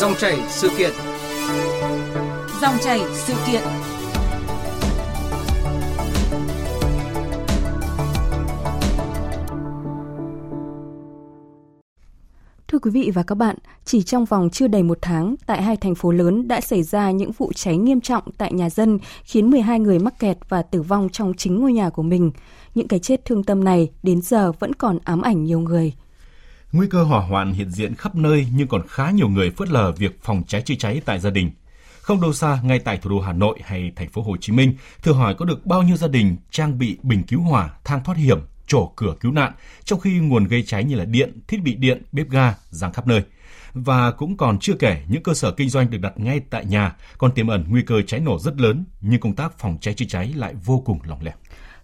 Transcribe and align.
Dòng 0.00 0.14
chảy 0.18 0.38
sự 0.48 0.68
kiện. 0.78 0.90
Dòng 2.62 2.74
chảy 2.84 3.00
sự 3.12 3.34
kiện. 3.46 3.62
Thưa 12.68 12.78
quý 12.78 12.90
vị 12.90 13.10
và 13.14 13.22
các 13.22 13.34
bạn, 13.34 13.56
chỉ 13.84 14.02
trong 14.02 14.24
vòng 14.24 14.50
chưa 14.50 14.68
đầy 14.68 14.82
một 14.82 14.98
tháng, 15.02 15.34
tại 15.46 15.62
hai 15.62 15.76
thành 15.76 15.94
phố 15.94 16.12
lớn 16.12 16.48
đã 16.48 16.60
xảy 16.60 16.82
ra 16.82 17.10
những 17.10 17.32
vụ 17.32 17.52
cháy 17.52 17.76
nghiêm 17.76 18.00
trọng 18.00 18.24
tại 18.38 18.52
nhà 18.52 18.70
dân, 18.70 18.98
khiến 19.24 19.50
12 19.50 19.80
người 19.80 19.98
mắc 19.98 20.18
kẹt 20.18 20.38
và 20.48 20.62
tử 20.62 20.82
vong 20.82 21.08
trong 21.12 21.32
chính 21.34 21.60
ngôi 21.60 21.72
nhà 21.72 21.90
của 21.90 22.02
mình. 22.02 22.30
Những 22.74 22.88
cái 22.88 22.98
chết 22.98 23.24
thương 23.24 23.44
tâm 23.44 23.64
này 23.64 23.90
đến 24.02 24.22
giờ 24.22 24.52
vẫn 24.52 24.74
còn 24.74 24.98
ám 25.04 25.22
ảnh 25.22 25.44
nhiều 25.44 25.60
người. 25.60 25.92
Nguy 26.72 26.86
cơ 26.90 27.02
hỏa 27.02 27.20
hoạn 27.20 27.52
hiện 27.52 27.70
diện 27.70 27.94
khắp 27.94 28.14
nơi 28.14 28.46
nhưng 28.54 28.68
còn 28.68 28.82
khá 28.88 29.10
nhiều 29.10 29.28
người 29.28 29.50
phớt 29.50 29.68
lờ 29.68 29.92
việc 29.92 30.22
phòng 30.22 30.42
cháy 30.46 30.62
chữa 30.62 30.74
cháy 30.78 31.02
tại 31.04 31.18
gia 31.18 31.30
đình. 31.30 31.50
Không 32.00 32.20
đâu 32.20 32.32
xa, 32.32 32.60
ngay 32.64 32.78
tại 32.78 32.98
thủ 32.98 33.10
đô 33.10 33.20
Hà 33.20 33.32
Nội 33.32 33.58
hay 33.64 33.92
thành 33.96 34.08
phố 34.08 34.22
Hồ 34.22 34.36
Chí 34.36 34.52
Minh, 34.52 34.74
thử 35.02 35.12
hỏi 35.12 35.34
có 35.34 35.44
được 35.44 35.66
bao 35.66 35.82
nhiêu 35.82 35.96
gia 35.96 36.08
đình 36.08 36.36
trang 36.50 36.78
bị 36.78 36.98
bình 37.02 37.22
cứu 37.22 37.40
hỏa, 37.40 37.70
thang 37.84 38.04
thoát 38.04 38.18
hiểm, 38.18 38.40
trổ 38.66 38.92
cửa 38.96 39.14
cứu 39.20 39.32
nạn, 39.32 39.52
trong 39.84 40.00
khi 40.00 40.18
nguồn 40.18 40.44
gây 40.44 40.62
cháy 40.62 40.84
như 40.84 40.96
là 40.96 41.04
điện, 41.04 41.40
thiết 41.48 41.62
bị 41.62 41.74
điện, 41.74 42.02
bếp 42.12 42.30
ga 42.30 42.54
giang 42.70 42.92
khắp 42.92 43.06
nơi. 43.06 43.22
Và 43.74 44.10
cũng 44.10 44.36
còn 44.36 44.58
chưa 44.58 44.74
kể 44.74 45.02
những 45.08 45.22
cơ 45.22 45.34
sở 45.34 45.52
kinh 45.52 45.68
doanh 45.68 45.90
được 45.90 45.98
đặt 45.98 46.12
ngay 46.16 46.40
tại 46.50 46.64
nhà 46.64 46.96
còn 47.18 47.32
tiềm 47.32 47.46
ẩn 47.48 47.64
nguy 47.68 47.82
cơ 47.82 48.02
cháy 48.02 48.20
nổ 48.20 48.38
rất 48.38 48.60
lớn, 48.60 48.84
nhưng 49.00 49.20
công 49.20 49.34
tác 49.34 49.58
phòng 49.58 49.78
cháy 49.80 49.94
chữa 49.94 50.06
cháy 50.08 50.32
lại 50.36 50.54
vô 50.64 50.82
cùng 50.86 50.98
lỏng 51.04 51.22
lẻo. 51.22 51.34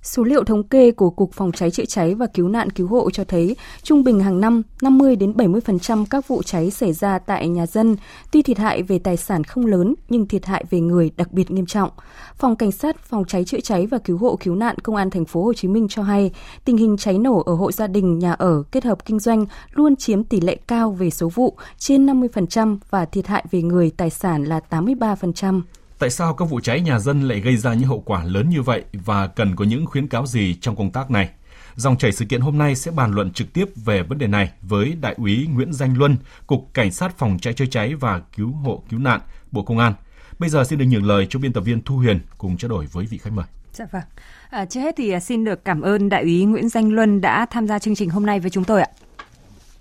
Số 0.07 0.23
liệu 0.23 0.45
thống 0.45 0.63
kê 0.63 0.91
của 0.91 1.11
Cục 1.11 1.33
Phòng 1.33 1.53
cháy 1.53 1.71
chữa 1.71 1.85
cháy 1.85 2.15
và 2.15 2.27
Cứu 2.27 2.49
nạn 2.49 2.71
Cứu 2.71 2.87
hộ 2.87 3.11
cho 3.11 3.25
thấy 3.25 3.57
trung 3.83 4.05
bình 4.05 4.21
hàng 4.21 4.41
năm 4.41 4.63
50 4.83 5.17
đến 5.17 5.33
70% 5.33 6.05
các 6.11 6.29
vụ 6.29 6.43
cháy 6.43 6.71
xảy 6.71 6.93
ra 6.93 7.19
tại 7.19 7.49
nhà 7.49 7.67
dân. 7.67 7.97
Tuy 8.33 8.43
thiệt 8.43 8.59
hại 8.59 8.83
về 8.83 8.99
tài 8.99 9.17
sản 9.17 9.45
không 9.45 9.67
lớn 9.67 9.95
nhưng 10.09 10.29
thiệt 10.29 10.47
hại 10.47 10.65
về 10.71 10.81
người 10.81 11.11
đặc 11.17 11.33
biệt 11.33 11.51
nghiêm 11.51 11.67
trọng. 11.67 11.91
Phòng 12.35 12.57
Cảnh 12.57 12.73
sát 12.73 12.99
Phòng 12.99 13.25
cháy 13.25 13.45
chữa 13.45 13.61
cháy 13.61 13.87
và 13.87 13.99
Cứu 13.99 14.19
hộ 14.19 14.37
Cứu 14.37 14.55
nạn 14.55 14.79
Công 14.79 14.97
an 14.97 15.11
thành 15.11 15.25
phố 15.25 15.45
Hồ 15.45 15.53
Chí 15.55 15.69
Minh 15.69 15.87
cho 15.89 16.03
hay, 16.03 16.31
tình 16.65 16.77
hình 16.77 16.97
cháy 16.97 17.19
nổ 17.19 17.43
ở 17.47 17.55
hộ 17.55 17.73
gia 17.73 17.87
đình, 17.87 18.19
nhà 18.19 18.33
ở 18.33 18.63
kết 18.73 18.85
hợp 18.85 19.05
kinh 19.05 19.19
doanh 19.19 19.47
luôn 19.75 19.97
chiếm 19.97 20.25
tỷ 20.25 20.41
lệ 20.41 20.57
cao 20.67 20.91
về 20.91 21.11
số 21.11 21.29
vụ, 21.29 21.57
trên 21.79 22.07
50% 22.07 22.79
và 22.91 23.05
thiệt 23.05 23.27
hại 23.27 23.45
về 23.51 23.63
người 23.63 23.91
tài 23.97 24.11
sản 24.11 24.45
là 24.45 24.61
83%. 24.71 25.61
Tại 25.99 26.11
sao 26.11 26.35
các 26.35 26.45
vụ 26.45 26.61
cháy 26.61 26.81
nhà 26.81 26.99
dân 26.99 27.21
lại 27.21 27.41
gây 27.41 27.57
ra 27.57 27.75
những 27.75 27.89
hậu 27.89 28.01
quả 28.01 28.25
lớn 28.25 28.49
như 28.49 28.63
vậy 28.63 28.85
và 28.93 29.27
cần 29.27 29.57
có 29.57 29.65
những 29.65 29.87
khuyến 29.87 30.09
cáo 30.09 30.27
gì 30.27 30.55
trong 30.55 30.77
công 30.77 30.91
tác 30.91 31.11
này? 31.11 31.31
Dòng 31.75 31.97
chảy 31.97 32.13
sự 32.13 32.25
kiện 32.25 32.41
hôm 32.41 32.59
nay 32.59 32.75
sẽ 32.75 32.91
bàn 32.91 33.13
luận 33.13 33.33
trực 33.33 33.53
tiếp 33.53 33.65
về 33.85 34.03
vấn 34.03 34.19
đề 34.19 34.27
này 34.27 34.51
với 34.63 34.97
Đại 35.01 35.15
úy 35.19 35.47
Nguyễn 35.55 35.73
Danh 35.73 35.99
Luân, 35.99 36.17
Cục 36.47 36.69
Cảnh 36.75 36.93
sát 36.93 37.19
Phòng 37.19 37.39
cháy 37.39 37.55
chữa 37.55 37.67
cháy 37.71 37.95
và 37.95 38.21
Cứu 38.37 38.53
hộ 38.53 38.83
Cứu 38.91 39.01
nạn, 39.01 39.21
Bộ 39.53 39.63
Công 39.63 39.79
an. 39.79 39.93
Bây 40.39 40.51
giờ 40.51 40.65
xin 40.65 40.79
được 40.79 40.85
nhường 40.89 41.07
lời 41.07 41.27
cho 41.31 41.39
biên 41.39 41.53
tập 41.53 41.61
viên 41.61 41.83
Thu 41.83 41.97
Huyền 41.97 42.21
cùng 42.39 42.57
trao 42.57 42.69
đổi 42.69 42.87
với 42.93 43.07
vị 43.07 43.19
khách 43.19 43.33
mời. 43.33 43.47
Dạ 43.73 43.87
vâng. 43.93 44.03
À, 44.51 44.65
trước 44.65 44.81
hết 44.81 44.95
thì 44.97 45.21
xin 45.21 45.45
được 45.45 45.65
cảm 45.65 45.81
ơn 45.81 46.09
Đại 46.09 46.23
úy 46.23 46.45
Nguyễn 46.45 46.69
Danh 46.69 46.93
Luân 46.93 47.21
đã 47.21 47.47
tham 47.51 47.67
gia 47.67 47.79
chương 47.79 47.95
trình 47.95 48.11
hôm 48.11 48.27
nay 48.27 48.41
với 48.41 48.51
chúng 48.51 48.65
tôi 48.65 48.81
ạ. 48.81 48.89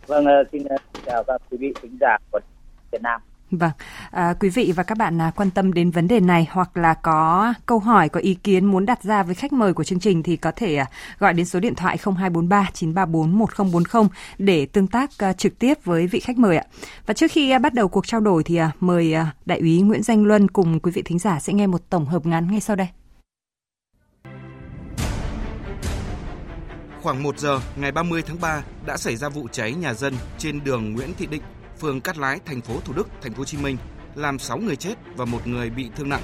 Vâng, 0.07 0.25
xin 0.51 0.63
chào 1.05 1.23
các 1.23 1.41
quý 1.51 1.57
vị 1.57 1.73
khán 1.81 1.97
giả 2.01 2.17
của 2.31 2.39
Việt 2.91 3.01
Nam. 3.01 3.21
Vâng, 3.51 3.71
à, 4.11 4.33
quý 4.39 4.49
vị 4.49 4.73
và 4.75 4.83
các 4.83 4.97
bạn 4.97 5.21
à, 5.21 5.31
quan 5.35 5.51
tâm 5.51 5.73
đến 5.73 5.91
vấn 5.91 6.07
đề 6.07 6.19
này 6.19 6.47
hoặc 6.51 6.77
là 6.77 6.93
có 6.93 7.53
câu 7.65 7.79
hỏi, 7.79 8.09
có 8.09 8.19
ý 8.19 8.33
kiến 8.33 8.65
muốn 8.65 8.85
đặt 8.85 9.03
ra 9.03 9.23
với 9.23 9.35
khách 9.35 9.53
mời 9.53 9.73
của 9.73 9.83
chương 9.83 9.99
trình 9.99 10.23
thì 10.23 10.37
có 10.37 10.51
thể 10.55 10.75
à, 10.75 10.85
gọi 11.19 11.33
đến 11.33 11.45
số 11.45 11.59
điện 11.59 11.75
thoại 11.75 11.97
0243 12.03 12.69
934 12.73 13.39
1040 13.39 14.07
để 14.37 14.65
tương 14.65 14.87
tác 14.87 15.09
à, 15.17 15.33
trực 15.33 15.59
tiếp 15.59 15.77
với 15.83 16.07
vị 16.07 16.19
khách 16.19 16.37
mời 16.37 16.57
ạ. 16.57 16.65
Và 17.05 17.13
trước 17.13 17.31
khi 17.31 17.51
à, 17.51 17.59
bắt 17.59 17.73
đầu 17.73 17.87
cuộc 17.87 18.07
trao 18.07 18.21
đổi 18.21 18.43
thì 18.43 18.55
à, 18.55 18.71
mời 18.79 19.13
à, 19.13 19.31
đại 19.45 19.59
úy 19.59 19.81
Nguyễn 19.81 20.03
Danh 20.03 20.25
Luân 20.25 20.47
cùng 20.47 20.79
quý 20.79 20.91
vị 20.91 21.01
thính 21.01 21.19
giả 21.19 21.39
sẽ 21.39 21.53
nghe 21.53 21.67
một 21.67 21.89
tổng 21.89 22.05
hợp 22.05 22.25
ngắn 22.25 22.51
ngay 22.51 22.61
sau 22.61 22.75
đây. 22.75 22.87
Khoảng 27.01 27.23
1 27.23 27.39
giờ 27.39 27.59
ngày 27.75 27.91
30 27.91 28.23
tháng 28.27 28.41
3 28.41 28.63
đã 28.85 28.97
xảy 28.97 29.15
ra 29.15 29.29
vụ 29.29 29.47
cháy 29.51 29.73
nhà 29.73 29.93
dân 29.93 30.13
trên 30.37 30.63
đường 30.63 30.93
Nguyễn 30.93 31.13
Thị 31.17 31.25
Định, 31.25 31.41
phường 31.81 32.01
Cát 32.01 32.17
Lái, 32.17 32.39
thành 32.45 32.61
phố 32.61 32.73
Thủ 32.85 32.93
Đức, 32.93 33.07
thành 33.21 33.31
phố 33.33 33.37
Hồ 33.37 33.45
Chí 33.45 33.57
Minh, 33.57 33.77
làm 34.15 34.39
6 34.39 34.57
người 34.57 34.75
chết 34.75 34.93
và 35.15 35.25
một 35.25 35.47
người 35.47 35.69
bị 35.69 35.89
thương 35.95 36.09
nặng. 36.09 36.21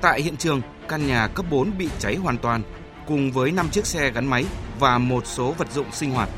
Tại 0.00 0.22
hiện 0.22 0.36
trường, 0.36 0.60
căn 0.88 1.06
nhà 1.06 1.28
cấp 1.28 1.46
4 1.50 1.78
bị 1.78 1.88
cháy 1.98 2.16
hoàn 2.16 2.38
toàn, 2.38 2.62
cùng 3.06 3.32
với 3.32 3.50
5 3.50 3.68
chiếc 3.70 3.86
xe 3.86 4.10
gắn 4.10 4.26
máy 4.26 4.44
và 4.78 4.98
một 4.98 5.26
số 5.26 5.54
vật 5.58 5.72
dụng 5.72 5.86
sinh 5.92 6.10
hoạt. 6.10 6.28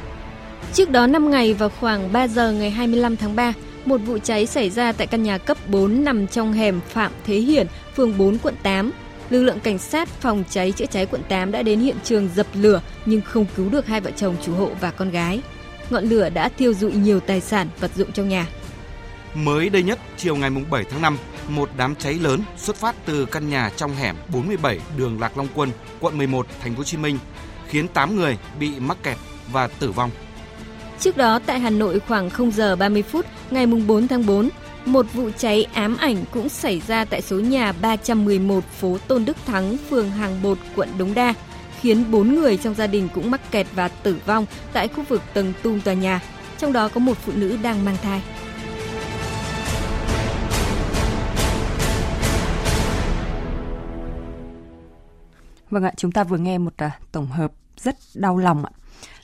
Trước 0.73 0.91
đó 0.91 1.07
5 1.07 1.31
ngày 1.31 1.55
vào 1.55 1.69
khoảng 1.81 2.13
3 2.13 2.29
giờ 2.29 2.53
ngày 2.53 2.71
25 2.71 3.17
tháng 3.17 3.37
3, 3.37 3.53
một 3.85 3.99
vụ 3.99 4.19
cháy 4.19 4.47
xảy 4.47 4.71
ra 4.71 4.93
tại 4.93 5.07
căn 5.07 5.23
nhà 5.23 5.39
cấp 5.39 5.57
4 5.69 6.05
nằm 6.05 6.27
trong 6.27 6.53
hẻm 6.53 6.81
Phạm 6.89 7.13
Thế 7.27 7.37
Hiển, 7.37 7.67
phường 7.97 8.19
4, 8.19 8.39
quận 8.39 8.55
8. 8.63 8.91
Lực 9.31 9.43
lượng 9.43 9.61
cảnh 9.61 9.79
sát 9.79 10.09
phòng 10.09 10.45
cháy 10.51 10.73
chữa 10.73 10.87
cháy 10.87 11.07
quận 11.07 11.23
8 11.29 11.53
đã 11.53 11.63
đến 11.63 11.81
hiện 11.81 11.97
trường 12.05 12.29
dập 12.35 12.47
lửa 12.55 12.81
nhưng 13.07 13.21
không 13.21 13.47
cứu 13.57 13.71
được 13.71 13.87
hai 13.87 14.01
vợ 14.01 14.11
chồng 14.17 14.37
chủ 14.43 14.55
hộ 14.55 14.71
và 14.81 14.91
con 14.91 15.11
gái. 15.11 15.43
Ngọn 15.91 16.05
lửa 16.05 16.29
đã 16.29 16.49
thiêu 16.49 16.75
dụi 16.75 16.93
nhiều 16.93 17.21
tài 17.21 17.41
sản, 17.41 17.69
vật 17.81 17.91
dụng 17.97 18.13
trong 18.13 18.29
nhà. 18.29 18.47
Mới 19.35 19.69
đây 19.69 19.83
nhất, 19.83 19.99
chiều 20.17 20.37
ngày 20.37 20.51
7 20.71 20.85
tháng 20.91 21.03
5, 21.03 21.19
một 21.49 21.71
đám 21.77 21.95
cháy 21.95 22.15
lớn 22.15 22.41
xuất 22.57 22.77
phát 22.77 22.95
từ 23.07 23.27
căn 23.27 23.49
nhà 23.51 23.71
trong 23.77 23.95
hẻm 23.95 24.17
47 24.33 24.79
đường 24.97 25.21
Lạc 25.21 25.37
Long 25.37 25.49
Quân, 25.55 25.71
quận 26.01 26.19
11, 26.19 26.47
thành 26.63 26.73
phố 26.73 26.79
Hồ 26.79 26.85
Chí 26.85 26.97
Minh, 26.97 27.19
khiến 27.69 27.89
8 27.89 28.17
người 28.17 28.39
bị 28.61 28.71
mắc 28.81 29.03
kẹt 29.03 29.17
và 29.53 29.67
tử 29.67 29.93
vong. 29.93 30.11
Trước 31.01 31.17
đó 31.17 31.41
tại 31.47 31.61
Hà 31.61 31.71
Nội 31.71 32.01
khoảng 32.09 32.31
0 32.31 32.51
giờ 32.51 32.77
30 32.77 33.03
phút 33.03 33.27
ngày 33.51 33.67
4 33.67 34.09
tháng 34.09 34.27
4, 34.27 34.49
một 34.85 35.07
vụ 35.13 35.31
cháy 35.39 35.67
ám 35.73 35.97
ảnh 35.97 36.25
cũng 36.31 36.49
xảy 36.49 36.83
ra 36.87 37.05
tại 37.05 37.23
số 37.23 37.41
nhà 37.41 37.73
311 37.73 38.65
phố 38.81 38.99
Tôn 39.09 39.25
Đức 39.25 39.37
Thắng, 39.47 39.77
phường 39.91 40.11
Hàng 40.11 40.43
Bột, 40.43 40.59
quận 40.77 40.89
Đống 40.99 41.15
Đa, 41.15 41.35
khiến 41.85 42.11
4 42.11 42.35
người 42.35 42.57
trong 42.57 42.75
gia 42.75 42.87
đình 42.87 43.09
cũng 43.15 43.31
mắc 43.31 43.41
kẹt 43.51 43.67
và 43.75 43.89
tử 43.89 44.17
vong 44.27 44.47
tại 44.73 44.89
khu 44.89 45.05
vực 45.09 45.23
tầng 45.35 45.53
tung 45.63 45.81
tòa 45.81 45.95
nhà, 45.95 46.23
trong 46.59 46.73
đó 46.73 46.89
có 46.89 47.01
một 47.01 47.17
phụ 47.19 47.33
nữ 47.37 47.59
đang 47.63 47.85
mang 47.85 47.97
thai. 48.03 48.23
Vâng 55.71 55.85
ạ, 55.85 55.93
chúng 55.97 56.13
ta 56.13 56.25
vừa 56.25 56.39
nghe 56.39 56.59
một 56.59 56.75
uh, 56.85 56.93
tổng 57.13 57.27
hợp 57.27 57.53
rất 57.77 57.97
đau 58.15 58.39
lòng 58.39 58.65
ạ. 58.65 58.71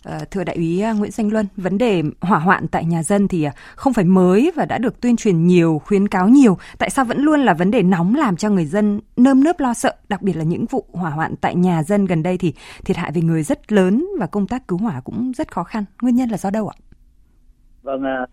Ờ, 0.05 0.19
thưa 0.31 0.45
đại 0.45 0.57
úy 0.57 0.81
ờ, 0.81 0.95
Nguyễn 0.95 1.11
Danh 1.11 1.33
Luân, 1.33 1.47
vấn 1.57 1.79
đề 1.79 2.03
hỏa 2.21 2.39
hoạn 2.39 2.69
tại 2.69 2.85
nhà 2.85 3.03
dân 3.03 3.29
thì 3.29 3.45
ờ, 3.45 3.51
không 3.75 3.93
phải 3.93 4.05
mới 4.05 4.53
và 4.57 4.65
đã 4.65 4.79
được 4.79 5.01
tuyên 5.01 5.17
truyền 5.17 5.47
nhiều, 5.47 5.83
khuyến 5.85 6.09
cáo 6.09 6.29
nhiều. 6.29 6.59
Tại 6.79 6.91
sao 6.91 7.05
vẫn 7.05 7.19
luôn 7.19 7.41
là 7.41 7.55
vấn 7.55 7.71
đề 7.71 7.83
nóng 7.83 8.15
làm 8.15 8.37
cho 8.37 8.51
người 8.51 8.67
dân 8.67 9.01
nơm 9.17 9.45
nớp 9.45 9.61
lo 9.61 9.75
sợ, 9.75 9.95
đặc 10.09 10.23
biệt 10.23 10.37
là 10.37 10.45
những 10.45 10.67
vụ 10.67 10.85
hỏa 10.93 11.11
hoạn 11.11 11.35
tại 11.37 11.55
nhà 11.55 11.83
dân 11.83 12.07
gần 12.07 12.23
đây 12.23 12.39
thì 12.39 12.55
thiệt 12.85 12.97
hại 12.97 13.13
về 13.13 13.23
người 13.23 13.43
rất 13.43 13.73
lớn 13.73 14.07
và 14.19 14.27
công 14.27 14.47
tác 14.47 14.69
cứu 14.69 14.79
hỏa 14.79 15.01
cũng 15.01 15.33
rất 15.37 15.53
khó 15.53 15.65
khăn. 15.65 15.85
Nguyên 16.03 16.17
nhân 16.17 16.29
là 16.29 16.37
do 16.37 16.51
đâu 16.51 16.69
ạ? 16.69 16.77
Vâng, 17.83 18.03
à, 18.03 18.27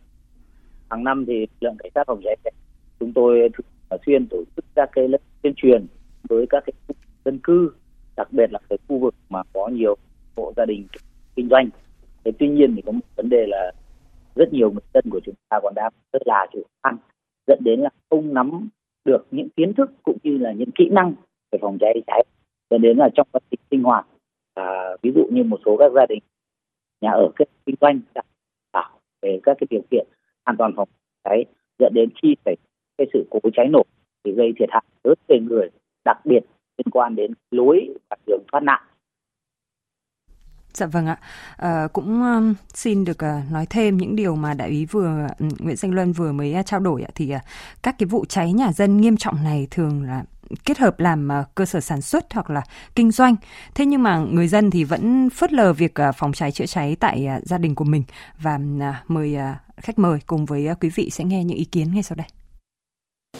hàng 0.89 1.03
năm 1.03 1.25
thì 1.27 1.47
lượng 1.61 1.75
cảnh 1.79 1.91
sát 1.95 2.03
phòng 2.07 2.21
cháy 2.23 2.35
chúng 2.99 3.13
tôi 3.13 3.49
thường 3.57 3.99
xuyên 4.05 4.27
tổ 4.29 4.37
chức 4.55 4.65
các 4.75 4.89
cái 4.91 5.07
lớp 5.07 5.17
tuyên 5.41 5.53
truyền 5.55 5.85
với 6.29 6.45
các 6.49 6.63
cái 6.65 6.95
dân 7.25 7.39
cư 7.39 7.71
đặc 8.17 8.27
biệt 8.31 8.51
là 8.51 8.59
cái 8.69 8.77
khu 8.87 8.99
vực 8.99 9.15
mà 9.29 9.43
có 9.53 9.67
nhiều 9.67 9.95
hộ 10.37 10.53
gia 10.57 10.65
đình 10.65 10.87
kinh 11.35 11.47
doanh. 11.49 11.69
Thế 12.23 12.31
tuy 12.39 12.49
nhiên 12.49 12.75
thì 12.75 12.81
có 12.85 12.91
một 12.91 13.05
vấn 13.15 13.29
đề 13.29 13.45
là 13.47 13.71
rất 14.35 14.53
nhiều 14.53 14.71
người 14.71 14.81
dân 14.93 15.03
của 15.11 15.19
chúng 15.23 15.35
ta 15.49 15.59
còn 15.63 15.73
đang 15.75 15.91
rất 16.13 16.21
là 16.25 16.47
chủ 16.53 16.63
quan 16.81 16.97
dẫn 17.47 17.59
đến 17.63 17.79
là 17.79 17.89
không 18.09 18.33
nắm 18.33 18.69
được 19.05 19.25
những 19.31 19.49
kiến 19.57 19.73
thức 19.73 19.91
cũng 20.03 20.17
như 20.23 20.37
là 20.37 20.51
những 20.51 20.71
kỹ 20.71 20.89
năng 20.91 21.13
về 21.51 21.59
phòng 21.61 21.77
cháy 21.81 22.01
cháy 22.07 22.23
dẫn 22.69 22.81
đến 22.81 22.97
là 22.97 23.09
trong 23.15 23.27
quá 23.31 23.39
trình 23.51 23.59
sinh 23.71 23.83
hoạt 23.83 24.07
à, 24.53 24.63
ví 25.01 25.11
dụ 25.15 25.27
như 25.31 25.43
một 25.43 25.59
số 25.65 25.77
các 25.79 25.91
gia 25.95 26.05
đình 26.09 26.19
nhà 27.01 27.11
ở 27.11 27.31
kết 27.35 27.45
kinh 27.65 27.75
doanh 27.81 27.99
đảm 28.15 28.25
bảo 28.73 28.99
về 29.21 29.39
các 29.43 29.57
cái 29.59 29.67
điều 29.69 29.81
kiện 29.91 30.07
an 30.43 30.55
toàn 30.57 30.73
phòng 30.75 30.89
cháy 31.23 31.45
dẫn 31.79 31.93
đến 31.93 32.09
khi 32.21 32.35
xảy 32.45 32.55
cái 32.97 33.07
sự 33.13 33.25
cố 33.29 33.39
cháy 33.53 33.67
nổ 33.67 33.83
thì 34.23 34.31
gây 34.31 34.53
thiệt 34.59 34.69
hại 34.71 34.83
lớn 35.03 35.17
về 35.27 35.39
người 35.39 35.69
đặc 36.05 36.25
biệt 36.25 36.39
liên 36.77 36.91
quan 36.91 37.15
đến 37.15 37.33
lối 37.51 37.89
và 38.09 38.17
đường 38.25 38.43
thoát 38.51 38.63
nạn. 38.63 38.81
Dạ 40.77 40.85
vâng 40.85 41.07
ạ. 41.07 41.17
À, 41.57 41.87
cũng 41.93 42.21
um, 42.21 42.53
xin 42.73 43.05
được 43.05 43.17
uh, 43.17 43.51
nói 43.51 43.65
thêm 43.69 43.97
những 43.97 44.15
điều 44.15 44.35
mà 44.35 44.53
đại 44.53 44.69
úy 44.69 44.85
vừa 44.85 45.27
Nguyễn 45.39 45.75
Danh 45.75 45.91
Luân 45.91 46.13
vừa 46.13 46.31
mới 46.31 46.55
uh, 46.59 46.65
trao 46.65 46.79
đổi 46.79 47.03
ạ. 47.03 47.09
Thì 47.15 47.35
uh, 47.35 47.41
các 47.83 47.95
cái 47.99 48.07
vụ 48.07 48.25
cháy 48.25 48.53
nhà 48.53 48.71
dân 48.71 49.01
nghiêm 49.01 49.17
trọng 49.17 49.43
này 49.43 49.67
thường 49.71 50.03
là 50.03 50.23
kết 50.65 50.77
hợp 50.77 50.99
làm 50.99 51.29
uh, 51.41 51.55
cơ 51.55 51.65
sở 51.65 51.79
sản 51.79 52.01
xuất 52.01 52.33
hoặc 52.33 52.49
là 52.49 52.61
kinh 52.95 53.11
doanh. 53.11 53.35
Thế 53.75 53.85
nhưng 53.85 54.03
mà 54.03 54.17
người 54.17 54.47
dân 54.47 54.71
thì 54.71 54.83
vẫn 54.83 55.29
phớt 55.29 55.53
lờ 55.53 55.73
việc 55.73 55.93
uh, 56.09 56.15
phòng 56.15 56.33
cháy 56.33 56.51
chữa 56.51 56.65
cháy 56.65 56.95
tại 56.99 57.27
uh, 57.37 57.47
gia 57.47 57.57
đình 57.57 57.75
của 57.75 57.85
mình 57.85 58.03
và 58.39 58.59
à, 58.81 59.03
mời 59.07 59.37
khách 59.77 59.99
mời 59.99 60.19
cùng 60.27 60.45
với 60.45 60.67
quý 60.81 60.89
vị 60.95 61.09
sẽ 61.09 61.23
nghe 61.23 61.43
những 61.43 61.57
ý 61.57 61.65
kiến 61.65 61.93
ngay 61.93 62.03
sau 62.03 62.15
đây 62.15 62.27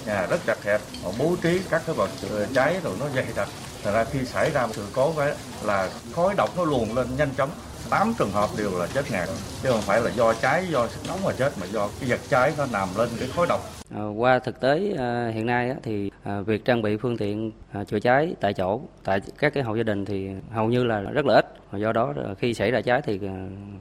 nhà 0.05 0.25
rất 0.25 0.39
chặt 0.45 0.63
hẹp 0.63 0.81
họ 1.03 1.11
bố 1.19 1.35
trí 1.43 1.61
các 1.69 1.81
cái 1.85 1.95
vật 1.95 2.09
cháy 2.53 2.79
rồi 2.83 2.95
nó 2.99 3.09
dày 3.09 3.25
đặc 3.35 3.47
Thật 3.87 3.93
ra 3.93 4.03
khi 4.03 4.25
xảy 4.25 4.51
ra 4.51 4.65
một 4.65 4.71
sự 4.75 4.85
cố 4.95 5.11
vậy 5.11 5.33
là 5.65 5.89
khói 6.13 6.33
độc 6.37 6.49
nó 6.57 6.63
luồn 6.63 6.89
lên 6.95 7.07
nhanh 7.17 7.29
chóng. 7.37 7.49
8 7.89 8.13
trường 8.19 8.31
hợp 8.31 8.49
đều 8.57 8.79
là 8.79 8.87
chết 8.93 9.11
ngạt, 9.11 9.29
chứ 9.63 9.69
không 9.69 9.81
phải 9.81 10.01
là 10.01 10.11
do 10.11 10.33
cháy, 10.33 10.65
do 10.69 10.87
sức 10.87 10.99
nóng 11.07 11.19
mà 11.25 11.31
chết, 11.37 11.51
mà 11.61 11.65
do 11.65 11.89
cái 11.99 12.09
vật 12.09 12.19
cháy 12.29 12.53
nó 12.57 12.65
nằm 12.73 12.87
lên 12.97 13.09
cái 13.19 13.27
khói 13.35 13.45
độc. 13.49 13.61
À, 13.95 14.03
qua 14.17 14.39
thực 14.39 14.59
tế 14.59 14.93
à, 14.97 15.31
hiện 15.33 15.45
nay 15.45 15.75
thì 15.83 16.11
à, 16.23 16.41
việc 16.41 16.65
trang 16.65 16.81
bị 16.81 16.97
phương 16.97 17.17
tiện 17.17 17.51
chữa 17.87 17.99
cháy 17.99 18.35
tại 18.41 18.53
chỗ, 18.53 18.81
tại 19.03 19.21
các 19.39 19.53
cái 19.53 19.63
hộ 19.63 19.75
gia 19.75 19.83
đình 19.83 20.05
thì 20.05 20.29
hầu 20.51 20.67
như 20.67 20.83
là 20.83 21.01
rất 21.01 21.25
là 21.25 21.33
ít. 21.33 21.45
Do 21.73 21.91
đó 21.91 22.13
khi 22.39 22.53
xảy 22.53 22.71
ra 22.71 22.81
cháy 22.81 23.01
thì 23.03 23.19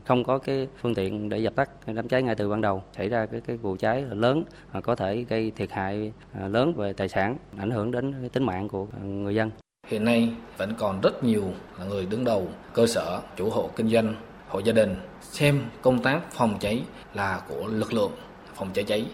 không 0.06 0.24
có 0.24 0.38
cái 0.38 0.68
phương 0.82 0.94
tiện 0.94 1.28
để 1.28 1.38
dập 1.38 1.54
tắt, 1.56 1.70
đám 1.86 2.08
cháy 2.08 2.22
ngay 2.22 2.34
từ 2.34 2.48
ban 2.48 2.60
đầu. 2.60 2.82
Xảy 2.96 3.08
ra 3.08 3.26
cái 3.26 3.40
cái 3.46 3.56
vụ 3.56 3.76
cháy 3.76 4.04
lớn 4.10 4.44
có 4.82 4.94
thể 4.94 5.24
gây 5.28 5.52
thiệt 5.56 5.72
hại 5.72 6.12
lớn 6.48 6.72
về 6.76 6.92
tài 6.92 7.08
sản, 7.08 7.36
ảnh 7.58 7.70
hưởng 7.70 7.90
đến 7.90 8.12
cái 8.20 8.28
tính 8.28 8.44
mạng 8.44 8.68
của 8.68 8.86
người 9.02 9.34
dân 9.34 9.50
hiện 9.86 10.04
nay 10.04 10.32
vẫn 10.58 10.72
còn 10.78 11.00
rất 11.00 11.24
nhiều 11.24 11.44
là 11.78 11.84
người 11.84 12.06
đứng 12.06 12.24
đầu 12.24 12.48
cơ 12.72 12.86
sở 12.86 13.20
chủ 13.36 13.50
hộ 13.50 13.70
kinh 13.76 13.88
doanh 13.88 14.14
hộ 14.48 14.58
gia 14.58 14.72
đình 14.72 14.96
xem 15.20 15.60
công 15.82 16.02
tác 16.02 16.20
phòng 16.32 16.56
cháy 16.60 16.82
là 17.14 17.40
của 17.48 17.66
lực 17.66 17.92
lượng 17.92 18.12
phòng 18.54 18.68
cháy 18.74 18.84
cháy 18.84 19.06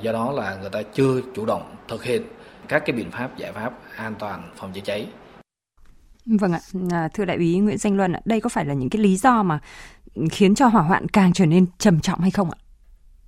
do 0.00 0.12
đó 0.12 0.32
là 0.32 0.56
người 0.60 0.70
ta 0.70 0.82
chưa 0.92 1.20
chủ 1.34 1.46
động 1.46 1.62
thực 1.88 2.04
hiện 2.04 2.22
các 2.68 2.82
cái 2.86 2.96
biện 2.96 3.10
pháp 3.10 3.36
giải 3.36 3.52
pháp 3.52 3.72
an 3.96 4.14
toàn 4.18 4.42
phòng 4.56 4.70
cháy 4.74 4.82
cháy 4.84 5.06
Vâng 6.26 6.52
ạ, 6.52 6.60
à, 6.90 7.08
thưa 7.14 7.24
đại 7.24 7.36
úy 7.36 7.58
Nguyễn 7.58 7.78
Danh 7.78 7.96
Luân, 7.96 8.12
đây 8.24 8.40
có 8.40 8.48
phải 8.48 8.64
là 8.64 8.74
những 8.74 8.90
cái 8.90 9.02
lý 9.02 9.16
do 9.16 9.42
mà 9.42 9.58
khiến 10.30 10.54
cho 10.54 10.66
hỏa 10.66 10.82
hoạn 10.82 11.08
càng 11.08 11.32
trở 11.32 11.46
nên 11.46 11.66
trầm 11.78 12.00
trọng 12.00 12.20
hay 12.20 12.30
không 12.30 12.50
ạ? 12.50 12.58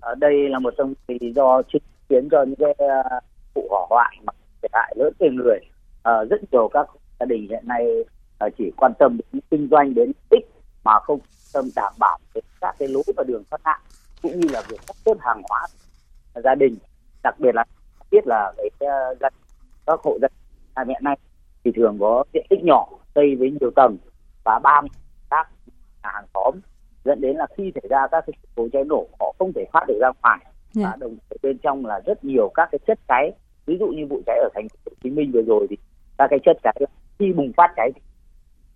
Ở 0.01 0.15
đây 0.15 0.49
là 0.49 0.59
một 0.59 0.75
trong 0.79 0.95
những 1.09 1.19
lý 1.21 1.33
do 1.33 1.63
khiến 2.09 2.29
cho 2.31 2.45
những 2.45 2.59
cái 2.59 2.89
à, 2.89 3.21
vụ 3.55 3.67
hỏa 3.71 3.87
hoạn 3.91 4.15
mà 4.27 4.33
thiệt 4.63 4.71
hại 4.75 4.95
lớn 4.97 5.13
về 5.19 5.29
người. 5.33 5.59
À, 6.03 6.25
rất 6.31 6.41
nhiều 6.53 6.69
các 6.73 6.87
gia 7.21 7.27
đình 7.27 7.49
hiện 7.49 7.65
nay 7.67 7.87
à, 8.39 8.49
chỉ 8.59 8.73
quan 8.77 8.93
tâm 8.99 9.19
đến 9.33 9.43
kinh 9.51 9.69
doanh 9.71 9.95
đến 9.95 10.13
ích 10.31 10.45
mà 10.85 10.93
không 11.03 11.19
tâm 11.55 11.65
đảm 11.77 11.93
bảo 11.99 12.19
đến 12.35 12.45
các 12.61 12.75
cái 12.79 12.89
lối 12.89 13.03
và 13.17 13.25
đường 13.27 13.43
thoát 13.51 13.61
nạn 13.65 13.81
cũng 14.23 14.41
như 14.41 14.49
là 14.53 14.63
việc 14.69 14.81
sắp 14.87 14.97
xếp 15.05 15.15
hàng 15.21 15.43
hóa 15.49 15.67
gia 16.45 16.55
đình 16.55 16.77
đặc 17.23 17.35
biệt 17.39 17.55
là 17.55 17.65
biết 18.11 18.27
là 18.27 18.53
cái 18.57 18.71
uh, 19.13 19.33
các 19.87 20.01
hộ 20.03 20.19
gia 20.23 20.29
đình 20.85 20.89
mẹ 20.89 20.99
này 21.03 21.19
thì 21.65 21.73
thường 21.77 21.97
có 22.01 22.25
diện 22.35 22.47
tích 22.51 22.65
nhỏ 22.65 22.89
xây 23.15 23.37
với 23.37 23.51
nhiều 23.61 23.71
tầng 23.77 23.97
và 24.45 24.59
ba 24.59 24.81
các 25.31 25.49
hàng 26.03 26.25
xóm 26.35 26.55
dẫn 27.05 27.21
đến 27.21 27.37
là 27.37 27.47
khi 27.57 27.73
xảy 27.75 27.89
ra 27.91 28.07
các 28.11 28.25
sự 28.27 28.33
cố 28.57 28.69
cháy 28.73 28.85
nổ 28.85 29.07
họ 29.21 29.35
không 29.39 29.53
thể 29.53 29.65
thoát 29.73 29.85
được 29.89 29.99
ra 30.01 30.11
ngoài 30.23 30.39
yeah. 30.43 30.55
Dạ. 30.73 30.83
và 30.91 30.97
đồng 31.01 31.17
thời 31.31 31.39
bên 31.43 31.59
trong 31.59 31.87
là 31.87 32.01
rất 32.07 32.25
nhiều 32.25 32.51
các 32.55 32.69
cái 32.73 32.79
chất 32.87 32.99
cháy 33.09 33.33
ví 33.67 33.77
dụ 33.81 33.87
như 33.87 34.07
vụ 34.07 34.23
cháy 34.27 34.39
ở 34.39 34.49
thành 34.55 34.69
phố 34.69 34.77
Hồ 34.87 34.97
Chí 35.03 35.11
Minh 35.11 35.33
vừa 35.33 35.43
rồi 35.43 35.67
thì 35.71 35.77
các 36.23 36.29
cái 36.31 36.39
chất 36.45 36.57
cháy 36.63 36.75
khi 37.19 37.33
bùng 37.33 37.53
phát 37.57 37.71
cháy 37.77 37.91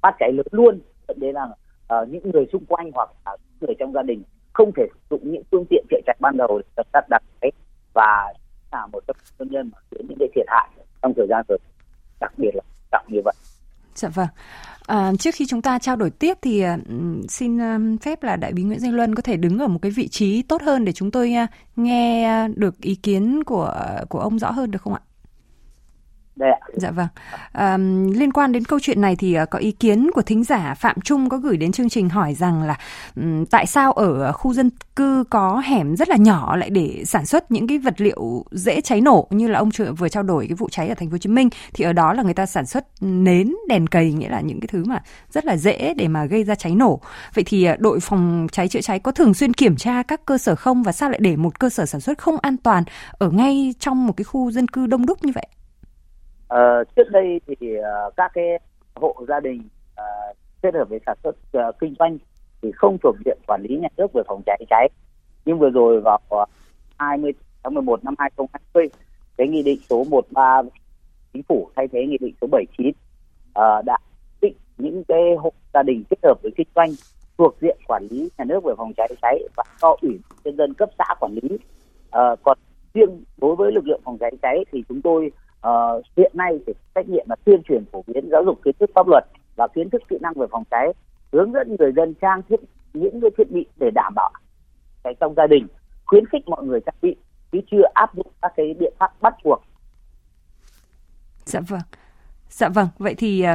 phát 0.02 0.16
cháy 0.19 0.32
lớn 0.32 0.46
luôn 0.50 0.81
dẫn 1.08 1.20
đến 1.20 1.34
là 1.34 1.44
uh, 1.44 2.08
những 2.08 2.31
người 2.31 2.46
xung 2.52 2.64
quanh 2.64 2.90
hoặc 2.94 3.08
là 3.26 3.37
người 3.60 3.75
trong 3.78 3.93
gia 3.93 4.02
đình 4.02 4.22
không 4.52 4.72
thể 4.76 4.87
sử 4.93 4.98
dụng 5.10 5.32
những 5.32 5.43
phương 5.50 5.64
tiện 5.70 5.84
chữa 5.90 6.00
cháy 6.06 6.16
ban 6.20 6.37
đầu 6.37 6.60
để 6.76 6.82
tắt 6.93 7.04
đặt 7.10 7.22
cháy 7.40 7.52
và 7.94 8.32
là 8.72 8.87
một 8.87 9.04
trong 9.06 9.16
nguyên 9.38 9.52
nhân 9.52 9.70
mà 9.72 9.78
khiến 9.90 10.06
những 10.08 10.19
cái 10.19 10.28
thiệt 10.34 10.46
hại 10.48 10.69
trong 11.02 11.12
thời 11.16 11.26
gian 11.31 11.44
vừa 11.48 11.56
đặc 12.20 12.32
biệt 12.37 12.50
là 12.54 12.62
trọng 12.93 13.04
như 13.08 13.20
vậy. 13.25 13.34
Dạ 13.94 14.08
vâng. 14.08 14.26
À, 14.87 15.12
trước 15.19 15.34
khi 15.34 15.46
chúng 15.46 15.62
ta 15.62 15.78
trao 15.78 15.96
đổi 15.96 16.10
tiếp 16.10 16.38
thì 16.42 16.64
uh, 16.64 16.81
xin 17.28 17.56
uh, 17.56 18.02
phép 18.02 18.22
là 18.22 18.37
đại 18.37 18.52
úy 18.56 18.62
Nguyễn 18.62 18.81
Danh 18.81 18.94
Luân 18.94 19.14
có 19.14 19.22
thể 19.22 19.37
đứng 19.37 19.58
ở 19.58 19.69
một 19.69 19.78
cái 19.82 19.90
vị 19.90 20.08
trí 20.08 20.42
tốt 20.42 20.62
hơn 20.62 20.84
để 20.84 20.92
chúng 20.92 21.10
tôi 21.10 21.34
uh, 21.44 21.50
nghe 21.76 22.49
được 22.49 22.81
ý 22.81 22.94
kiến 22.94 23.44
của 23.44 23.75
của 24.08 24.19
ông 24.19 24.38
rõ 24.38 24.50
hơn 24.50 24.70
được 24.70 24.82
không 24.82 24.94
ạ? 24.94 25.00
Đây 26.36 26.50
ạ. 26.50 26.58
Dạ 26.74 26.90
vâng. 26.90 27.06
À, 27.52 27.76
liên 28.14 28.32
quan 28.32 28.52
đến 28.52 28.64
câu 28.64 28.78
chuyện 28.82 29.00
này 29.00 29.16
thì 29.16 29.34
ờ, 29.34 29.46
có 29.46 29.58
ý 29.58 29.72
kiến 29.72 30.10
của 30.14 30.22
thính 30.22 30.44
giả 30.44 30.74
Phạm 30.74 31.00
Trung 31.00 31.28
có 31.28 31.36
gửi 31.36 31.56
đến 31.56 31.72
chương 31.72 31.88
trình 31.88 32.08
hỏi 32.08 32.34
rằng 32.34 32.62
là 32.62 32.78
um, 33.16 33.44
tại 33.44 33.66
sao 33.66 33.92
ở 33.92 34.32
khu 34.32 34.52
dân 34.52 34.70
cư 34.96 35.24
có 35.30 35.62
hẻm 35.64 35.96
rất 35.96 36.08
là 36.08 36.16
nhỏ 36.16 36.56
lại 36.56 36.70
để 36.70 37.02
sản 37.06 37.26
xuất 37.26 37.50
những 37.50 37.66
cái 37.66 37.78
vật 37.78 38.00
liệu 38.00 38.44
dễ 38.50 38.80
cháy 38.80 39.00
nổ 39.00 39.28
như 39.30 39.48
là 39.48 39.58
ông 39.58 39.70
vừa 39.98 40.08
trao 40.08 40.22
đổi 40.22 40.46
cái 40.46 40.54
vụ 40.54 40.68
cháy 40.68 40.88
ở 40.88 40.94
thành 40.94 41.08
phố 41.08 41.14
Hồ 41.14 41.18
Chí 41.18 41.28
Minh 41.28 41.48
thì 41.74 41.84
ở 41.84 41.92
đó 41.92 42.12
là 42.12 42.22
người 42.22 42.34
ta 42.34 42.46
sản 42.46 42.66
xuất 42.66 42.86
nến, 43.00 43.54
đèn 43.68 43.86
cầy 43.86 44.12
nghĩa 44.12 44.28
là 44.28 44.40
những 44.40 44.60
cái 44.60 44.68
thứ 44.72 44.84
mà 44.84 45.02
rất 45.30 45.44
là 45.44 45.56
dễ 45.56 45.94
để 45.94 46.08
mà 46.08 46.24
gây 46.24 46.44
ra 46.44 46.54
cháy 46.54 46.74
nổ. 46.74 47.00
Vậy 47.34 47.44
thì 47.46 47.64
ờ, 47.64 47.76
đội 47.78 48.00
phòng 48.00 48.46
cháy 48.52 48.68
chữa 48.68 48.80
cháy 48.80 48.98
có 48.98 49.12
thường 49.12 49.34
xuyên 49.34 49.54
kiểm 49.54 49.76
tra 49.76 50.02
các 50.02 50.24
cơ 50.26 50.38
sở 50.38 50.54
không 50.54 50.82
và 50.82 50.92
sao 50.92 51.10
lại 51.10 51.18
để 51.22 51.36
một 51.36 51.58
cơ 51.58 51.70
sở 51.70 51.86
sản 51.86 52.00
xuất 52.00 52.18
không 52.18 52.36
an 52.42 52.56
toàn 52.56 52.84
ở 53.10 53.30
ngay 53.30 53.74
trong 53.78 54.06
một 54.06 54.12
cái 54.16 54.24
khu 54.24 54.50
dân 54.50 54.68
cư 54.68 54.86
đông 54.86 55.06
đúc 55.06 55.24
như 55.24 55.32
vậy? 55.34 55.46
Uh, 56.54 56.94
trước 56.96 57.10
đây 57.10 57.40
thì 57.46 57.78
uh, 57.78 58.16
các 58.16 58.31
cái 58.34 58.44
hộ 58.94 59.14
gia 59.28 59.40
đình 59.40 59.62
uh, 60.00 60.37
kết 60.62 60.75
hợp 60.75 60.88
với 60.88 61.00
sản 61.06 61.16
xuất 61.22 61.37
uh, 61.58 61.78
kinh 61.81 61.94
doanh 61.98 62.19
thì 62.62 62.72
không 62.72 62.96
thuộc 63.02 63.16
diện 63.25 63.38
quản 63.46 63.62
lý 63.62 63.76
nhà 63.76 63.88
nước 63.96 64.12
về 64.12 64.22
phòng 64.26 64.43
cháy 64.46 64.64
cháy. 64.70 64.88
Nhưng 65.44 65.58
vừa 65.58 65.70
rồi 65.70 66.00
vào 66.00 66.20
uh, 66.34 66.48
20 66.98 67.32
tháng 67.64 67.75
11 67.75 68.04
năm 68.04 68.14
2020 68.19 68.88
cái 69.37 69.48
nghị 69.48 69.62
định 69.62 69.78
số 69.90 70.04
13 70.04 70.62
chính 71.32 71.43
phủ 71.43 71.70
thay 71.76 71.88
thế 71.88 72.06
nghị 72.06 72.19
định 72.20 72.34
số 72.40 72.46
79 72.46 72.88
uh, 72.88 73.84
đã 73.84 73.99
định 74.40 74.54
những 74.78 75.04
cái 75.08 75.20
hộ 75.38 75.52
gia 75.75 75.82
đình 75.82 76.04
kết 76.10 76.19
hợp 76.22 76.42
với 76.42 76.52
kinh 76.56 76.69
doanh 76.75 76.90
thuộc 77.38 77.56
diện 77.60 77.78
quản 77.88 78.06
lý 78.10 78.28
nhà 78.38 78.44
nước 78.44 78.64
về 78.64 78.75
phòng 78.76 78.92
cháy 78.96 79.08
cháy 79.22 79.42
và 79.56 79.64
do 79.82 79.96
ủy 80.02 80.20
nhân 80.44 80.56
dân 80.56 80.75
cấp 80.75 80.90
xã 80.99 81.14
quản 81.20 81.32
lý. 81.32 81.49
Uh, 81.54 82.38
còn 82.42 82.58
riêng 82.94 83.25
đối 83.37 83.56
với 83.56 83.72
lực 83.72 83.87
lượng 83.87 84.00
phòng 84.04 84.19
cháy 84.19 84.31
cháy 84.42 84.64
thì 84.72 84.84
chúng 84.88 85.02
tôi 85.02 85.31
uh, 85.66 86.04
hiện 86.16 86.32
nay 86.34 86.58
thì 86.66 86.72
trách 86.94 87.08
nhiệm 87.08 87.26
là 87.28 87.36
tuyên 87.44 87.62
truyền 87.62 87.84
phổ 87.92 88.04
biến 88.06 88.28
giáo 88.30 88.42
dục 88.44 88.60
kiến 88.64 88.74
thức 88.80 88.90
pháp 88.94 89.08
luật 89.08 89.24
và 89.56 89.68
kiến 89.74 89.90
thức 89.90 90.02
kỹ 90.08 90.16
năng 90.20 90.32
về 90.36 90.46
phòng 90.50 90.64
cháy 90.70 90.92
hướng 91.32 91.52
dẫn 91.52 91.76
người 91.78 91.92
dân 91.96 92.14
trang 92.14 92.42
thiết 92.48 92.56
những 92.94 93.20
cái 93.20 93.30
thiết 93.38 93.50
bị 93.50 93.66
để 93.76 93.90
đảm 93.94 94.12
bảo 94.14 94.30
cái 95.04 95.14
trong 95.20 95.34
gia 95.36 95.46
đình 95.46 95.66
khuyến 96.06 96.26
khích 96.26 96.48
mọi 96.48 96.64
người 96.64 96.80
trang 96.86 96.94
bị 97.02 97.16
chứ 97.52 97.58
chưa 97.70 97.82
áp 97.94 98.14
dụng 98.14 98.26
các 98.42 98.52
cái 98.56 98.74
biện 98.78 98.92
pháp 98.98 99.12
bắt 99.20 99.34
buộc. 99.44 99.62
Dạ 101.44 101.60
vâng. 101.60 101.80
Dạ 102.48 102.68
vâng. 102.68 102.88
Vậy 102.98 103.14
thì 103.14 103.42
ờ, 103.42 103.54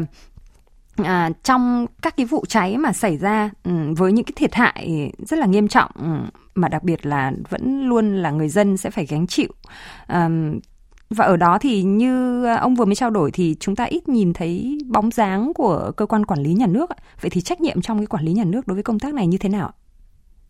à, 1.04 1.30
trong 1.44 1.86
các 2.02 2.18
cái 2.18 2.26
vụ 2.26 2.46
cháy 2.46 2.78
mà 2.78 2.94
xảy 2.94 3.18
ra 3.18 3.50
ừ, 3.64 3.72
với 3.98 4.12
những 4.12 4.26
cái 4.26 4.34
thiệt 4.36 4.54
hại 4.54 5.12
rất 5.18 5.40
là 5.40 5.46
nghiêm 5.46 5.68
trọng 5.68 5.92
ừ, 6.00 6.08
mà 6.56 6.68
đặc 6.68 6.84
biệt 6.84 7.06
là 7.06 7.32
vẫn 7.50 7.82
luôn 7.88 8.16
là 8.16 8.32
người 8.32 8.50
dân 8.50 8.78
sẽ 8.78 8.90
phải 8.90 9.06
gánh 9.06 9.28
chịu 9.28 9.50
à, 10.08 10.30
và 11.16 11.26
ở 11.26 11.38
đó 11.38 11.58
thì 11.62 11.84
như 11.84 12.46
à, 12.46 12.56
ông 12.56 12.76
vừa 12.76 12.86
mới 12.86 12.96
trao 12.96 13.10
đổi 13.10 13.32
thì 13.34 13.56
chúng 13.60 13.76
ta 13.76 13.84
ít 13.84 14.10
nhìn 14.10 14.34
thấy 14.34 14.78
bóng 14.88 15.12
dáng 15.12 15.52
của 15.56 15.92
cơ 15.98 16.06
quan 16.06 16.26
quản 16.26 16.40
lý 16.40 16.54
nhà 16.54 16.68
nước. 16.70 16.90
Vậy 17.22 17.30
thì 17.32 17.42
trách 17.42 17.62
nhiệm 17.62 17.82
trong 17.82 17.98
cái 17.98 18.06
quản 18.06 18.24
lý 18.24 18.34
nhà 18.34 18.44
nước 18.44 18.68
đối 18.68 18.76
với 18.76 18.84
công 18.84 19.00
tác 19.00 19.14
này 19.14 19.28
như 19.28 19.38
thế 19.38 19.50
nào? 19.50 19.72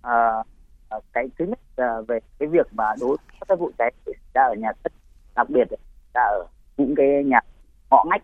À, 0.02 0.44
à, 0.90 0.98
cái 1.13 1.30
thứ 1.40 1.46
nhất 1.46 1.60
là 1.78 2.02
về 2.08 2.19
cái 2.40 2.50
việc 2.50 2.68
mà 2.74 2.86
đối 3.00 3.10
với 3.10 3.46
các 3.48 3.60
vụ 3.60 3.72
cháy 3.77 3.94
ra 4.34 4.41
ở 4.44 4.53
nhà 4.53 4.72
thất, 4.84 4.94
đặc 5.36 5.50
biệt 5.50 5.68
là 6.13 6.22
ở 6.22 6.46
những 6.77 6.96
cái 6.96 7.24
nhà 7.25 7.39
ngõ 7.89 8.03
ngách 8.10 8.24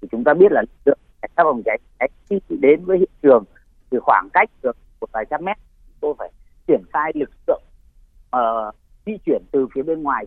thì 0.00 0.08
chúng 0.10 0.24
ta 0.24 0.34
biết 0.34 0.52
là 0.52 0.62
lực 0.62 0.80
lượng 0.84 0.98
cảnh 1.22 1.30
sát 1.36 1.42
phòng 1.44 1.62
cháy 1.64 1.78
cháy 1.98 2.08
khi 2.30 2.40
đến 2.48 2.84
với 2.84 2.98
hiện 2.98 3.10
trường 3.22 3.44
thì 3.90 3.98
khoảng 4.02 4.28
cách 4.32 4.50
được 4.62 4.76
một 5.00 5.08
vài 5.12 5.24
trăm 5.30 5.44
mét 5.44 5.56
tôi 6.00 6.14
phải 6.18 6.30
triển 6.66 6.82
khai 6.92 7.12
lực 7.14 7.30
lượng 7.46 7.62
uh, 8.36 8.74
di 9.06 9.12
chuyển 9.26 9.42
từ 9.52 9.66
phía 9.74 9.82
bên 9.82 10.02
ngoài 10.02 10.26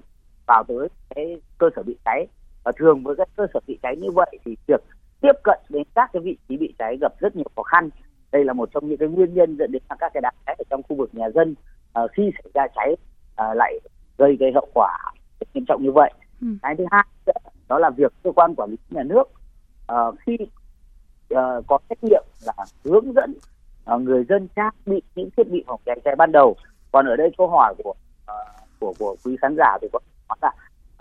vào 0.51 0.63
tới 0.67 0.87
cái 1.15 1.41
cơ 1.57 1.69
sở 1.75 1.83
bị 1.83 1.95
cháy. 2.05 2.27
Và 2.63 2.71
thường 2.77 3.03
với 3.03 3.15
các 3.15 3.29
cơ 3.35 3.45
sở 3.53 3.59
bị 3.67 3.79
cháy 3.83 3.95
như 3.95 4.11
vậy 4.11 4.31
thì 4.45 4.55
việc 4.67 4.81
tiếp 5.21 5.35
cận 5.43 5.59
đến 5.69 5.83
các 5.95 6.09
cái 6.13 6.21
vị 6.21 6.37
trí 6.49 6.57
bị 6.57 6.73
cháy 6.79 6.97
gặp 7.01 7.13
rất 7.19 7.35
nhiều 7.35 7.45
khó 7.55 7.63
khăn. 7.63 7.89
Đây 8.31 8.45
là 8.45 8.53
một 8.53 8.69
trong 8.73 8.87
những 8.87 8.97
cái 8.97 9.09
nguyên 9.09 9.33
nhân 9.33 9.57
dẫn 9.59 9.71
đến 9.71 9.81
các 9.99 10.11
cái 10.13 10.21
đám 10.21 10.33
cháy 10.45 10.55
ở 10.59 10.63
trong 10.69 10.81
khu 10.83 10.95
vực 10.95 11.09
nhà 11.13 11.29
dân 11.29 11.55
uh, 12.03 12.11
khi 12.13 12.31
xảy 12.43 12.51
ra 12.53 12.67
cháy 12.75 12.91
uh, 12.93 13.57
lại 13.57 13.79
gây 14.17 14.35
gây 14.39 14.51
hậu 14.55 14.67
quả 14.73 14.97
nghiêm 15.53 15.65
trọng 15.67 15.83
như 15.83 15.91
vậy. 15.91 16.11
Ừ. 16.41 16.47
cái 16.61 16.75
thứ 16.77 16.85
hai 16.91 17.05
đó 17.67 17.79
là 17.79 17.89
việc 17.89 18.13
cơ 18.23 18.31
quan 18.31 18.55
quản 18.55 18.69
lý 18.69 18.77
nhà 18.89 19.03
nước 19.03 19.23
uh, 19.91 20.15
khi 20.19 20.37
uh, 21.33 21.67
có 21.67 21.79
trách 21.89 22.03
nhiệm 22.03 22.23
là 22.45 22.53
hướng 22.83 23.13
dẫn 23.13 23.33
uh, 23.95 24.01
người 24.01 24.23
dân 24.29 24.47
trang 24.55 24.73
bị 24.85 25.01
những 25.15 25.29
thiết 25.37 25.49
bị 25.49 25.63
phòng 25.67 25.81
cháy 25.85 25.99
cháy 26.05 26.15
ban 26.15 26.31
đầu. 26.31 26.55
Còn 26.91 27.05
ở 27.05 27.15
đây 27.15 27.31
câu 27.37 27.47
hỏi 27.47 27.73
của 27.83 27.93
uh, 28.23 28.33
của 28.79 28.93
của 28.99 29.15
quý 29.25 29.37
khán 29.41 29.55
giả 29.57 29.77
thì 29.81 29.87
có 29.93 29.99
là 30.41 30.51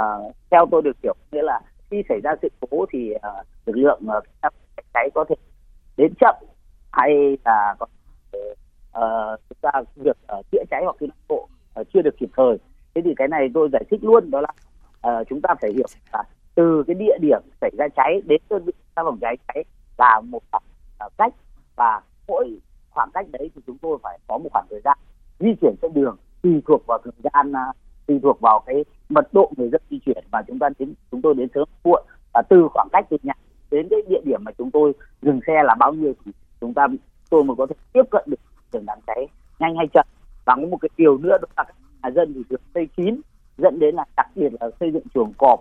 uh, 0.02 0.34
theo 0.50 0.66
tôi 0.70 0.82
được 0.82 0.96
hiểu 1.02 1.14
nghĩa 1.32 1.42
là 1.42 1.60
khi 1.90 2.02
xảy 2.08 2.20
ra 2.25 2.34
sự 2.42 2.49
cố 2.70 2.87
thì 2.92 3.14
uh, 3.14 3.46
lực 3.66 3.76
lượng 3.76 4.02
uh, 4.18 4.52
cháy 4.94 5.10
có 5.14 5.25
thể 5.28 5.34
đến 5.96 6.12
chậm 6.20 6.34
hay 6.92 7.38
là 7.44 7.75
có 7.78 7.87
thể, 8.32 8.54
uh, 8.99 9.40
chúng 9.49 9.58
ta 9.60 9.70
việc 9.96 10.16
uh, 10.38 10.46
chữa 10.52 10.64
cháy 10.70 10.82
hoặc 10.84 10.96
cứu 10.99 11.08
nạn 11.08 11.18
hộ 11.28 11.49
uh, 11.80 11.87
chưa 11.94 12.02
được 12.02 12.16
kịp 12.18 12.30
thời. 12.37 12.58
Thế 12.94 13.02
thì 13.04 13.14
cái 13.16 13.28
này 13.28 13.50
tôi 13.54 13.68
giải 13.72 13.84
thích 13.90 14.04
luôn 14.04 14.30
đó 14.30 14.40
là 14.40 14.52
uh, 15.10 15.28
chúng 15.28 15.40
ta 15.40 15.54
phải 15.60 15.72
hiểu 15.72 15.87
là 16.12 16.25
từ 16.54 16.84
cái 16.87 16.94
địa 16.94 17.18
điểm 17.20 17.40
xảy 17.60 17.70
ra 17.78 17.88
cháy 17.96 18.20
đến 18.26 18.40
đơn 18.50 18.64
vị 18.64 18.72
phòng 18.94 19.18
cháy 19.20 19.37
cháy 19.49 19.64
là 19.99 20.20
một 20.20 20.42
khoảng 20.50 20.62
cách 21.18 21.34
và 21.76 22.00
mỗi 22.28 22.58
khoảng 22.90 23.10
cách 23.14 23.26
đấy 23.32 23.50
thì 23.54 23.60
chúng 23.66 23.78
tôi 23.78 23.99
phải 24.02 24.18
có 24.28 24.38
một 24.38 24.49
khoảng 24.52 24.66
thời 24.70 24.80
gian 24.84 24.99
di 25.38 25.49
chuyển 25.60 25.75
trên 25.82 25.92
đường 25.94 26.16
tùy 26.42 26.62
thuộc 26.66 26.87
vào 26.87 26.99
thời 27.04 27.12
gian 27.25 27.52
tùy 28.10 28.20
thuộc 28.22 28.40
vào 28.40 28.60
cái 28.66 28.84
mật 29.08 29.28
độ 29.32 29.52
người 29.56 29.68
dân 29.68 29.80
di 29.90 29.98
chuyển 29.98 30.24
và 30.30 30.42
chúng 30.48 30.58
ta 30.58 30.68
đến, 30.78 30.94
chúng 31.10 31.22
tôi 31.22 31.34
đến 31.34 31.48
sớm 31.54 31.68
muộn. 31.84 32.02
Và 32.34 32.42
từ 32.48 32.68
khoảng 32.74 32.88
cách 32.92 33.06
từ 33.10 33.16
nhà 33.22 33.32
đến 33.70 33.86
cái 33.90 34.00
địa 34.08 34.20
điểm 34.24 34.40
mà 34.44 34.52
chúng 34.58 34.70
tôi 34.70 34.92
dừng 35.22 35.40
xe 35.46 35.62
là 35.64 35.74
bao 35.74 35.92
nhiêu 35.92 36.12
thì 36.24 36.32
chúng 36.60 36.74
ta, 36.74 36.86
tôi 37.30 37.44
mới 37.44 37.56
có 37.56 37.66
thể 37.66 37.74
tiếp 37.92 38.02
cận 38.10 38.24
được 38.26 38.40
trường 38.72 38.86
đám 38.86 38.98
cháy 39.06 39.26
nhanh 39.58 39.76
hay 39.76 39.86
chậm. 39.92 40.06
Và 40.44 40.56
có 40.56 40.66
một 40.66 40.76
cái 40.80 40.88
điều 40.96 41.18
nữa 41.18 41.36
đó 41.42 41.48
là 41.56 41.64
nhà 42.02 42.10
dân 42.10 42.32
thì 42.34 42.42
được 42.48 42.60
xây 42.74 42.86
kín, 42.96 43.20
dẫn 43.58 43.78
đến 43.78 43.94
là 43.94 44.04
đặc 44.16 44.26
biệt 44.34 44.52
là 44.60 44.70
xây 44.80 44.90
dựng 44.92 45.04
chuồng 45.14 45.32
cọp. 45.38 45.60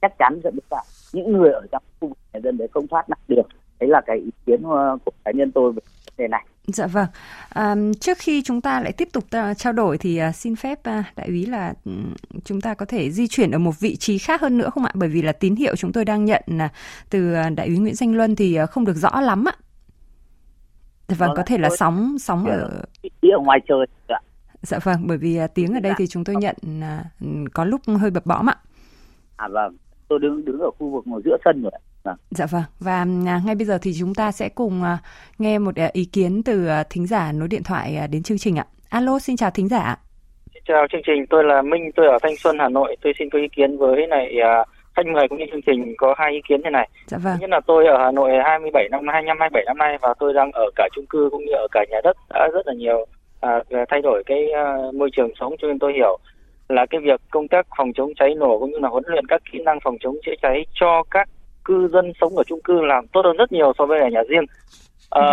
Chắc 0.00 0.12
chắn 0.18 0.40
dẫn 0.44 0.54
đến 0.54 0.64
là 0.70 0.82
những 1.12 1.32
người 1.32 1.50
ở 1.50 1.66
trong 1.72 1.82
khu 2.00 2.08
vực 2.08 2.18
nhà 2.32 2.40
dân 2.40 2.58
đấy 2.58 2.68
không 2.72 2.86
thoát 2.86 3.10
nạn 3.10 3.18
được. 3.28 3.46
Đấy 3.80 3.90
là 3.90 4.00
cái 4.06 4.16
ý 4.16 4.30
kiến 4.46 4.62
ờ, 4.62 4.98
của 5.04 5.12
cá 5.24 5.30
nhân 5.30 5.52
tôi 5.52 5.72
về 5.72 5.80
vấn 6.06 6.14
đề 6.16 6.28
này. 6.28 6.46
Dạ 6.72 6.86
vâng. 6.86 7.06
À, 7.48 7.74
trước 8.00 8.18
khi 8.18 8.42
chúng 8.42 8.60
ta 8.60 8.80
lại 8.80 8.92
tiếp 8.92 9.08
tục 9.12 9.24
uh, 9.24 9.58
trao 9.58 9.72
đổi 9.72 9.98
thì 9.98 10.20
uh, 10.28 10.34
xin 10.34 10.56
phép 10.56 10.78
uh, 10.78 11.04
đại 11.16 11.26
úy 11.26 11.46
là 11.46 11.74
um, 11.84 12.14
chúng 12.44 12.60
ta 12.60 12.74
có 12.74 12.86
thể 12.86 13.10
di 13.10 13.28
chuyển 13.28 13.50
ở 13.50 13.58
một 13.58 13.80
vị 13.80 13.96
trí 13.96 14.18
khác 14.18 14.40
hơn 14.40 14.58
nữa 14.58 14.70
không 14.70 14.84
ạ? 14.84 14.90
Bởi 14.94 15.08
vì 15.08 15.22
là 15.22 15.32
tín 15.32 15.56
hiệu 15.56 15.76
chúng 15.76 15.92
tôi 15.92 16.04
đang 16.04 16.24
nhận 16.24 16.42
từ 17.10 17.34
đại 17.56 17.66
úy 17.66 17.78
Nguyễn 17.78 17.94
Danh 17.94 18.14
Luân 18.14 18.36
thì 18.36 18.58
không 18.70 18.84
được 18.84 18.96
rõ 18.96 19.20
lắm 19.20 19.44
ạ. 19.48 19.52
Dạ 21.08 21.16
vâng, 21.18 21.28
vâng 21.28 21.36
có 21.36 21.42
thể 21.46 21.58
là 21.58 21.68
sóng 21.78 22.18
sóng 22.18 22.46
ở 22.46 22.82
ở 23.22 23.38
ngoài 23.44 23.58
trời 23.68 23.86
ạ. 24.08 24.20
Dạ 24.62 24.78
vâng, 24.82 25.06
bởi 25.06 25.18
vì 25.18 25.38
tiếng 25.54 25.74
ở 25.74 25.80
đây 25.80 25.92
thì 25.98 26.06
chúng 26.06 26.24
tôi 26.24 26.36
nhận 26.36 26.56
uh, 26.64 27.52
có 27.54 27.64
lúc 27.64 27.80
hơi 28.00 28.10
bập 28.10 28.26
bõm 28.26 28.50
ạ. 28.50 28.56
À 29.36 29.48
vâng, 29.48 29.76
tôi 30.08 30.18
đứng 30.18 30.44
đứng 30.44 30.60
ở 30.60 30.70
khu 30.78 30.90
vực 30.90 31.06
ngồi 31.06 31.22
giữa 31.24 31.36
sân 31.44 31.62
rồi. 31.62 31.72
Vâng. 32.04 32.16
Dạ 32.30 32.46
vâng. 32.46 32.62
Và 32.80 33.06
à, 33.26 33.40
ngay 33.46 33.54
bây 33.54 33.64
giờ 33.64 33.78
thì 33.82 33.92
chúng 33.98 34.14
ta 34.14 34.32
sẽ 34.32 34.48
cùng 34.48 34.82
à, 34.82 34.98
nghe 35.38 35.58
một 35.58 35.76
à, 35.76 35.90
ý 35.92 36.04
kiến 36.04 36.42
từ 36.42 36.68
thính 36.90 37.06
giả 37.06 37.32
nối 37.32 37.48
điện 37.48 37.62
thoại 37.62 37.98
đến 38.10 38.22
chương 38.22 38.38
trình 38.38 38.56
ạ. 38.56 38.66
Alo, 38.88 39.18
xin 39.18 39.36
chào 39.36 39.50
thính 39.50 39.68
giả. 39.68 39.96
Xin 40.54 40.62
chào 40.66 40.86
chương 40.92 41.00
trình, 41.06 41.26
tôi 41.30 41.44
là 41.44 41.62
Minh, 41.62 41.90
tôi 41.96 42.06
ở 42.06 42.18
Thanh 42.22 42.36
Xuân, 42.36 42.56
Hà 42.58 42.68
Nội. 42.68 42.96
Tôi 43.02 43.12
xin 43.18 43.30
có 43.30 43.38
ý 43.38 43.48
kiến 43.56 43.78
với 43.78 44.06
này 44.06 44.34
khách 44.96 45.06
mời 45.06 45.28
cũng 45.28 45.38
như 45.38 45.44
chương 45.50 45.62
trình 45.66 45.94
có 45.98 46.14
hai 46.18 46.32
ý 46.32 46.40
kiến 46.48 46.60
thế 46.64 46.70
này. 46.70 46.88
Dạ 47.06 47.18
vâng. 47.18 47.36
nhất 47.40 47.50
là 47.50 47.60
tôi 47.66 47.86
ở 47.86 47.98
Hà 48.04 48.10
Nội 48.10 48.30
27 48.44 48.88
năm, 48.90 49.00
25, 49.08 49.36
27 49.40 49.64
năm 49.66 49.78
nay 49.78 49.98
và 50.02 50.14
tôi 50.18 50.32
đang 50.32 50.52
ở 50.52 50.70
cả 50.76 50.88
chung 50.94 51.06
cư 51.06 51.28
cũng 51.30 51.44
như 51.44 51.52
ở 51.52 51.66
cả 51.72 51.84
nhà 51.90 51.98
đất 52.04 52.16
đã 52.30 52.48
rất 52.52 52.66
là 52.66 52.74
nhiều 52.74 53.06
à, 53.40 53.50
thay 53.88 54.00
đổi 54.02 54.22
cái 54.26 54.46
môi 54.94 55.10
trường 55.16 55.30
sống 55.40 55.54
cho 55.58 55.68
nên 55.68 55.78
tôi 55.78 55.92
hiểu 55.92 56.18
là 56.68 56.86
cái 56.86 57.00
việc 57.00 57.20
công 57.30 57.48
tác 57.48 57.66
phòng 57.78 57.92
chống 57.94 58.12
cháy 58.14 58.34
nổ 58.34 58.58
cũng 58.58 58.70
như 58.70 58.78
là 58.78 58.88
huấn 58.88 59.04
luyện 59.06 59.26
các 59.26 59.42
kỹ 59.52 59.58
năng 59.64 59.78
phòng 59.84 59.96
chống 60.00 60.16
chữa 60.26 60.34
cháy 60.42 60.66
cho 60.80 61.02
các 61.10 61.28
cư 61.68 61.88
dân 61.92 62.12
sống 62.20 62.36
ở 62.36 62.42
chung 62.46 62.60
cư 62.64 62.80
làm 62.80 63.06
tốt 63.06 63.20
hơn 63.24 63.36
rất 63.36 63.52
nhiều 63.52 63.72
so 63.78 63.86
với 63.86 64.00
ở 64.00 64.08
nhà 64.08 64.22
riêng. 64.28 64.44
À, 65.10 65.24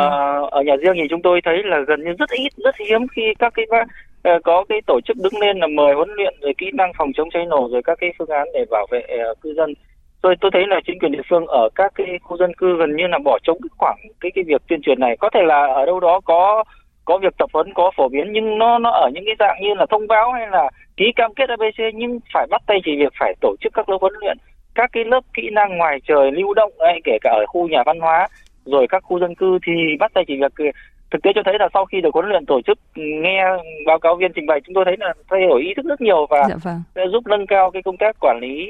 ở 0.51 0.61
nhà 0.65 0.75
riêng 0.81 0.93
thì 0.95 1.07
chúng 1.09 1.21
tôi 1.21 1.41
thấy 1.43 1.63
là 1.63 1.79
gần 1.87 2.03
như 2.03 2.11
rất 2.19 2.29
ít 2.29 2.49
rất 2.57 2.75
hiếm 2.77 3.07
khi 3.07 3.21
các 3.39 3.53
cái 3.53 3.65
uh, 3.71 4.43
có 4.43 4.65
cái 4.69 4.79
tổ 4.87 4.99
chức 5.05 5.17
đứng 5.17 5.41
lên 5.41 5.57
là 5.57 5.67
mời 5.67 5.95
huấn 5.95 6.09
luyện 6.15 6.33
rồi 6.41 6.53
kỹ 6.57 6.65
năng 6.73 6.91
phòng 6.97 7.11
chống 7.13 7.29
cháy 7.29 7.45
nổ 7.45 7.69
rồi 7.71 7.81
các 7.83 7.97
cái 8.01 8.09
phương 8.19 8.29
án 8.29 8.47
để 8.53 8.65
bảo 8.69 8.87
vệ 8.91 9.01
uh, 9.31 9.41
cư 9.41 9.53
dân. 9.53 9.73
Tôi 10.21 10.35
tôi 10.41 10.51
thấy 10.53 10.63
là 10.67 10.79
chính 10.87 10.99
quyền 10.99 11.11
địa 11.11 11.25
phương 11.29 11.47
ở 11.47 11.69
các 11.75 11.91
cái 11.95 12.07
khu 12.23 12.37
dân 12.37 12.53
cư 12.53 12.77
gần 12.79 12.95
như 12.95 13.07
là 13.07 13.17
bỏ 13.25 13.37
trống 13.43 13.57
cái 13.61 13.69
khoảng 13.77 13.97
cái 14.21 14.31
cái 14.35 14.43
việc 14.47 14.61
tuyên 14.67 14.81
truyền 14.81 14.99
này. 14.99 15.17
Có 15.19 15.29
thể 15.33 15.39
là 15.43 15.65
ở 15.73 15.85
đâu 15.85 15.99
đó 15.99 16.19
có 16.25 16.63
có 17.05 17.17
việc 17.17 17.37
tập 17.37 17.49
huấn 17.53 17.73
có 17.73 17.91
phổ 17.97 18.09
biến 18.09 18.31
nhưng 18.31 18.57
nó 18.57 18.79
nó 18.79 18.89
ở 18.89 19.09
những 19.13 19.23
cái 19.25 19.35
dạng 19.39 19.57
như 19.61 19.73
là 19.73 19.85
thông 19.89 20.07
báo 20.07 20.31
hay 20.31 20.47
là 20.47 20.69
ký 20.97 21.05
cam 21.15 21.33
kết 21.33 21.49
ABC 21.49 21.95
nhưng 21.95 22.19
phải 22.33 22.47
bắt 22.49 22.61
tay 22.67 22.77
chỉ 22.85 22.91
việc 22.99 23.13
phải 23.19 23.33
tổ 23.41 23.55
chức 23.61 23.73
các 23.73 23.89
lớp 23.89 23.97
huấn 24.01 24.13
luyện 24.21 24.37
các 24.75 24.89
cái 24.93 25.03
lớp 25.05 25.21
kỹ 25.33 25.49
năng 25.51 25.77
ngoài 25.77 25.99
trời 26.07 26.31
lưu 26.31 26.53
động 26.53 26.71
ấy, 26.77 26.99
kể 27.03 27.17
cả 27.21 27.29
ở 27.29 27.45
khu 27.47 27.67
nhà 27.67 27.83
văn 27.85 27.99
hóa 27.99 28.27
rồi 28.65 28.85
các 28.89 29.03
khu 29.03 29.19
dân 29.19 29.35
cư 29.35 29.59
thì 29.65 29.71
bắt 29.99 30.11
tay 30.13 30.23
chỉ 30.27 30.33
việc 30.37 30.73
thực 31.11 31.23
tế 31.23 31.31
cho 31.35 31.41
thấy 31.45 31.53
là 31.59 31.67
sau 31.73 31.85
khi 31.85 32.01
được 32.01 32.13
huấn 32.13 32.25
luyện 32.29 32.45
tổ 32.45 32.61
chức 32.61 32.79
nghe 32.95 33.43
báo 33.85 33.99
cáo 33.99 34.15
viên 34.15 34.31
trình 34.35 34.45
bày 34.45 34.61
chúng 34.65 34.73
tôi 34.73 34.85
thấy 34.85 34.95
là 34.99 35.13
thay 35.29 35.41
đổi 35.49 35.61
ý 35.61 35.73
thức 35.73 35.85
rất 35.85 36.01
nhiều 36.01 36.25
và 36.29 36.45
dạ 36.49 36.55
vâng. 36.63 36.81
sẽ 36.95 37.01
giúp 37.11 37.27
nâng 37.27 37.47
cao 37.47 37.71
cái 37.71 37.81
công 37.83 37.97
tác 37.97 38.15
quản 38.19 38.39
lý 38.41 38.67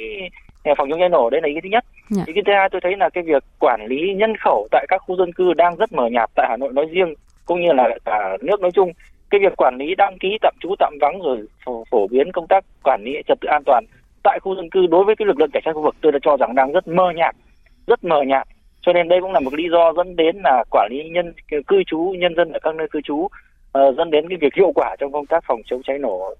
à, 0.64 0.74
phòng 0.78 0.90
chống 0.90 1.00
cháy 1.00 1.10
nổ 1.10 1.30
đây 1.30 1.42
là 1.42 1.48
ý 1.48 1.56
thứ 1.64 1.70
nhất 1.70 1.86
dạ. 2.10 2.24
ý 2.28 2.42
thứ 2.46 2.54
hai 2.54 2.70
tôi 2.72 2.82
thấy 2.82 2.98
là 2.98 3.10
cái 3.10 3.24
việc 3.24 3.44
quản 3.60 3.86
lý 3.88 4.14
nhân 4.14 4.38
khẩu 4.38 4.68
tại 4.72 4.86
các 4.90 4.98
khu 4.98 5.16
dân 5.16 5.34
cư 5.34 5.54
đang 5.54 5.76
rất 5.76 5.94
mờ 5.94 6.08
nhạt 6.08 6.30
tại 6.36 6.48
hà 6.50 6.58
nội 6.58 6.74
nói 6.74 6.86
riêng 6.92 7.14
cũng 7.46 7.62
như 7.62 7.72
là 7.74 7.90
cả 8.06 8.38
nước 8.42 8.62
nói 8.62 8.72
chung 8.72 8.92
cái 9.30 9.40
việc 9.40 9.54
quản 9.58 9.78
lý 9.78 9.96
đăng 9.96 10.18
ký 10.18 10.38
tạm 10.42 10.54
trú 10.60 10.76
tạm 10.80 10.94
vắng 11.02 11.22
rồi 11.22 11.48
phổ, 11.66 11.84
phổ 11.92 12.08
biến 12.08 12.32
công 12.32 12.48
tác 12.48 12.66
quản 12.84 13.04
lý 13.04 13.12
trật 13.28 13.38
tự 13.42 13.48
an 13.48 13.64
toàn 13.66 13.86
tại 14.25 14.39
khu 14.39 14.55
dân 14.55 14.70
cư 14.70 14.88
đối 14.88 15.03
với 15.05 15.15
cái 15.15 15.25
lực 15.25 15.39
lượng 15.39 15.53
cảnh 15.53 15.63
sát 15.65 15.74
khu 15.74 15.82
vực 15.82 15.96
tôi 16.01 16.12
đã 16.12 16.20
cho 16.22 16.38
rằng 16.38 16.55
đang 16.55 16.72
rất 16.72 16.88
mơ 16.88 17.12
nhạt 17.15 17.36
rất 17.88 18.03
mờ 18.03 18.22
nhạt. 18.27 18.48
Cho 18.82 18.94
nên 18.94 19.08
đây 19.08 19.22
cũng 19.22 19.32
là 19.32 19.39
một 19.39 19.53
lý 19.53 19.63
do 19.72 19.94
dẫn 19.98 20.15
đến 20.15 20.36
là 20.44 20.63
quản 20.72 20.88
lý 20.91 21.10
nhân 21.10 21.34
cư 21.67 21.84
trú 21.84 22.00
nhân 22.20 22.36
dân 22.36 22.51
ở 22.51 22.60
các 22.63 22.75
nơi 22.75 22.88
cư 22.91 23.01
trú 23.01 23.15
uh, 23.15 23.29
dẫn 23.98 24.12
đến 24.12 24.29
cái 24.29 24.38
việc 24.41 24.53
hiệu 24.55 24.72
quả 24.75 24.96
trong 25.00 25.12
công 25.12 25.25
tác 25.25 25.44
phòng 25.48 25.62
chống 25.65 25.82
cháy 25.84 25.98
nổ 25.98 26.34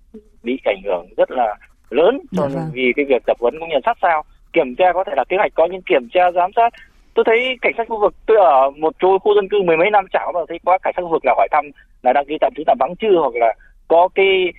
bị 0.44 0.60
ảnh 0.66 0.82
hưởng 0.86 1.06
rất 1.18 1.32
là 1.32 1.56
lớn. 1.90 2.20
Cho 2.38 2.50
dạ 2.50 2.60
vâng. 2.60 2.70
vì 2.74 2.94
cái 2.96 3.06
việc 3.06 3.24
tập 3.26 3.38
huấn 3.40 3.60
cũng 3.60 3.70
như 3.70 3.76
sát 3.86 3.98
sao 4.02 4.24
kiểm 4.54 4.76
tra 4.76 4.94
có 4.94 5.04
thể 5.04 5.14
là 5.16 5.24
kế 5.30 5.38
hoạch 5.38 5.52
có 5.56 5.66
những 5.66 5.82
kiểm 5.82 6.08
tra 6.14 6.32
giám 6.32 6.52
sát. 6.56 6.74
Tôi 7.14 7.26
thấy 7.26 7.58
cảnh 7.62 7.74
sát 7.78 7.88
khu 7.90 8.00
vực 8.00 8.14
tôi 8.26 8.38
ở 8.38 8.72
một 8.78 8.94
chỗ 9.00 9.20
khu 9.20 9.36
dân 9.36 9.50
cư 9.50 9.62
mười 9.62 9.78
mấy 9.78 9.90
năm 9.92 10.06
chả 10.14 10.32
bao 10.34 10.46
thấy 10.46 10.60
có 10.66 10.78
cảnh 10.78 10.94
sát 10.96 11.02
khu 11.02 11.10
vực 11.10 11.26
là 11.26 11.34
hỏi 11.38 11.48
thăm 11.52 11.66
là 12.04 12.14
đăng 12.14 12.26
ký 12.26 12.38
tạm 12.42 12.52
trú 12.56 12.64
tạm 12.68 12.78
vắng 12.80 12.96
chưa 12.96 13.18
hoặc 13.20 13.36
là 13.36 13.54
có 13.88 14.10
cái 14.16 14.54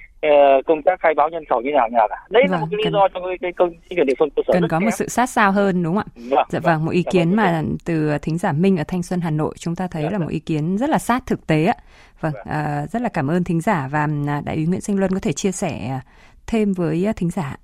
công 0.66 0.82
tác 0.82 1.00
khai 1.00 1.14
báo 1.16 1.28
nhân 1.28 1.44
khẩu 1.50 1.60
như 1.60 1.70
nào 1.74 1.88
nào 1.88 2.08
cả. 2.08 2.16
Đấy 2.30 2.42
vâng, 2.48 2.52
là 2.52 2.60
một 2.60 2.66
cái 2.70 2.76
lý 2.78 2.84
cần, 2.84 2.92
do 2.92 3.08
trong 3.14 3.22
cái, 3.26 3.38
cái 3.40 3.52
công 3.52 3.70
chính 3.88 3.98
quyền 3.98 4.06
địa 4.06 4.14
phương 4.18 4.30
cơ 4.30 4.42
sở 4.46 4.52
cần 4.52 4.68
có 4.68 4.78
kém. 4.78 4.84
một 4.84 4.90
sự 4.90 5.08
sát 5.08 5.26
sao 5.26 5.52
hơn 5.52 5.82
đúng 5.82 5.94
không 5.94 6.04
ạ? 6.04 6.12
Vâng, 6.30 6.46
dạ 6.48 6.60
vâng, 6.60 6.74
vâng 6.74 6.84
một 6.84 6.92
ý 6.92 7.02
kiến 7.10 7.36
mà 7.36 7.62
từ 7.84 8.18
thính 8.22 8.38
giả 8.38 8.52
Minh 8.52 8.76
ở 8.76 8.84
Thanh 8.88 9.02
Xuân 9.02 9.20
Hà 9.20 9.30
Nội 9.30 9.54
chúng 9.58 9.76
ta 9.76 9.86
thấy 9.90 10.02
dạ, 10.02 10.10
là 10.10 10.18
một 10.18 10.28
ý 10.28 10.38
kiến 10.38 10.78
rất 10.78 10.90
là 10.90 10.98
sát 10.98 11.22
thực 11.26 11.46
tế 11.46 11.64
ạ. 11.64 11.74
Vâng 12.20 12.32
uh, 12.40 12.90
rất 12.90 13.02
là 13.02 13.08
cảm 13.08 13.30
ơn 13.30 13.44
thính 13.44 13.60
giả 13.60 13.88
và 13.90 14.08
à, 14.28 14.40
đại 14.44 14.56
úy 14.56 14.66
Nguyễn 14.66 14.80
Sinh 14.80 14.98
Luân 14.98 15.10
có 15.10 15.20
thể 15.22 15.32
chia 15.32 15.52
sẻ 15.52 16.00
thêm 16.46 16.72
với 16.72 17.06
thính 17.16 17.30
giả 17.30 17.56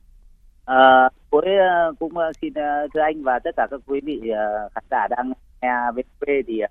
À, 0.64 1.08
với 1.30 1.46
cũng 1.98 2.12
xin 2.42 2.52
thưa 2.94 3.00
anh 3.00 3.22
và 3.22 3.38
tất 3.38 3.50
cả 3.56 3.66
các 3.70 3.80
quý 3.86 4.00
vị 4.04 4.20
khán 4.74 4.84
giả 4.90 5.06
đang 5.10 5.32
nghe 5.62 5.72
VTV 5.94 6.30
thì 6.46 6.62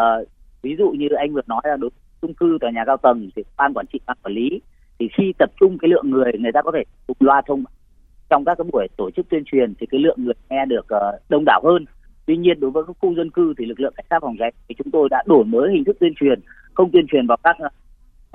uh, 0.00 0.28
ví 0.62 0.76
dụ 0.78 0.90
như 0.90 1.08
anh 1.18 1.32
vừa 1.32 1.40
nói 1.46 1.62
là 1.64 1.76
đối 1.76 1.90
chung 2.22 2.34
cư 2.34 2.58
tòa 2.60 2.70
nhà 2.70 2.84
cao 2.86 2.96
tầng 2.96 3.30
thì 3.36 3.42
ban 3.56 3.74
quản 3.74 3.86
trị 3.92 4.00
ban 4.06 4.16
quản 4.22 4.34
lý 4.34 4.60
thì 4.98 5.08
khi 5.16 5.32
tập 5.38 5.50
trung 5.60 5.78
cái 5.78 5.88
lượng 5.88 6.10
người 6.10 6.32
người 6.38 6.52
ta 6.52 6.62
có 6.62 6.72
thể 6.74 6.82
cùng 7.06 7.16
loa 7.20 7.42
thông. 7.46 7.64
Trong 8.30 8.44
các 8.44 8.54
cái 8.58 8.64
buổi 8.72 8.86
tổ 8.96 9.10
chức 9.10 9.28
tuyên 9.28 9.42
truyền 9.44 9.74
thì 9.80 9.86
cái 9.90 10.00
lượng 10.00 10.18
người 10.24 10.34
nghe 10.50 10.64
được 10.66 10.88
ờ, 10.88 11.18
đông 11.28 11.44
đảo 11.46 11.60
hơn. 11.64 11.84
Tuy 12.26 12.36
nhiên 12.36 12.60
đối 12.60 12.70
với 12.70 12.84
các 12.86 12.96
khu 13.00 13.14
dân 13.14 13.30
cư 13.30 13.54
thì 13.58 13.64
lực 13.64 13.80
lượng 13.80 13.94
cảnh 13.96 14.06
sát 14.10 14.18
phòng 14.22 14.36
cháy 14.38 14.52
thì 14.68 14.74
chúng 14.78 14.90
tôi 14.90 15.08
đã 15.10 15.22
đổi 15.26 15.44
mới 15.44 15.72
hình 15.72 15.84
thức 15.84 15.96
tuyên 16.00 16.14
truyền, 16.20 16.40
không 16.74 16.90
tuyên 16.92 17.06
truyền 17.06 17.26
vào 17.26 17.36
các 17.42 17.56
ờ, 17.58 17.68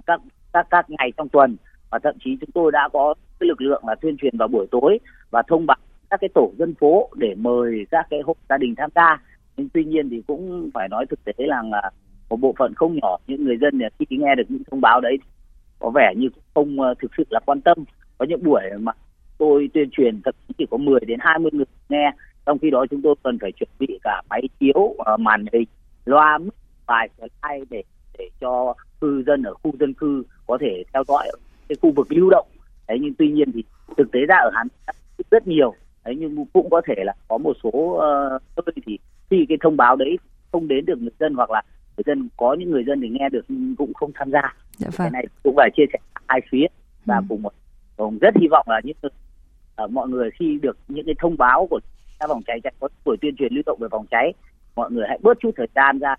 các 0.06 0.22
các 0.54 0.68
các 0.70 0.90
ngày 0.90 1.12
trong 1.18 1.30
tuần. 1.30 1.58
Và 1.92 2.00
thậm 2.04 2.16
chí 2.24 2.38
chúng 2.42 2.52
tôi 2.54 2.72
đã 2.72 2.90
có 2.94 3.14
cái 3.40 3.48
lực 3.48 3.62
lượng 3.62 3.84
là 3.88 3.96
tuyên 3.96 4.18
truyền 4.18 4.38
vào 4.38 4.48
buổi 4.48 4.68
tối 4.72 5.00
và 5.32 5.42
thông 5.48 5.66
báo 5.66 5.78
các 6.10 6.20
cái 6.22 6.30
tổ 6.34 6.52
dân 6.58 6.74
phố 6.80 7.10
để 7.16 7.36
mời 7.38 7.86
các 7.92 8.08
cái 8.10 8.20
hộ 8.26 8.36
gia 8.50 8.58
đình 8.58 8.76
tham 8.78 8.90
gia. 8.96 9.18
Nhưng 9.58 9.70
tuy 9.74 9.84
nhiên 9.84 10.10
thì 10.10 10.22
cũng 10.28 10.70
phải 10.74 10.88
nói 10.90 11.06
thực 11.10 11.26
tế 11.26 11.34
là 11.38 11.62
một 12.30 12.38
bộ 12.38 12.56
phận 12.60 12.74
không 12.76 12.96
nhỏ 13.02 13.18
những 13.28 13.46
người 13.46 13.58
dân 13.58 13.80
khi 14.00 14.18
nghe 14.18 14.36
được 14.36 14.44
những 14.50 14.64
thông 14.72 14.82
báo 14.82 15.02
đấy 15.02 15.18
có 15.82 15.90
vẻ 15.90 16.14
như 16.18 16.30
không 16.54 16.82
ờ, 16.82 16.94
thực 17.02 17.12
sự 17.18 17.24
là 17.30 17.40
quan 17.46 17.62
tâm. 17.62 17.78
Có 18.18 18.26
những 18.26 18.44
buổi 18.44 18.62
mà 18.80 18.92
tôi 19.38 19.70
tuyên 19.74 19.90
truyền 19.92 20.22
thậm 20.26 20.34
chí 20.48 20.54
chỉ 20.58 20.66
có 20.72 20.78
10 20.78 21.00
đến 21.00 21.20
20 21.22 21.52
người 21.54 21.66
nghe 21.90 22.12
trong 22.46 22.60
khi 22.60 22.70
đó 22.70 22.86
chúng 22.92 23.02
tôi 23.02 23.16
cần 23.24 23.38
phải 23.42 23.52
chuẩn 23.52 23.70
bị 23.80 24.00
cả 24.04 24.22
máy 24.30 24.42
chiếu 24.60 24.96
ờ, 24.98 25.18
màn 25.18 25.46
hình 25.54 25.68
loa 26.06 26.40
bài 26.88 27.10
slide 27.18 27.66
để 27.70 27.84
để 28.18 28.30
cho 28.42 28.74
cư 29.02 29.24
dân 29.28 29.44
ở 29.44 29.54
khu 29.54 29.72
dân 29.80 29.94
cư 29.94 30.24
có 30.48 30.58
thể 30.62 30.84
theo 30.94 31.04
dõi 31.08 31.32
cái 31.70 31.76
khu 31.82 31.92
vực 31.96 32.08
lưu 32.10 32.30
động. 32.30 32.48
Đấy 32.88 32.98
nhưng 33.02 33.14
tuy 33.14 33.32
nhiên 33.32 33.52
thì 33.52 33.64
thực 33.98 34.12
tế 34.12 34.20
ra 34.28 34.36
ở 34.36 34.52
Hàn 34.54 34.68
rất 35.32 35.48
nhiều. 35.48 35.74
Đấy 36.06 36.16
nhưng 36.20 36.46
cũng 36.54 36.70
có 36.70 36.82
thể 36.88 36.96
là 36.98 37.14
có 37.28 37.38
một 37.38 37.58
số 37.64 37.70
uh, 37.70 38.66
nơi 38.66 38.74
thì 38.86 39.00
khi 39.30 39.46
cái 39.50 39.58
thông 39.62 39.78
báo 39.78 39.96
đấy 39.96 40.18
không 40.52 40.68
đến 40.68 40.86
được 40.86 41.00
người 41.02 41.12
dân 41.20 41.34
hoặc 41.34 41.52
là 41.52 41.62
người 42.06 42.16
dân 42.16 42.30
có 42.38 42.56
những 42.60 42.72
người 42.72 42.84
dân 42.88 43.02
thì 43.02 43.10
nghe 43.10 43.30
được 43.30 43.46
nhưng 43.48 43.76
cũng 43.76 43.94
không 43.94 44.12
tham 44.16 44.32
gia 44.32 44.56
dạ 44.78 44.88
vâng. 44.88 44.98
cái 44.98 45.12
này 45.12 45.26
cũng 45.44 45.56
phải 45.58 45.70
chia 45.78 45.84
sẻ 45.94 46.00
hai 46.28 46.42
phía 46.52 46.66
và 47.06 47.16
ừ. 47.16 47.24
cùng 47.30 47.42
một 47.42 47.54
cùng 47.98 48.18
rất 48.18 48.34
hy 48.42 48.48
vọng 48.48 48.66
là 48.70 48.82
những 48.84 48.98
uh, 49.84 49.92
mọi 49.92 50.08
người 50.08 50.30
khi 50.40 50.60
được 50.62 50.78
những 50.88 51.06
cái 51.06 51.16
thông 51.20 51.38
báo 51.38 51.68
của 51.70 51.80
các 52.20 52.28
phòng 52.28 52.42
cháy 52.48 52.60
cháy 52.64 52.74
có 52.80 52.88
buổi 53.06 53.18
tuyên 53.22 53.36
truyền 53.36 53.54
lưu 53.54 53.64
động 53.66 53.80
về 53.82 53.88
phòng 53.92 54.06
cháy 54.12 54.34
mọi 54.76 54.92
người 54.92 55.06
hãy 55.08 55.20
bớt 55.22 55.38
chút 55.40 55.52
thời 55.58 55.68
gian 55.76 56.00
ra 56.00 56.16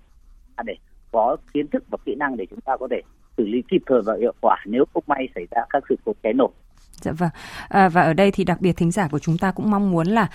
để 0.64 0.74
có 1.12 1.36
kiến 1.54 1.66
thức 1.68 1.84
và 1.90 1.98
kỹ 2.04 2.14
năng 2.14 2.36
để 2.36 2.46
chúng 2.50 2.60
ta 2.60 2.76
có 2.76 2.88
thể 2.90 3.00
xử 3.36 3.46
lý 3.46 3.62
kịp 3.70 3.82
thời 3.86 4.02
và 4.02 4.16
hiệu 4.20 4.34
quả 4.40 4.56
nếu 4.66 4.84
không 4.94 5.04
may 5.06 5.28
xảy 5.34 5.46
ra 5.50 5.62
các 5.70 5.82
sự 5.88 5.96
cố 6.04 6.12
cháy 6.22 6.32
nổ 6.32 6.52
Dạ 7.00 7.12
vâng. 7.12 7.30
À, 7.68 7.88
và 7.88 8.02
ở 8.02 8.12
đây 8.12 8.30
thì 8.30 8.44
đặc 8.44 8.60
biệt 8.60 8.72
thính 8.76 8.90
giả 8.90 9.08
của 9.10 9.18
chúng 9.18 9.38
ta 9.38 9.52
cũng 9.52 9.70
mong 9.70 9.90
muốn 9.90 10.06
là 10.06 10.28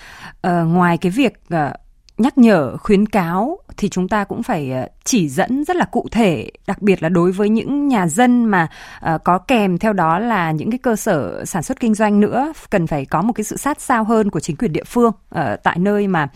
uh, 0.47 0.67
ngoài 0.67 0.97
cái 0.97 1.11
việc 1.15 1.33
uh, 1.53 1.86
nhắc 2.17 2.37
nhở, 2.37 2.77
khuyến 2.77 3.05
cáo 3.05 3.57
thì 3.77 3.89
chúng 3.89 4.07
ta 4.07 4.23
cũng 4.23 4.43
phải 4.43 4.71
ờ, 4.71 4.87
chỉ 5.03 5.29
dẫn 5.29 5.63
rất 5.63 5.75
là 5.75 5.85
cụ 5.85 6.07
thể, 6.11 6.51
đặc 6.67 6.81
biệt 6.81 7.03
là 7.03 7.09
đối 7.09 7.31
với 7.31 7.49
những 7.49 7.87
nhà 7.87 8.07
dân 8.07 8.45
mà 8.45 8.67
ờ, 8.99 9.17
có 9.17 9.37
kèm 9.37 9.77
theo 9.77 9.93
đó 9.93 10.19
là 10.19 10.51
những 10.51 10.71
cái 10.71 10.77
cơ 10.77 10.95
sở 10.95 11.45
sản 11.45 11.63
xuất 11.63 11.79
kinh 11.79 11.93
doanh 11.93 12.19
nữa, 12.19 12.53
cần 12.69 12.87
phải 12.87 13.05
có 13.05 13.21
một 13.21 13.33
cái 13.33 13.43
sự 13.43 13.57
sát 13.57 13.81
sao 13.81 14.03
hơn 14.03 14.29
của 14.31 14.39
chính 14.39 14.55
quyền 14.55 14.73
địa 14.73 14.83
phương 14.83 15.11
ờ, 15.29 15.55
tại 15.63 15.79
nơi 15.79 16.07
mà 16.07 16.27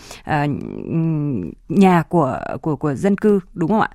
nhà 1.70 2.04
của 2.10 2.40
của 2.62 2.76
của 2.76 2.96
dân 2.96 3.18
cư, 3.18 3.40
đúng 3.54 3.70
không 3.70 3.82
ạ? 3.82 3.90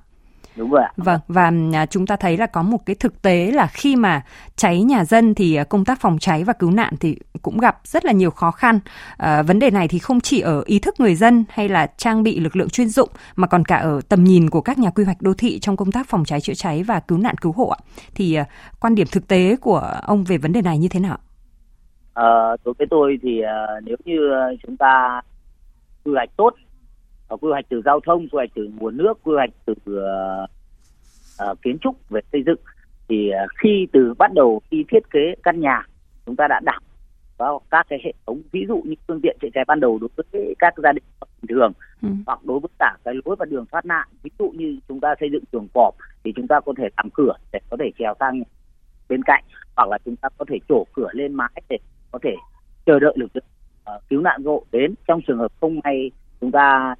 Đúng 0.57 0.71
rồi 0.71 0.81
ạ. 0.81 0.91
Vâng 0.97 1.19
và 1.27 1.51
à, 1.73 1.85
chúng 1.85 2.07
ta 2.07 2.15
thấy 2.15 2.37
là 2.37 2.45
có 2.45 2.63
một 2.63 2.85
cái 2.85 2.95
thực 2.95 3.21
tế 3.21 3.51
là 3.51 3.67
khi 3.67 3.95
mà 3.95 4.23
cháy 4.55 4.83
nhà 4.83 5.05
dân 5.05 5.35
thì 5.35 5.55
à, 5.55 5.63
công 5.63 5.85
tác 5.85 5.99
phòng 5.99 6.17
cháy 6.19 6.43
và 6.43 6.53
cứu 6.53 6.71
nạn 6.71 6.93
thì 6.99 7.17
cũng 7.41 7.57
gặp 7.57 7.79
rất 7.83 8.05
là 8.05 8.11
nhiều 8.11 8.31
khó 8.31 8.51
khăn. 8.51 8.79
À, 9.17 9.41
vấn 9.41 9.59
đề 9.59 9.71
này 9.71 9.87
thì 9.87 9.99
không 9.99 10.19
chỉ 10.19 10.39
ở 10.39 10.63
ý 10.65 10.79
thức 10.79 10.99
người 10.99 11.15
dân 11.15 11.45
hay 11.49 11.69
là 11.69 11.87
trang 11.97 12.23
bị 12.23 12.39
lực 12.39 12.55
lượng 12.55 12.69
chuyên 12.69 12.89
dụng 12.89 13.09
mà 13.35 13.47
còn 13.47 13.65
cả 13.65 13.77
ở 13.77 14.01
tầm 14.09 14.23
nhìn 14.23 14.49
của 14.49 14.61
các 14.61 14.77
nhà 14.77 14.89
quy 14.89 15.03
hoạch 15.03 15.21
đô 15.21 15.33
thị 15.33 15.59
trong 15.59 15.77
công 15.77 15.91
tác 15.91 16.07
phòng 16.07 16.25
cháy 16.25 16.41
chữa 16.41 16.53
cháy 16.53 16.83
và 16.83 16.99
cứu 16.99 17.17
nạn 17.17 17.35
cứu 17.41 17.51
hộ. 17.51 17.73
Thì 18.15 18.33
à, 18.33 18.45
quan 18.79 18.95
điểm 18.95 19.07
thực 19.11 19.27
tế 19.27 19.55
của 19.61 19.93
ông 20.03 20.23
về 20.23 20.37
vấn 20.37 20.53
đề 20.53 20.61
này 20.61 20.77
như 20.77 20.87
thế 20.87 20.99
nào? 20.99 21.17
À, 22.13 22.25
đối 22.65 22.73
với 22.77 22.87
tôi 22.89 23.19
thì 23.21 23.41
uh, 23.41 23.83
nếu 23.83 23.95
như 24.05 24.19
chúng 24.63 24.77
ta 24.77 25.21
quy 26.03 26.13
hoạch 26.13 26.29
tốt 26.37 26.53
quy 27.35 27.49
hoạch 27.49 27.65
từ 27.69 27.81
giao 27.85 27.99
thông 27.99 28.21
quy 28.21 28.29
hoạch 28.31 28.49
từ 28.55 28.69
nguồn 28.79 28.97
nước 28.97 29.13
quy 29.23 29.33
hoạch 29.35 29.49
từ 29.65 29.73
uh, 29.73 30.49
uh, 31.51 31.61
kiến 31.61 31.77
trúc 31.81 32.09
về 32.09 32.21
xây 32.31 32.43
dựng 32.45 32.59
thì 33.09 33.31
uh, 33.43 33.49
khi 33.63 33.87
từ 33.93 34.13
bắt 34.17 34.31
đầu 34.33 34.61
khi 34.71 34.85
thiết 34.91 35.09
kế 35.11 35.35
căn 35.43 35.59
nhà 35.59 35.83
chúng 36.25 36.35
ta 36.35 36.47
đã 36.47 36.59
đặt 36.65 36.83
vào 37.37 37.61
các 37.71 37.85
cái 37.89 37.99
hệ 38.03 38.13
thống 38.27 38.41
ví 38.51 38.65
dụ 38.67 38.81
như 38.85 38.95
phương 39.07 39.19
tiện 39.23 39.37
chữa 39.41 39.47
cháy 39.53 39.63
ban 39.67 39.79
đầu 39.79 39.99
đối 40.01 40.09
với 40.15 40.55
các 40.59 40.73
gia 40.83 40.91
đình 40.91 41.03
bình 41.21 41.47
thường 41.49 41.71
ừ. 42.01 42.09
hoặc 42.25 42.39
đối 42.43 42.59
với 42.59 42.69
cả 42.79 42.97
cái 43.03 43.13
lối 43.25 43.35
và 43.35 43.45
đường 43.45 43.65
thoát 43.71 43.85
nạn 43.85 44.07
ví 44.23 44.31
dụ 44.39 44.49
như 44.49 44.79
chúng 44.87 44.99
ta 44.99 45.15
xây 45.19 45.29
dựng 45.31 45.43
chuồng 45.51 45.67
cọp 45.73 45.95
thì 46.23 46.33
chúng 46.35 46.47
ta 46.47 46.59
có 46.59 46.73
thể 46.77 46.89
làm 46.97 47.09
cửa 47.09 47.33
để 47.53 47.59
có 47.69 47.77
thể 47.79 47.91
trèo 47.99 48.13
sang 48.19 48.41
bên 49.09 49.23
cạnh 49.23 49.43
hoặc 49.75 49.89
là 49.89 49.97
chúng 50.05 50.15
ta 50.15 50.29
có 50.37 50.45
thể 50.49 50.57
trổ 50.69 50.83
cửa 50.93 51.09
lên 51.13 51.33
mái 51.33 51.61
để 51.69 51.77
có 52.11 52.19
thể 52.23 52.35
chờ 52.85 52.99
đợi 52.99 53.13
lực 53.15 53.35
lượng 53.35 53.43
uh, 53.95 54.03
cứu 54.09 54.21
nạn 54.21 54.43
hộ 54.45 54.63
đến 54.71 54.93
trong 55.07 55.21
trường 55.27 55.37
hợp 55.37 55.51
không 55.61 55.79
may 55.83 56.11
chúng 56.41 56.51
ta 56.51 56.95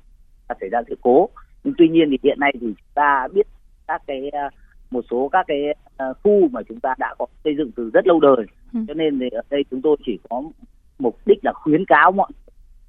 xảy 0.62 0.70
ra 0.70 0.82
sự 0.88 0.96
cố 1.02 1.30
nhưng 1.64 1.74
tuy 1.78 1.90
nhiên 1.90 2.08
thì 2.12 2.18
hiện 2.24 2.40
nay 2.40 2.52
thì 2.54 2.60
chúng 2.60 2.94
ta 2.94 3.28
biết 3.34 3.48
các 3.88 4.02
cái 4.08 4.30
ờ, 4.30 4.50
một 4.92 5.06
số 5.10 5.30
các 5.32 5.46
cái 5.48 5.62
ờ, 5.98 6.14
khu 6.24 6.48
mà 6.52 6.62
chúng 6.70 6.80
ta 6.80 6.96
đã 6.98 7.16
có 7.20 7.26
xây 7.44 7.56
dựng 7.58 7.72
từ 7.76 7.90
rất 7.94 8.08
lâu 8.08 8.20
đời 8.20 8.46
ừ. 8.74 8.80
cho 8.88 8.94
nên 8.94 9.20
thì 9.20 9.30
ở 9.30 9.42
đây 9.50 9.66
chúng 9.72 9.82
tôi 9.82 9.98
chỉ 10.06 10.20
có 10.30 10.44
mục 11.00 11.18
đích 11.26 11.40
là 11.44 11.54
khuyến 11.54 11.86
cáo 11.86 12.12
mọi 12.12 12.32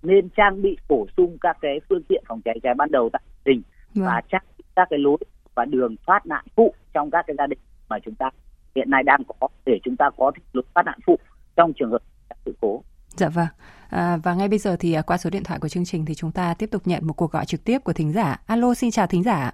nên 0.03 0.29
trang 0.29 0.63
bị 0.63 0.77
bổ 0.89 1.07
sung 1.17 1.39
các 1.41 1.57
cái 1.61 1.81
phương 1.89 2.03
tiện 2.09 2.25
phòng 2.29 2.41
cháy 2.45 2.61
cháy 2.63 2.75
ban 2.75 2.91
đầu 2.91 3.11
tại 3.13 3.23
đình 3.45 3.63
vâng. 3.95 4.07
và 4.07 4.23
chắc 4.33 4.45
các 4.77 4.87
cái 4.91 4.99
lối 4.99 5.19
và 5.55 5.65
đường 5.65 5.97
thoát 6.07 6.27
nạn 6.27 6.45
phụ 6.57 6.75
trong 6.95 7.11
các 7.11 7.25
cái 7.27 7.37
gia 7.39 7.47
đình 7.47 7.59
mà 7.89 7.99
chúng 8.05 8.15
ta 8.15 8.31
hiện 8.75 8.91
nay 8.91 9.03
đang 9.03 9.23
có 9.25 9.49
để 9.67 9.79
chúng 9.85 9.97
ta 9.97 10.11
có 10.17 10.33
lối 10.53 10.65
thoát 10.75 10.83
nạn 10.83 10.99
phụ 11.07 11.19
trong 11.57 11.73
trường 11.73 11.91
hợp 11.91 12.03
sự 12.45 12.55
cố. 12.61 12.83
Dạ 13.19 13.29
vâng. 13.29 13.47
À, 13.91 14.17
và 14.25 14.35
ngay 14.35 14.49
bây 14.49 14.59
giờ 14.59 14.77
thì 14.81 14.95
à, 14.95 15.03
qua 15.03 15.17
số 15.17 15.31
điện 15.31 15.45
thoại 15.45 15.59
của 15.63 15.69
chương 15.69 15.85
trình 15.85 16.05
thì 16.07 16.15
chúng 16.15 16.33
ta 16.33 16.55
tiếp 16.59 16.67
tục 16.73 16.83
nhận 16.85 17.07
một 17.07 17.15
cuộc 17.17 17.33
gọi 17.33 17.45
trực 17.45 17.65
tiếp 17.65 17.79
của 17.85 17.93
thính 17.93 18.13
giả. 18.13 18.37
Alo, 18.47 18.75
xin 18.75 18.91
chào 18.91 19.07
thính 19.07 19.23
giả. 19.23 19.53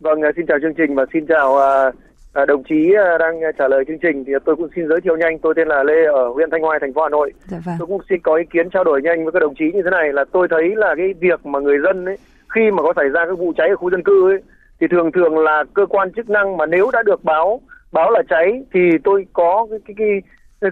Vâng, 0.00 0.22
à, 0.22 0.30
xin 0.36 0.46
chào 0.46 0.58
chương 0.62 0.74
trình 0.74 0.94
và 0.94 1.04
xin 1.12 1.26
chào 1.26 1.48
uh, 1.52 2.48
đồng 2.48 2.62
chí 2.68 2.92
đang 3.20 3.40
trả 3.58 3.68
lời 3.68 3.84
chương 3.88 3.98
trình. 4.02 4.24
Thì 4.26 4.32
tôi 4.44 4.56
cũng 4.56 4.68
xin 4.76 4.88
giới 4.88 5.00
thiệu 5.00 5.16
nhanh. 5.16 5.38
Tôi 5.38 5.54
tên 5.56 5.68
là 5.68 5.82
Lê 5.82 6.04
ở 6.04 6.28
huyện 6.28 6.50
Thanh 6.50 6.62
Hoài, 6.62 6.78
thành 6.80 6.94
phố 6.94 7.02
Hà 7.02 7.08
Nội. 7.08 7.32
Dạ 7.46 7.58
vâng. 7.64 7.74
Tôi 7.78 7.86
cũng 7.86 8.02
xin 8.08 8.20
có 8.20 8.36
ý 8.36 8.44
kiến 8.52 8.70
trao 8.70 8.84
đổi 8.84 9.02
nhanh 9.02 9.24
với 9.24 9.32
các 9.32 9.40
đồng 9.40 9.54
chí 9.54 9.64
như 9.74 9.82
thế 9.84 9.90
này 9.90 10.12
là 10.12 10.24
tôi 10.32 10.48
thấy 10.50 10.76
là 10.76 10.94
cái 10.96 11.14
việc 11.20 11.46
mà 11.46 11.58
người 11.60 11.78
dân 11.84 12.04
ấy 12.04 12.16
khi 12.54 12.70
mà 12.70 12.82
có 12.82 12.92
xảy 12.96 13.08
ra 13.08 13.20
cái 13.24 13.34
vụ 13.34 13.52
cháy 13.56 13.68
ở 13.68 13.76
khu 13.76 13.90
dân 13.90 14.02
cư 14.02 14.30
ấy 14.30 14.42
thì 14.80 14.86
thường 14.90 15.12
thường 15.12 15.38
là 15.38 15.64
cơ 15.74 15.86
quan 15.86 16.12
chức 16.12 16.30
năng 16.30 16.56
mà 16.56 16.66
nếu 16.66 16.90
đã 16.92 17.02
được 17.02 17.24
báo 17.24 17.60
báo 17.92 18.10
là 18.10 18.22
cháy 18.28 18.62
thì 18.74 18.80
tôi 19.04 19.26
có 19.32 19.66
cái, 19.70 19.78
cái, 19.86 19.94
cái 19.98 20.22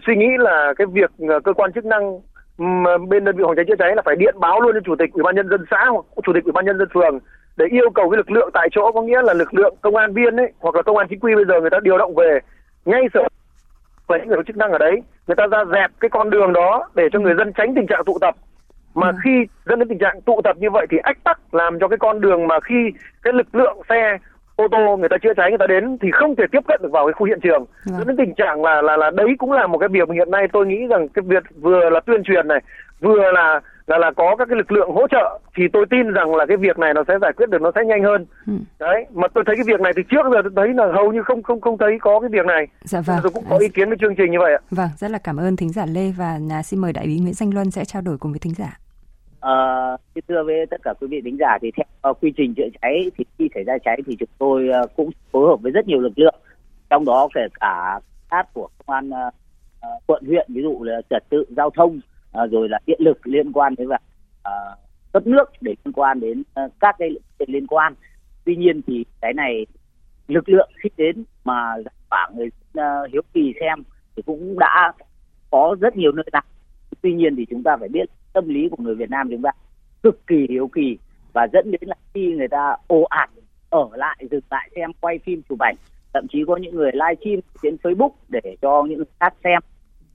suy 0.07 0.17
nghĩ 0.17 0.29
là 0.39 0.75
cái 0.77 0.87
việc 0.87 1.11
cơ 1.45 1.53
quan 1.53 1.73
chức 1.73 1.85
năng 1.85 2.21
bên 3.09 3.25
đơn 3.25 3.37
vị 3.37 3.43
phòng 3.47 3.57
cháy 3.57 3.65
chữa 3.69 3.77
cháy 3.79 3.97
là 3.97 4.03
phải 4.05 4.17
điện 4.17 4.35
báo 4.39 4.61
luôn 4.61 4.75
cho 4.75 4.81
chủ 4.85 4.95
tịch 4.99 5.13
ủy 5.13 5.23
ban 5.23 5.35
nhân 5.35 5.49
dân 5.49 5.65
xã 5.71 5.85
hoặc 5.91 6.05
chủ 6.27 6.33
tịch 6.33 6.45
ủy 6.45 6.53
ban 6.53 6.65
nhân 6.65 6.79
dân 6.79 6.89
phường 6.95 7.19
để 7.57 7.67
yêu 7.71 7.91
cầu 7.91 8.11
cái 8.11 8.17
lực 8.17 8.31
lượng 8.31 8.51
tại 8.55 8.69
chỗ 8.73 8.93
có 8.93 9.03
nghĩa 9.03 9.23
là 9.23 9.35
lực 9.35 9.55
lượng 9.55 9.75
công 9.81 9.97
an 9.97 10.13
viên 10.13 10.37
ấy 10.37 10.53
hoặc 10.59 10.75
là 10.75 10.83
công 10.83 10.97
an 10.97 11.07
chính 11.11 11.21
quy 11.21 11.35
bây 11.35 11.45
giờ 11.45 11.61
người 11.61 11.71
ta 11.71 11.79
điều 11.83 11.99
động 11.99 12.15
về 12.15 12.39
ngay 12.85 13.03
sở 13.15 13.21
với 14.07 14.19
những 14.19 14.29
người 14.29 14.37
có 14.37 14.43
chức 14.47 14.57
năng 14.57 14.73
ở 14.73 14.79
đấy 14.79 15.03
người 15.27 15.37
ta 15.37 15.47
ra 15.47 15.65
dẹp 15.73 15.91
cái 16.01 16.09
con 16.09 16.31
đường 16.31 16.53
đó 16.53 16.89
để 16.95 17.09
cho 17.13 17.19
người 17.21 17.35
dân 17.39 17.53
tránh 17.53 17.75
tình 17.75 17.87
trạng 17.87 18.05
tụ 18.07 18.19
tập 18.21 18.35
mà 18.95 19.07
ừ. 19.07 19.17
khi 19.25 19.47
dẫn 19.67 19.79
đến 19.79 19.89
tình 19.89 19.99
trạng 19.99 20.21
tụ 20.21 20.41
tập 20.45 20.57
như 20.59 20.71
vậy 20.71 20.87
thì 20.91 20.99
ách 21.03 21.25
tắc 21.25 21.55
làm 21.55 21.79
cho 21.81 21.89
cái 21.89 21.99
con 21.99 22.21
đường 22.21 22.47
mà 22.47 22.61
khi 22.61 22.91
cái 23.23 23.33
lực 23.33 23.55
lượng 23.55 23.79
xe 23.89 24.19
ô 24.57 24.69
tô 24.71 24.97
người 24.97 25.09
ta 25.09 25.17
chữa 25.23 25.35
cháy 25.37 25.51
người 25.51 25.59
ta 25.59 25.67
đến 25.67 25.99
thì 26.01 26.11
không 26.13 26.37
thể 26.37 26.45
tiếp 26.53 26.61
cận 26.69 26.81
được 26.83 26.93
vào 26.93 27.07
cái 27.07 27.13
khu 27.13 27.27
hiện 27.27 27.41
trường. 27.43 27.65
Vâng. 27.85 27.99
dẫn 27.99 28.07
đến 28.07 28.17
tình 28.17 28.35
trạng 28.35 28.65
là 28.65 28.83
là 28.83 28.97
là 28.97 29.11
đấy 29.11 29.29
cũng 29.39 29.53
là 29.53 29.67
một 29.67 29.79
cái 29.79 29.89
việc 29.89 30.09
mà 30.09 30.15
hiện 30.15 30.31
nay 30.31 30.49
tôi 30.53 30.67
nghĩ 30.67 30.87
rằng 30.91 31.09
cái 31.09 31.23
việc 31.27 31.45
vừa 31.61 31.91
là 31.91 32.01
tuyên 32.01 32.23
truyền 32.25 32.49
này 32.49 32.61
vừa 33.01 33.33
là 33.33 33.61
là 33.87 33.99
là 33.99 34.11
có 34.17 34.37
các 34.37 34.49
cái 34.49 34.57
lực 34.57 34.73
lượng 34.73 34.91
hỗ 34.91 35.09
trợ 35.09 35.39
thì 35.57 35.63
tôi 35.73 35.87
tin 35.91 36.13
rằng 36.13 36.35
là 36.35 36.47
cái 36.47 36.57
việc 36.57 36.79
này 36.79 36.95
nó 36.95 37.05
sẽ 37.09 37.15
giải 37.23 37.33
quyết 37.37 37.51
được 37.51 37.63
nó 37.63 37.73
sẽ 37.75 37.85
nhanh 37.85 38.03
hơn. 38.03 38.27
Ừ. 38.47 38.53
đấy 38.79 39.07
mà 39.15 39.29
tôi 39.35 39.45
thấy 39.47 39.57
cái 39.57 39.65
việc 39.67 39.81
này 39.81 39.93
từ 39.97 40.03
trước 40.03 40.27
giờ 40.33 40.43
tôi 40.43 40.53
thấy 40.57 40.75
là 40.75 40.93
hầu 40.93 41.13
như 41.13 41.23
không 41.23 41.43
không 41.43 41.61
không 41.61 41.79
thấy 41.79 41.99
có 42.01 42.21
cái 42.21 42.31
việc 42.33 42.47
này. 42.47 42.67
Dạ 42.85 43.01
vâng. 43.01 43.19
Tôi 43.23 43.33
cũng 43.35 43.45
có 43.51 43.57
ý 43.59 43.69
kiến 43.69 43.89
với 43.89 43.99
chương 44.01 44.15
trình 44.17 44.33
như 44.33 44.39
vậy 44.39 44.53
ạ. 44.53 44.61
Vâng 44.71 44.89
rất 44.97 45.11
là 45.11 45.19
cảm 45.19 45.37
ơn 45.37 45.57
thính 45.57 45.73
giả 45.73 45.87
lê 45.87 46.13
và 46.19 46.39
xin 46.65 46.81
mời 46.81 46.93
đại 46.93 47.05
úy 47.05 47.19
nguyễn 47.21 47.35
danh 47.35 47.55
luân 47.55 47.71
sẽ 47.71 47.85
trao 47.85 48.03
đổi 48.03 48.19
cùng 48.19 48.33
với 48.33 48.39
thính 48.39 48.55
giả 48.55 48.79
À, 49.43 49.53
thưa 50.29 50.43
với 50.45 50.67
tất 50.71 50.77
cả 50.83 50.95
quý 51.01 51.07
vị 51.11 51.21
thính 51.25 51.37
giả 51.41 51.59
thì 51.63 51.71
theo 51.77 52.11
uh, 52.11 52.21
quy 52.21 52.33
trình 52.37 52.55
chữa 52.55 52.69
cháy 52.83 53.11
thì 53.17 53.25
khi 53.39 53.49
xảy 53.55 53.65
ra 53.65 53.79
cháy 53.85 54.01
thì 54.07 54.17
chúng 54.19 54.29
tôi 54.39 54.69
uh, 54.85 54.91
cũng 54.97 55.11
phối 55.33 55.49
hợp 55.49 55.57
với 55.63 55.73
rất 55.73 55.87
nhiều 55.87 56.01
lực 56.01 56.19
lượng. 56.19 56.35
Trong 56.91 57.05
đó 57.05 57.29
kể 57.35 57.41
cả 57.61 58.01
sát 58.31 58.45
của 58.55 58.69
công 58.79 58.95
an 58.95 59.11
uh, 59.29 59.35
quận 60.07 60.25
huyện 60.27 60.47
ví 60.49 60.63
dụ 60.63 60.83
là 60.83 61.01
trật 61.11 61.23
tự 61.29 61.45
giao 61.57 61.71
thông 61.71 62.01
uh, 62.43 62.51
rồi 62.51 62.69
là 62.69 62.79
điện 62.87 63.01
lực 63.01 63.27
liên 63.27 63.53
quan 63.53 63.75
đến 63.75 63.89
và 63.89 63.99
uh, 64.49 64.79
cấp 65.13 65.27
nước 65.27 65.45
để 65.61 65.75
liên 65.85 65.93
quan 65.93 66.21
đến 66.21 66.41
uh, 66.41 66.73
các 66.81 66.97
cái 66.99 67.11
liên 67.47 67.67
quan. 67.67 67.95
Tuy 68.45 68.57
nhiên 68.57 68.81
thì 68.87 69.05
cái 69.21 69.33
này 69.33 69.67
lực 70.29 70.49
lượng 70.49 70.71
khi 70.83 70.91
đến 70.97 71.25
mà 71.45 71.75
khoảng 72.11 72.37
người 72.37 72.49
uh, 72.79 73.13
hiếu 73.13 73.23
kỳ 73.35 73.55
xem 73.61 73.83
thì 74.17 74.23
cũng 74.27 74.59
đã 74.59 74.93
có 75.51 75.77
rất 75.81 75.97
nhiều 75.97 76.13
nơi 76.13 76.25
nào. 76.33 76.43
Tuy 77.03 77.13
nhiên 77.13 77.37
thì 77.37 77.47
chúng 77.51 77.63
ta 77.63 77.77
phải 77.77 77.89
biết 77.89 78.11
tâm 78.33 78.49
lý 78.49 78.69
của 78.69 78.83
người 78.83 78.95
Việt 78.95 79.11
Nam 79.11 79.29
chúng 79.31 79.43
ta 79.43 79.51
cực 80.03 80.27
kỳ 80.27 80.47
hiếu 80.49 80.71
kỳ 80.75 80.99
và 81.33 81.47
dẫn 81.53 81.71
đến 81.71 81.81
là 81.81 81.95
khi 82.15 82.35
người 82.37 82.49
ta 82.49 82.77
ồ 82.87 83.03
ạt 83.03 83.31
ở 83.71 83.89
lại 83.93 84.17
dừng 84.31 84.41
lại 84.51 84.71
xem 84.77 84.91
quay 85.01 85.19
phim 85.19 85.43
chụp 85.49 85.59
ảnh. 85.59 85.75
Thậm 86.15 86.27
chí 86.33 86.45
có 86.47 86.57
những 86.57 86.75
người 86.75 86.91
live 86.93 87.15
stream 87.21 87.41
trên 87.63 87.77
Facebook 87.83 88.11
để 88.29 88.57
cho 88.63 88.85
những 88.89 88.97
người 88.97 89.07
khác 89.21 89.35
xem. 89.45 89.61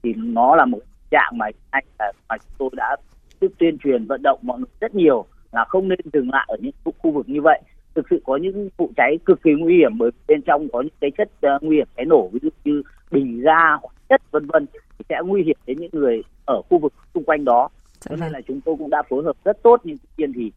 Thì 0.02 0.14
nó 0.16 0.56
là 0.56 0.64
một 0.64 0.78
trạng 1.10 1.32
mà 1.38 1.46
anh 1.70 1.84
mà 2.28 2.36
chúng 2.38 2.54
tôi 2.58 2.70
đã 2.76 2.96
tiếp 3.40 3.48
tuyên 3.58 3.78
truyền 3.78 4.04
vận 4.04 4.20
động 4.22 4.38
mọi 4.42 4.58
người 4.58 4.68
rất 4.80 4.94
nhiều 4.94 5.24
là 5.52 5.64
không 5.64 5.88
nên 5.88 5.98
dừng 6.12 6.30
lại 6.30 6.44
ở 6.48 6.56
những 6.60 6.72
khu 6.84 7.10
vực 7.10 7.28
như 7.28 7.42
vậy. 7.42 7.60
Thực 7.94 8.06
sự 8.10 8.22
có 8.24 8.36
những 8.36 8.68
vụ 8.76 8.90
cháy 8.96 9.18
cực 9.24 9.42
kỳ 9.42 9.50
nguy 9.58 9.76
hiểm 9.76 9.98
bởi 9.98 10.10
bên 10.28 10.42
trong 10.42 10.68
có 10.72 10.80
những 10.80 10.94
cái 11.00 11.10
chất 11.18 11.28
uh, 11.56 11.62
nguy 11.62 11.76
hiểm 11.76 11.86
cháy 11.96 12.06
nổ 12.06 12.28
ví 12.28 12.38
dụ 12.42 12.48
như 12.64 12.82
bình 13.10 13.40
ga 13.40 13.76
chất 14.08 14.22
vân 14.30 14.46
vân 14.46 14.66
thì 14.72 15.04
sẽ 15.08 15.16
nguy 15.24 15.42
hiểm 15.42 15.56
đến 15.66 15.78
những 15.80 15.90
người 15.92 16.22
ở 16.44 16.62
khu 16.70 16.78
vực 16.78 16.92
xung 17.14 17.24
quanh 17.24 17.44
đó 17.44 17.68
cho 18.00 18.10
nên 18.10 18.20
vâng. 18.20 18.32
là 18.32 18.40
chúng 18.48 18.60
tôi 18.60 18.76
cũng 18.78 18.90
đã 18.90 19.02
phối 19.10 19.24
hợp 19.24 19.36
rất 19.44 19.62
tốt 19.62 19.80
nhưng 19.84 19.96
tuy 19.98 20.08
nhiên 20.16 20.32
thì 20.36 20.52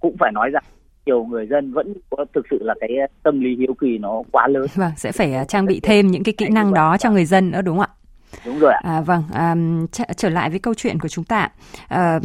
cũng 0.00 0.16
phải 0.18 0.32
nói 0.32 0.50
rằng 0.50 0.64
nhiều 1.06 1.24
người 1.24 1.46
dân 1.46 1.72
vẫn 1.72 1.94
có 2.10 2.24
thực 2.34 2.46
sự 2.50 2.58
là 2.60 2.74
cái 2.80 2.90
tâm 3.22 3.40
lý 3.40 3.56
hiếu 3.56 3.74
kỳ 3.80 3.98
nó 3.98 4.22
quá 4.32 4.48
lớn. 4.48 4.66
Vâng, 4.74 4.92
sẽ 4.96 5.12
phải 5.12 5.34
à, 5.34 5.44
trang 5.44 5.66
bị 5.66 5.80
thêm 5.82 6.06
những 6.06 6.22
cái 6.24 6.34
kỹ 6.38 6.48
năng 6.48 6.74
đó 6.74 6.96
cho 7.00 7.10
người 7.10 7.24
dân 7.24 7.50
nữa 7.50 7.62
đúng 7.62 7.78
không 7.78 7.86
ạ? 7.90 7.94
Đúng 8.46 8.58
rồi 8.58 8.72
ạ. 8.72 8.80
À, 8.82 9.00
vâng, 9.00 9.22
à, 9.32 9.54
trở 10.16 10.28
lại 10.28 10.50
với 10.50 10.58
câu 10.58 10.74
chuyện 10.74 11.00
của 11.00 11.08
chúng 11.08 11.24
ta. 11.24 11.48
À, 11.88 12.20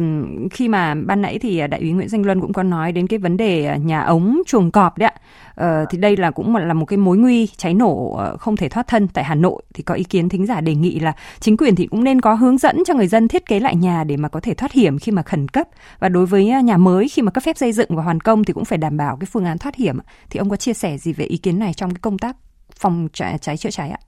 khi 0.50 0.68
mà 0.68 0.94
ban 0.94 1.22
nãy 1.22 1.38
thì 1.38 1.66
đại 1.66 1.80
úy 1.80 1.92
Nguyễn 1.92 2.08
Danh 2.08 2.26
Luân 2.26 2.40
cũng 2.40 2.52
có 2.52 2.62
nói 2.62 2.92
đến 2.92 3.06
cái 3.06 3.18
vấn 3.18 3.36
đề 3.36 3.78
nhà 3.78 4.00
ống 4.00 4.42
chuồng 4.46 4.70
cọp 4.70 4.98
đấy 4.98 5.08
ạ. 5.08 5.20
À, 5.54 5.84
thì 5.90 5.98
đây 5.98 6.16
là 6.16 6.30
cũng 6.30 6.56
là 6.56 6.74
một 6.74 6.84
cái 6.84 6.96
mối 6.96 7.18
nguy 7.18 7.46
cháy 7.46 7.74
nổ 7.74 8.14
ờ, 8.18 8.36
không 8.36 8.56
thể 8.56 8.68
thoát 8.68 8.86
thân 8.86 9.08
tại 9.08 9.24
Hà 9.24 9.34
Nội 9.34 9.62
thì 9.74 9.82
có 9.82 9.94
ý 9.94 10.04
kiến 10.04 10.28
thính 10.28 10.46
giả 10.46 10.60
đề 10.60 10.74
nghị 10.74 11.00
là 11.00 11.12
chính 11.40 11.56
quyền 11.56 11.76
thì 11.76 11.86
cũng 11.86 12.04
nên 12.04 12.20
có 12.20 12.34
hướng 12.34 12.58
dẫn 12.58 12.82
cho 12.86 12.94
người 12.94 13.06
dân 13.06 13.28
thiết 13.28 13.46
kế 13.46 13.60
lại 13.60 13.76
nhà 13.76 14.04
để 14.04 14.16
mà 14.16 14.28
có 14.28 14.40
thể 14.40 14.54
thoát 14.54 14.72
hiểm 14.72 14.98
khi 14.98 15.12
mà 15.12 15.22
khẩn 15.22 15.48
cấp 15.48 15.68
và 15.98 16.08
đối 16.08 16.26
với 16.26 16.44
nhà 16.44 16.76
mới 16.76 17.08
khi 17.08 17.22
mà 17.22 17.30
cấp 17.30 17.44
phép 17.44 17.56
xây 17.56 17.72
dựng 17.72 17.96
và 17.96 18.02
hoàn 18.02 18.20
công 18.20 18.44
thì 18.44 18.52
cũng 18.52 18.64
phải 18.64 18.78
đảm 18.78 18.96
bảo 18.96 19.16
cái 19.20 19.26
phương 19.32 19.44
án 19.44 19.58
thoát 19.58 19.74
hiểm. 19.74 19.98
Thì 20.30 20.38
ông 20.38 20.50
có 20.50 20.56
chia 20.56 20.74
sẻ 20.74 20.98
gì 20.98 21.12
về 21.12 21.24
ý 21.24 21.36
kiến 21.36 21.58
này 21.58 21.72
trong 21.72 21.90
cái 21.90 21.98
công 22.02 22.18
tác 22.18 22.36
phòng 22.76 23.08
cháy, 23.12 23.38
cháy 23.38 23.56
chữa 23.56 23.70
cháy 23.70 23.90
ạ? 23.90 23.98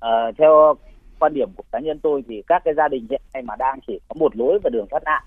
À, 0.00 0.10
theo 0.38 0.74
quan 1.24 1.34
điểm 1.34 1.48
của 1.56 1.62
cá 1.72 1.78
nhân 1.78 1.98
tôi 2.02 2.24
thì 2.28 2.42
các 2.46 2.62
cái 2.64 2.74
gia 2.74 2.88
đình 2.88 3.06
hiện 3.10 3.22
nay 3.32 3.42
mà 3.42 3.56
đang 3.56 3.78
chỉ 3.86 4.00
có 4.08 4.14
một 4.18 4.36
lối 4.36 4.58
và 4.64 4.70
đường 4.70 4.86
thoát 4.90 5.02
nạn 5.04 5.22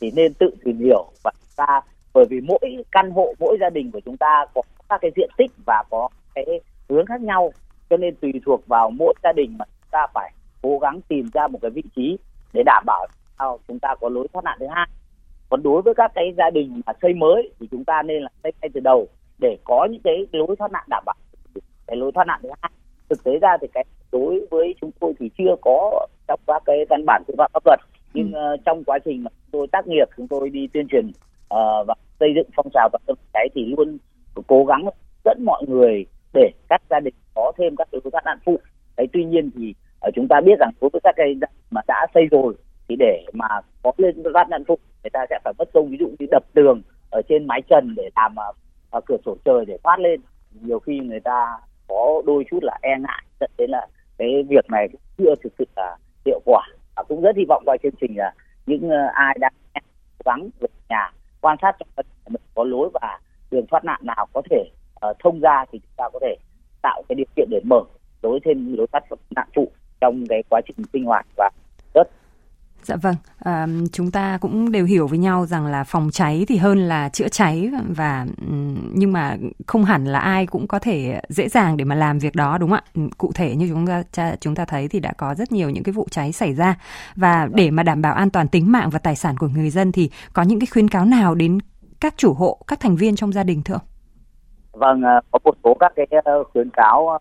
thì 0.00 0.10
nên 0.16 0.34
tự 0.34 0.50
tìm 0.64 0.78
hiểu 0.78 1.04
và 1.24 1.30
ta, 1.56 1.80
bởi 2.14 2.24
vì 2.30 2.40
mỗi 2.40 2.84
căn 2.90 3.10
hộ, 3.10 3.34
mỗi 3.40 3.56
gia 3.60 3.70
đình 3.70 3.90
của 3.90 4.00
chúng 4.00 4.16
ta 4.16 4.44
có 4.54 4.62
các 4.88 4.98
cái 5.00 5.10
diện 5.16 5.30
tích 5.36 5.50
và 5.66 5.84
có 5.90 6.08
cái 6.34 6.44
hướng 6.88 7.06
khác 7.06 7.20
nhau, 7.20 7.52
cho 7.90 7.96
nên 7.96 8.16
tùy 8.16 8.32
thuộc 8.46 8.66
vào 8.66 8.90
mỗi 8.90 9.14
gia 9.22 9.32
đình 9.32 9.56
mà 9.58 9.64
chúng 9.64 9.90
ta 9.90 10.06
phải 10.14 10.32
cố 10.62 10.78
gắng 10.78 11.00
tìm 11.08 11.30
ra 11.34 11.48
một 11.48 11.58
cái 11.62 11.70
vị 11.70 11.82
trí 11.96 12.18
để 12.52 12.62
đảm 12.66 12.84
bảo 12.86 13.06
sao 13.38 13.58
chúng 13.68 13.78
ta 13.78 13.94
có 14.00 14.08
lối 14.08 14.28
thoát 14.32 14.44
nạn 14.44 14.56
thứ 14.60 14.66
hai. 14.70 14.88
Còn 15.50 15.62
đối 15.62 15.82
với 15.82 15.94
các 15.94 16.12
cái 16.14 16.34
gia 16.38 16.50
đình 16.50 16.80
mà 16.86 16.92
xây 17.02 17.14
mới 17.14 17.50
thì 17.60 17.68
chúng 17.70 17.84
ta 17.84 18.02
nên 18.02 18.22
là 18.22 18.28
xây 18.42 18.52
ngay 18.60 18.68
từ 18.74 18.80
đầu 18.80 19.08
để 19.38 19.58
có 19.64 19.88
những 19.90 20.02
cái 20.04 20.26
lối 20.32 20.56
thoát 20.58 20.72
nạn 20.72 20.84
đảm 20.88 21.02
bảo. 21.06 21.16
Cái 21.86 21.96
lối 21.96 22.12
thoát 22.12 22.24
nạn 22.26 22.40
thứ 22.42 22.48
hai 22.62 22.70
thực 23.10 23.24
tế 23.24 23.38
ra 23.38 23.56
thì 23.60 23.68
cái 23.74 23.84
đối 24.12 24.46
với 24.50 24.74
chúng 24.80 24.90
tôi 25.00 25.12
thì 25.20 25.30
chưa 25.38 25.56
có 25.60 26.06
trong 26.28 26.40
các 26.46 26.62
cái 26.66 26.84
văn 26.90 27.04
bản 27.06 27.22
quy 27.26 27.34
phạm 27.38 27.50
pháp 27.54 27.66
luật. 27.66 27.80
Nhưng 28.14 28.32
ừ. 28.32 28.54
uh, 28.54 28.60
trong 28.64 28.84
quá 28.84 28.98
trình 29.04 29.24
mà 29.24 29.30
chúng 29.30 29.50
tôi 29.50 29.66
tác 29.72 29.86
nghiệp 29.86 30.08
chúng 30.16 30.28
tôi 30.28 30.50
đi 30.50 30.66
tuyên 30.72 30.88
truyền 30.88 31.06
uh, 31.08 31.86
và 31.86 31.94
xây 32.20 32.28
dựng 32.34 32.48
phong 32.56 32.68
trào 32.74 32.88
toàn 32.92 33.02
dân 33.06 33.16
cháy 33.32 33.48
thì 33.54 33.74
luôn 33.76 33.98
cố 34.46 34.64
gắng 34.64 34.88
dẫn 35.24 35.44
mọi 35.44 35.62
người 35.68 36.06
để 36.34 36.50
các 36.68 36.82
gia 36.90 37.00
đình 37.00 37.14
có 37.34 37.52
thêm 37.58 37.76
các 37.76 37.88
lối 37.92 38.00
thoát 38.12 38.24
nạn 38.24 38.38
phụ. 38.44 38.58
Đấy 38.96 39.06
tuy 39.12 39.24
nhiên 39.24 39.50
thì 39.56 39.74
uh, 40.08 40.14
chúng 40.14 40.28
ta 40.28 40.40
biết 40.40 40.58
rằng 40.58 40.70
đối 40.80 40.90
với 40.92 41.00
các 41.04 41.14
cây 41.16 41.34
mà 41.70 41.80
đã 41.86 42.06
xây 42.14 42.26
rồi 42.30 42.54
thì 42.88 42.96
để 42.98 43.24
mà 43.32 43.48
có 43.82 43.92
lên 43.96 44.22
thoát 44.32 44.48
nạn 44.48 44.64
phụ 44.68 44.78
người 45.02 45.10
ta 45.10 45.26
sẽ 45.30 45.38
phải 45.44 45.52
mất 45.58 45.68
công 45.74 45.88
ví 45.90 45.96
dụ 46.00 46.08
như 46.18 46.26
đập 46.30 46.42
tường 46.54 46.82
ở 47.10 47.22
trên 47.28 47.46
mái 47.46 47.62
trần 47.68 47.94
để 47.96 48.10
làm 48.16 48.34
uh, 48.96 49.04
cửa 49.06 49.16
sổ 49.24 49.36
trời 49.44 49.64
để 49.64 49.78
thoát 49.82 50.00
lên. 50.00 50.20
Nhiều 50.62 50.78
khi 50.78 50.98
người 50.98 51.20
ta 51.20 51.58
có 51.88 52.22
đôi 52.26 52.44
chút 52.50 52.58
là 52.62 52.78
e 52.82 52.90
ngại 53.00 53.24
dẫn 53.40 53.50
đến 53.58 53.70
là 53.70 53.86
cái 54.18 54.44
việc 54.48 54.70
này 54.70 54.88
chưa 55.18 55.34
thực 55.42 55.52
sự 55.58 55.64
là 55.76 55.96
hiệu 56.26 56.40
quả. 56.44 56.66
Và 56.96 57.02
cũng 57.02 57.22
rất 57.22 57.36
hy 57.36 57.44
vọng 57.48 57.62
qua 57.66 57.76
chương 57.82 57.94
trình 58.00 58.16
là 58.16 58.32
những 58.66 58.90
ờ, 58.90 59.06
ai 59.14 59.36
đang 59.40 59.52
e 59.72 59.80
cố 60.18 60.32
gắng 60.32 60.48
về 60.60 60.68
nhà 60.88 61.12
quan 61.40 61.56
sát 61.62 61.76
cho 61.78 62.04
mình 62.28 62.42
có 62.54 62.64
lối 62.64 62.90
và 62.94 63.18
đường 63.50 63.66
thoát 63.66 63.84
nạn 63.84 64.00
nào 64.02 64.26
có 64.32 64.42
thể 64.50 64.64
uh, 65.10 65.16
thông 65.18 65.40
ra 65.40 65.64
thì 65.72 65.78
chúng 65.78 65.96
ta 65.96 66.08
có 66.12 66.18
thể 66.22 66.36
tạo 66.82 67.02
cái 67.08 67.16
điều 67.16 67.26
kiện 67.36 67.48
để 67.50 67.60
mở 67.64 67.80
đối 68.22 68.40
thêm 68.44 68.76
lối 68.76 68.86
thoát 68.92 69.04
nạn 69.30 69.48
phụ 69.54 69.70
trong 70.00 70.24
cái 70.28 70.42
quá 70.50 70.60
trình 70.66 70.86
sinh 70.92 71.04
hoạt 71.04 71.26
và 71.36 71.50
Dạ 72.82 72.96
vâng, 72.96 73.14
à, 73.38 73.66
chúng 73.92 74.10
ta 74.10 74.38
cũng 74.40 74.72
đều 74.72 74.84
hiểu 74.84 75.06
với 75.06 75.18
nhau 75.18 75.46
rằng 75.46 75.66
là 75.66 75.84
phòng 75.84 76.10
cháy 76.12 76.44
thì 76.48 76.56
hơn 76.56 76.78
là 76.78 77.08
chữa 77.08 77.28
cháy 77.28 77.70
và 77.88 78.26
nhưng 78.92 79.12
mà 79.12 79.36
không 79.66 79.84
hẳn 79.84 80.04
là 80.04 80.18
ai 80.18 80.46
cũng 80.46 80.66
có 80.66 80.78
thể 80.78 81.20
dễ 81.28 81.48
dàng 81.48 81.76
để 81.76 81.84
mà 81.84 81.94
làm 81.94 82.18
việc 82.18 82.34
đó 82.34 82.58
đúng 82.58 82.70
không 82.70 82.80
ạ? 83.04 83.08
Cụ 83.18 83.32
thể 83.34 83.56
như 83.56 83.68
chúng 83.68 83.86
ta 83.86 84.36
chúng 84.40 84.54
ta 84.54 84.64
thấy 84.64 84.88
thì 84.88 85.00
đã 85.00 85.12
có 85.16 85.34
rất 85.34 85.52
nhiều 85.52 85.70
những 85.70 85.82
cái 85.82 85.92
vụ 85.92 86.06
cháy 86.10 86.32
xảy 86.32 86.54
ra 86.54 86.74
và 87.16 87.48
để 87.52 87.70
mà 87.70 87.82
đảm 87.82 88.02
bảo 88.02 88.14
an 88.14 88.30
toàn 88.30 88.48
tính 88.48 88.72
mạng 88.72 88.90
và 88.90 88.98
tài 88.98 89.16
sản 89.16 89.36
của 89.36 89.48
người 89.48 89.70
dân 89.70 89.92
thì 89.92 90.10
có 90.32 90.42
những 90.42 90.60
cái 90.60 90.66
khuyến 90.72 90.88
cáo 90.88 91.04
nào 91.04 91.34
đến 91.34 91.58
các 92.00 92.14
chủ 92.16 92.34
hộ, 92.34 92.58
các 92.66 92.80
thành 92.80 92.96
viên 92.96 93.16
trong 93.16 93.32
gia 93.32 93.42
đình 93.42 93.62
thưa 93.62 93.74
ông? 93.74 93.82
Vâng, 94.72 95.02
à, 95.02 95.20
có 95.30 95.38
một 95.44 95.56
số 95.64 95.76
các 95.80 95.92
cái 95.96 96.06
ờ, 96.24 96.44
khuyến 96.52 96.70
cáo 96.70 97.08
ờ, 97.08 97.18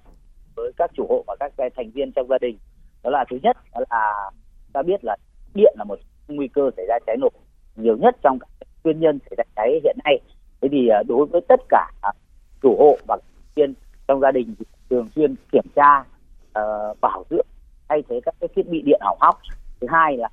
với 0.55 0.71
các 0.77 0.91
chủ 0.97 1.05
hộ 1.09 1.23
và 1.27 1.35
các 1.39 1.51
cái 1.57 1.69
thành 1.75 1.91
viên 1.91 2.11
trong 2.11 2.27
gia 2.29 2.37
đình. 2.41 2.57
Đó 3.03 3.09
là 3.09 3.25
thứ 3.29 3.37
nhất 3.43 3.57
đó 3.73 3.81
là 3.89 4.31
ta 4.73 4.81
biết 4.81 5.03
là 5.03 5.15
điện 5.57 5.73
là 5.77 5.83
một 5.83 5.99
nguy 6.27 6.47
cơ 6.47 6.71
xảy 6.77 6.85
ra 6.89 6.99
cháy 7.07 7.17
nổ 7.19 7.29
nhiều 7.75 7.97
nhất 7.97 8.15
trong 8.23 8.39
các 8.39 8.67
nguyên 8.83 8.99
nhân 8.99 9.19
xảy 9.29 9.35
ra 9.37 9.43
cháy 9.55 9.79
hiện 9.83 9.97
nay. 10.05 10.19
Thế 10.61 10.67
thì 10.71 10.87
à, 10.87 11.03
đối 11.07 11.25
với 11.25 11.41
tất 11.47 11.59
cả 11.69 11.91
à, 12.01 12.11
chủ 12.61 12.75
hộ 12.79 12.97
và 13.07 13.17
viên 13.55 13.73
trong 14.07 14.19
gia 14.19 14.31
đình 14.31 14.55
thì 14.59 14.65
thường 14.89 15.07
xuyên 15.15 15.35
kiểm 15.51 15.65
tra 15.75 15.99
uh, 15.99 17.01
bảo 17.01 17.23
dưỡng 17.29 17.47
thay 17.89 18.03
thế 18.09 18.19
các 18.25 18.35
cái 18.39 18.47
thiết 18.55 18.69
bị 18.69 18.81
điện 18.81 18.99
hỏng 19.03 19.17
hóc. 19.21 19.39
Thứ 19.81 19.87
hai 19.89 20.17
là 20.17 20.29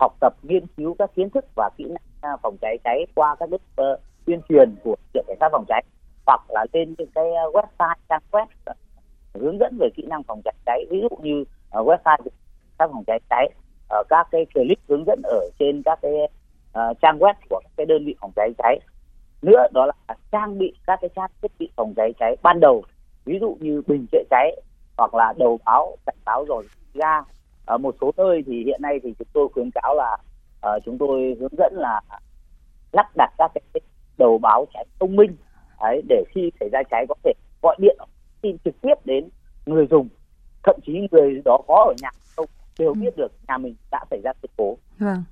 học 0.00 0.16
tập 0.20 0.34
nghiên 0.42 0.66
cứu 0.76 0.96
các 0.98 1.10
kiến 1.14 1.30
thức 1.30 1.44
và 1.56 1.70
kỹ 1.76 1.84
năng 1.84 2.02
à, 2.20 2.36
phòng 2.42 2.56
cháy 2.60 2.78
cháy 2.84 3.06
qua 3.14 3.36
các 3.40 3.48
lớp 3.50 3.92
uh, 3.94 4.00
tuyên 4.26 4.40
truyền 4.48 4.74
của 4.84 4.96
lực 5.14 5.24
cảnh 5.26 5.36
sát 5.40 5.48
phòng 5.52 5.64
cháy 5.68 5.84
hoặc 6.26 6.40
là 6.48 6.66
lên 6.72 6.94
những 6.98 7.10
cái 7.14 7.24
website 7.52 7.94
trang 8.08 8.22
web 8.30 8.46
hướng 9.34 9.58
dẫn 9.58 9.76
về 9.80 9.88
kỹ 9.96 10.02
năng 10.06 10.22
phòng 10.22 10.40
cháy 10.44 10.54
cháy 10.66 10.84
ví 10.90 11.00
dụ 11.00 11.08
như 11.22 11.40
uh, 11.40 11.86
website 11.86 12.16
các 12.78 12.90
phòng 12.92 13.04
cháy 13.06 13.20
cháy 13.30 13.50
uh, 14.00 14.06
các 14.08 14.28
cái 14.30 14.46
clip 14.54 14.78
hướng 14.88 15.04
dẫn 15.06 15.22
ở 15.24 15.50
trên 15.58 15.82
các 15.82 15.98
cái 16.02 16.12
uh, 16.12 16.96
trang 17.02 17.18
web 17.18 17.34
của 17.50 17.60
các 17.64 17.70
cái 17.76 17.86
đơn 17.86 18.04
vị 18.06 18.14
phòng 18.20 18.32
cháy 18.36 18.50
cháy. 18.58 18.80
Nữa 19.42 19.66
đó 19.72 19.86
là 19.86 20.14
trang 20.32 20.58
bị 20.58 20.74
các 20.86 20.98
cái 21.02 21.10
trang 21.16 21.30
thiết 21.42 21.52
bị 21.58 21.70
phòng 21.76 21.94
cháy 21.96 22.12
cháy 22.18 22.36
ban 22.42 22.60
đầu 22.60 22.84
ví 23.24 23.38
dụ 23.40 23.56
như 23.60 23.82
bình 23.86 24.06
chữa 24.12 24.22
cháy 24.30 24.60
hoặc 24.96 25.14
là 25.14 25.34
đầu 25.38 25.58
báo 25.64 25.96
cảnh 26.06 26.16
báo 26.24 26.44
rồi 26.48 26.64
ra. 26.94 27.22
Ở 27.66 27.78
một 27.78 27.94
số 28.00 28.12
nơi 28.16 28.42
thì 28.46 28.64
hiện 28.64 28.82
nay 28.82 29.00
thì 29.02 29.14
chúng 29.18 29.28
tôi 29.32 29.48
khuyến 29.54 29.70
cáo 29.70 29.94
là 29.94 30.16
uh, 30.76 30.82
chúng 30.84 30.98
tôi 30.98 31.36
hướng 31.40 31.56
dẫn 31.58 31.72
là 31.76 32.00
lắp 32.92 33.16
đặt 33.16 33.32
các 33.38 33.50
cái 33.54 33.80
đầu 34.18 34.38
báo 34.38 34.66
cháy 34.74 34.86
thông 35.00 35.16
minh. 35.16 35.36
Ấy 35.78 36.02
để 36.08 36.24
khi 36.34 36.50
xảy 36.60 36.68
ra 36.72 36.82
cháy 36.90 37.06
có 37.08 37.14
thể 37.24 37.32
gọi 37.62 37.76
điện 37.80 37.96
tin 38.40 38.56
trực 38.64 38.80
tiếp 38.80 38.94
đến 39.04 39.28
người 39.66 39.86
dùng. 39.90 40.08
Thậm 40.62 40.76
chí 40.86 40.92
người 41.10 41.42
đó 41.44 41.58
có 41.68 41.84
ở 41.88 41.94
nhà 42.02 42.10
không 42.36 42.46
đều 42.78 42.94
biết 42.94 43.16
được 43.16 43.28
nhà 43.48 43.58
mình 43.58 43.76
đã 43.90 44.04
xảy 44.10 44.20
ra 44.24 44.32
sự 44.42 44.48
cố. 44.56 44.76
Vâng. 44.98 45.24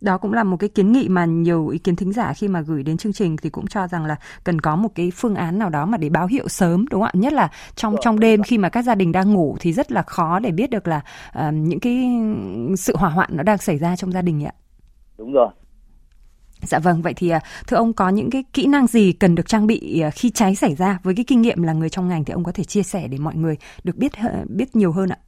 Đó 0.00 0.18
cũng 0.18 0.32
là 0.32 0.44
một 0.44 0.56
cái 0.56 0.68
kiến 0.68 0.92
nghị 0.92 1.08
mà 1.08 1.24
nhiều 1.24 1.68
ý 1.68 1.78
kiến 1.78 1.96
thính 1.96 2.12
giả 2.12 2.32
khi 2.32 2.48
mà 2.48 2.60
gửi 2.60 2.82
đến 2.82 2.96
chương 2.96 3.12
trình 3.12 3.36
thì 3.36 3.50
cũng 3.50 3.66
cho 3.66 3.88
rằng 3.88 4.04
là 4.06 4.16
cần 4.44 4.60
có 4.60 4.76
một 4.76 4.88
cái 4.94 5.12
phương 5.14 5.34
án 5.34 5.58
nào 5.58 5.70
đó 5.70 5.86
mà 5.86 5.98
để 5.98 6.08
báo 6.08 6.26
hiệu 6.26 6.48
sớm 6.48 6.84
đúng 6.90 7.00
không 7.00 7.08
ạ? 7.08 7.12
Nhất 7.14 7.32
là 7.32 7.50
trong 7.74 7.96
trong 8.00 8.20
đêm 8.20 8.42
khi 8.42 8.58
mà 8.58 8.68
các 8.68 8.82
gia 8.82 8.94
đình 8.94 9.12
đang 9.12 9.32
ngủ 9.32 9.56
thì 9.60 9.72
rất 9.72 9.92
là 9.92 10.02
khó 10.02 10.38
để 10.38 10.50
biết 10.50 10.70
được 10.70 10.88
là 10.88 11.02
uh, 11.38 11.54
những 11.54 11.80
cái 11.80 12.10
sự 12.76 12.96
hỏa 12.96 13.10
hoạn 13.10 13.30
nó 13.32 13.42
đang 13.42 13.58
xảy 13.58 13.78
ra 13.78 13.96
trong 13.96 14.12
gia 14.12 14.22
đình 14.22 14.44
ạ. 14.44 14.52
Đúng 15.18 15.32
rồi. 15.32 15.48
Dạ 16.62 16.78
vâng, 16.78 17.02
vậy 17.02 17.14
thì 17.16 17.28
à, 17.28 17.40
thưa 17.66 17.76
ông 17.76 17.92
có 17.92 18.08
những 18.08 18.30
cái 18.30 18.44
kỹ 18.52 18.66
năng 18.66 18.86
gì 18.86 19.12
cần 19.12 19.34
được 19.34 19.48
trang 19.48 19.66
bị 19.66 20.00
à, 20.00 20.10
khi 20.10 20.30
cháy 20.30 20.54
xảy 20.54 20.74
ra 20.74 20.98
với 21.02 21.14
cái 21.14 21.24
kinh 21.24 21.42
nghiệm 21.42 21.62
là 21.62 21.72
người 21.72 21.88
trong 21.88 22.08
ngành 22.08 22.24
thì 22.24 22.32
ông 22.32 22.44
có 22.44 22.52
thể 22.52 22.64
chia 22.64 22.82
sẻ 22.82 23.08
để 23.08 23.18
mọi 23.18 23.34
người 23.34 23.56
được 23.84 23.96
biết 23.96 24.12
biết 24.48 24.76
nhiều 24.76 24.92
hơn 24.92 25.08
ạ? 25.08 25.18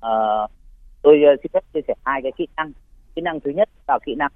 À, 0.00 0.10
tôi 1.04 1.22
uh, 1.34 1.40
xin 1.42 1.52
phép 1.52 1.64
chia 1.74 1.80
sẻ 1.88 1.94
hai 2.04 2.20
cái 2.22 2.32
kỹ 2.36 2.46
năng. 2.56 2.72
Kỹ 3.14 3.22
năng 3.22 3.40
thứ 3.40 3.50
nhất 3.50 3.68
là 3.88 3.98
kỹ 4.06 4.14
năng 4.14 4.32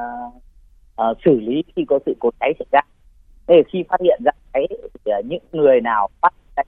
uh, 0.00 0.34
uh, 1.02 1.16
xử 1.24 1.40
lý 1.40 1.64
khi 1.76 1.84
có 1.88 1.98
sự 2.06 2.16
cố 2.20 2.30
cháy 2.40 2.52
xảy 2.58 2.66
ra. 2.72 2.80
Để 3.46 3.62
khi 3.72 3.84
phát 3.88 4.00
hiện 4.00 4.22
ra 4.24 4.32
cháy 4.52 4.66
thì 4.70 5.12
uh, 5.18 5.24
những 5.24 5.42
người 5.52 5.80
nào 5.80 6.08
phát 6.20 6.34
cháy 6.56 6.66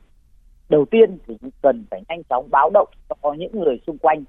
đầu 0.69 0.85
tiên 0.85 1.19
thì 1.27 1.37
cần 1.63 1.85
phải 1.91 2.03
nhanh 2.09 2.23
chóng 2.25 2.49
báo 2.51 2.71
động 2.75 2.89
cho 3.23 3.33
những 3.33 3.61
người 3.61 3.81
xung 3.87 3.99
quanh 3.99 4.25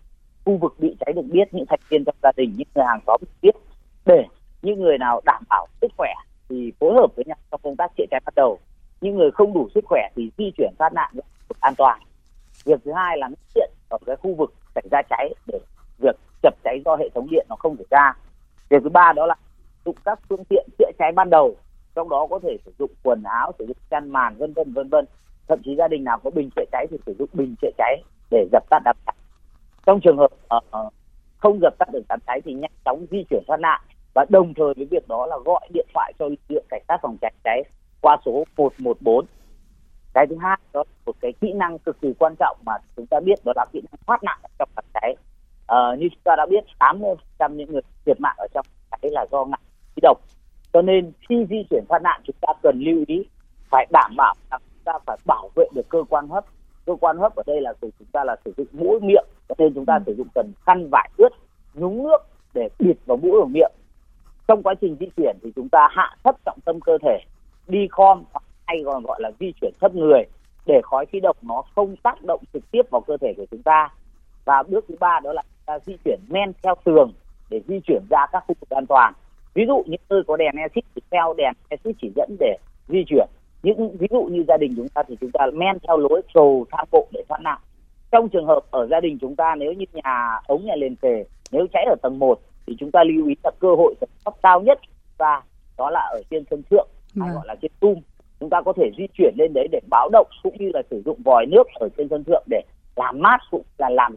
khu 0.46 0.58
vực 0.58 0.76
bị 0.80 0.96
cháy 1.00 1.14
được 1.14 1.26
biết 1.32 1.54
những 1.54 1.66
thành 1.70 1.80
viên 1.90 2.06
trong 2.06 2.16
gia 2.24 2.32
đình 2.38 2.54
những 2.58 2.68
người 2.76 2.86
hàng 2.86 3.00
xóm 3.08 3.22
biết 3.42 3.56
để 4.06 4.26
những 4.62 4.82
người 4.82 4.98
nào 4.98 5.22
đảm 5.26 5.44
bảo 5.50 5.68
sức 5.82 5.92
khỏe 5.98 6.14
thì 6.50 6.72
phối 6.80 6.94
hợp 6.94 7.08
với 7.16 7.26
nhau 7.26 7.38
trong 7.52 7.62
công 7.64 7.76
tác 7.76 7.92
chữa 7.98 8.06
cháy 8.12 8.22
bắt 8.26 8.36
đầu 8.36 8.60
những 9.02 9.16
người 9.18 9.32
không 9.32 9.54
đủ 9.54 9.70
sức 9.76 9.86
khỏe 9.88 10.10
thì 10.16 10.32
di 10.38 10.52
chuyển 10.58 10.74
thoát 10.80 10.94
nạn 10.94 11.14
an 11.60 11.74
toàn 11.78 12.02
việc 12.66 12.80
thứ 12.86 12.92
hai 12.96 13.18
là 13.18 13.30
hiện 13.56 13.70
ở 13.92 13.98
cái 14.06 14.16
khu 14.16 14.34
vực 14.36 14.54
xảy 14.76 14.84
ra 14.92 15.02
cháy 15.10 15.34
để 15.48 15.60
việc 16.00 16.16
chập 16.44 16.56
cháy 16.64 16.82
do 16.86 16.96
hệ 16.96 17.10
thống 17.16 17.28
điện 17.32 17.46
nó 17.50 17.56
không 17.56 17.76
xảy 17.78 17.86
ra. 17.90 18.14
Việc 18.70 18.84
thứ 18.84 18.90
ba 18.90 19.14
đó 19.16 19.26
là 19.26 19.36
dụng 19.86 19.96
các 20.06 20.20
phương 20.30 20.44
tiện 20.50 20.68
chữa 20.80 20.92
cháy 21.00 21.12
ban 21.16 21.30
đầu 21.30 21.56
trong 21.96 22.10
đó 22.10 22.28
có 22.30 22.40
thể 22.44 22.58
sử 22.66 22.72
dụng 22.80 22.92
quần 23.04 23.24
áo 23.24 23.52
sử 23.60 23.66
dụng 23.66 23.78
chăn 23.90 24.10
màn 24.10 24.36
vân 24.38 24.54
vân 24.54 24.74
vân 24.74 24.90
vân. 24.90 25.06
Thậm 25.48 25.60
chí 25.66 25.76
gia 25.76 25.88
đình 25.88 26.04
nào 26.04 26.20
có 26.24 26.30
bình 26.30 26.50
chữa 26.56 26.66
cháy 26.72 26.88
thì 26.92 26.98
sử 27.06 27.16
dụng 27.20 27.30
bình 27.34 27.56
chữa 27.62 27.72
cháy 27.78 28.04
để 28.32 28.48
dập 28.52 28.64
tắt 28.70 28.82
đám 28.86 28.96
cháy. 29.06 29.16
Trong 29.86 30.00
trường 30.04 30.18
hợp 30.18 30.32
uh, 30.56 30.94
không 31.38 31.60
dập 31.62 31.74
tắt 31.80 31.90
được 31.94 32.02
đám 32.10 32.20
cháy 32.28 32.42
thì 32.46 32.54
nhanh 32.54 32.72
chóng 32.86 33.06
di 33.12 33.24
chuyển 33.30 33.44
thoát 33.48 33.60
nạn. 33.60 33.82
Và 34.14 34.26
đồng 34.30 34.54
thời 34.54 34.74
với 34.78 34.88
việc 34.92 35.08
đó 35.08 35.26
là 35.26 35.38
gọi 35.46 35.68
điện 35.74 35.88
thoại 35.94 36.14
cho 36.20 36.28
lực 36.28 36.40
lượng 36.50 36.66
cảnh 36.70 36.82
sát 36.88 36.98
phòng 37.02 37.18
cháy 37.22 37.34
cháy 37.44 37.64
qua 38.02 38.18
số 38.26 38.44
114 38.58 39.26
cái 40.14 40.28
thứ 40.28 40.36
hai 40.42 40.58
đó 40.74 40.84
là 40.88 40.94
một 41.06 41.16
cái 41.22 41.34
kỹ 41.42 41.54
năng 41.54 41.80
cực 41.80 42.02
kỳ 42.02 42.14
quan 42.20 42.36
trọng 42.40 42.58
mà 42.66 42.74
chúng 42.96 43.06
ta 43.06 43.20
biết 43.20 43.40
đó 43.46 43.54
là 43.56 43.66
kỹ 43.74 43.82
năng 43.82 44.00
thoát 44.08 44.24
nạn 44.24 44.40
trong 44.60 44.70
đám 44.76 44.86
cháy. 44.94 45.16
À, 45.68 45.78
như 46.00 46.08
chúng 46.10 46.22
ta 46.24 46.36
đã 46.38 46.46
biết 46.50 46.64
80 46.80 47.16
trăm 47.40 47.58
những 47.58 47.72
người 47.72 47.82
thiệt 48.06 48.20
mạng 48.20 48.36
ở 48.38 48.48
trong 48.54 48.66
cháy 48.92 49.12
là 49.12 49.26
do 49.32 49.46
ngạt 49.46 49.60
khí 49.96 50.00
độc. 50.02 50.18
Cho 50.74 50.82
nên 50.82 51.12
khi 51.30 51.46
di 51.50 51.64
chuyển 51.70 51.84
thoát 51.90 52.02
nạn 52.02 52.22
chúng 52.24 52.36
ta 52.42 52.54
cần 52.64 52.80
lưu 52.80 53.04
ý 53.08 53.24
phải 53.72 53.88
đảm 53.92 54.16
bảo 54.18 54.36
là 54.52 54.58
chúng 54.60 54.84
ta 54.86 54.94
phải 55.06 55.18
bảo 55.26 55.50
vệ 55.56 55.66
được 55.74 55.90
cơ 55.90 56.04
quan 56.10 56.28
hấp. 56.28 56.46
Cơ 56.86 56.96
quan 57.02 57.18
hấp 57.18 57.36
ở 57.36 57.44
đây 57.48 57.62
là 57.62 57.74
của 57.82 57.90
chúng 58.00 58.08
ta 58.12 58.24
là 58.24 58.36
sử 58.46 58.54
dụng 58.58 58.68
mũi 58.72 59.00
miệng 59.00 59.26
cho 59.50 59.56
nên 59.58 59.74
chúng 59.74 59.86
ta 59.86 59.94
ừ. 59.94 60.04
sử 60.06 60.16
dụng 60.18 60.28
cần 60.36 60.52
khăn 60.66 60.90
vải 60.92 61.10
ướt 61.18 61.30
nhúng 61.74 62.04
nước 62.04 62.18
để 62.54 62.70
bịt 62.80 62.98
vào 63.06 63.18
mũi 63.18 63.42
và 63.42 63.48
miệng. 63.48 63.72
Trong 64.48 64.64
quá 64.64 64.74
trình 64.82 64.96
di 65.00 65.06
chuyển 65.18 65.38
thì 65.44 65.52
chúng 65.56 65.70
ta 65.70 65.88
hạ 65.92 66.16
thấp 66.24 66.36
trọng 66.46 66.60
tâm 66.66 66.80
cơ 66.80 66.98
thể 67.02 67.20
đi 67.68 67.88
khom 67.92 68.24
hay 68.72 68.84
còn 68.86 69.04
gọi 69.04 69.22
là 69.22 69.32
di 69.40 69.52
chuyển 69.62 69.74
thấp 69.82 69.96
người 69.96 70.24
để 70.66 70.82
khói 70.84 71.06
khí 71.06 71.20
độc 71.20 71.38
nó 71.42 71.64
không 71.76 71.96
tác 72.04 72.24
động 72.24 72.44
trực 72.54 72.72
tiếp 72.72 72.82
vào 72.92 73.02
cơ 73.02 73.18
thể 73.22 73.34
của 73.38 73.46
chúng 73.52 73.64
ta. 73.64 73.90
Và 74.46 74.64
bước 74.64 74.86
thứ 74.88 74.96
ba 75.00 75.20
đó 75.24 75.34
là 75.34 75.44
ta 75.66 75.80
di 75.86 75.94
chuyển 76.06 76.20
men 76.30 76.52
theo 76.64 76.76
tường 76.84 77.12
để 77.50 77.62
di 77.68 77.80
chuyển 77.88 78.04
ra 78.10 78.26
các 78.32 78.44
khu 78.48 78.56
vực 78.60 78.70
an 78.70 78.86
toàn. 78.86 79.14
Ví 79.54 79.64
dụ 79.68 79.84
những 79.86 80.02
nơi 80.10 80.24
có 80.28 80.38
đèn 80.38 80.56
exit 80.56 80.86
thì 80.96 81.02
theo 81.12 81.34
đèn 81.38 81.54
exit 81.70 81.96
chỉ 82.02 82.12
dẫn 82.16 82.36
để 82.40 82.58
di 82.88 83.04
chuyển. 83.08 83.28
Những 83.64 83.98
ví 83.98 84.08
dụ 84.12 84.22
như 84.22 84.44
gia 84.48 84.58
đình 84.58 84.74
chúng 84.78 84.90
ta 84.90 85.04
thì 85.08 85.18
chúng 85.22 85.32
ta 85.34 85.46
men 85.54 85.78
theo 85.88 85.98
lối 85.98 86.22
cầu 86.34 86.66
thang 86.72 86.86
bộ 86.92 87.08
để 87.12 87.24
thoát 87.30 87.42
nạn. 87.42 87.60
Trong 88.12 88.30
trường 88.30 88.46
hợp 88.46 88.60
ở 88.72 88.88
gia 88.88 89.00
đình 89.00 89.18
chúng 89.22 89.36
ta 89.36 89.56
nếu 89.56 89.74
như 89.74 89.86
nhà 89.94 90.40
ống 90.48 90.66
nhà 90.66 90.76
liền 90.76 90.96
kề 90.96 91.26
nếu 91.52 91.68
cháy 91.74 91.86
ở 91.90 91.96
tầng 92.02 92.20
1 92.20 92.40
thì 92.68 92.76
chúng 92.80 92.92
ta 92.92 93.04
lưu 93.04 93.28
ý 93.28 93.36
là 93.44 93.52
cơ 93.60 93.76
hội 93.78 93.96
tầm 94.00 94.10
thấp 94.26 94.34
cao 94.44 94.62
nhất. 94.62 94.80
Và 95.18 95.42
đó 95.78 95.90
là 95.90 96.00
ở 96.00 96.22
trên 96.30 96.44
sân 96.50 96.62
thượng 96.70 96.88
hay 97.16 97.30
vâng. 97.30 97.36
gọi 97.36 97.44
là 97.48 97.56
trên 97.62 97.72
tum 97.80 97.96
chúng 98.42 98.50
ta 98.50 98.62
có 98.66 98.74
thể 98.78 98.92
di 98.98 99.04
chuyển 99.14 99.36
lên 99.38 99.54
đấy 99.54 99.68
để 99.72 99.80
báo 99.90 100.10
động 100.12 100.28
cũng 100.44 100.56
như 100.60 100.72
là 100.74 100.82
sử 100.90 101.02
dụng 101.06 101.22
vòi 101.26 101.46
nước 101.46 101.64
ở 101.74 101.90
trên 101.98 102.08
sân 102.10 102.24
thượng 102.24 102.44
để 102.50 102.62
làm 102.96 103.20
mát 103.20 103.38
cũng 103.52 103.64
là 103.78 103.90
làm 103.90 104.16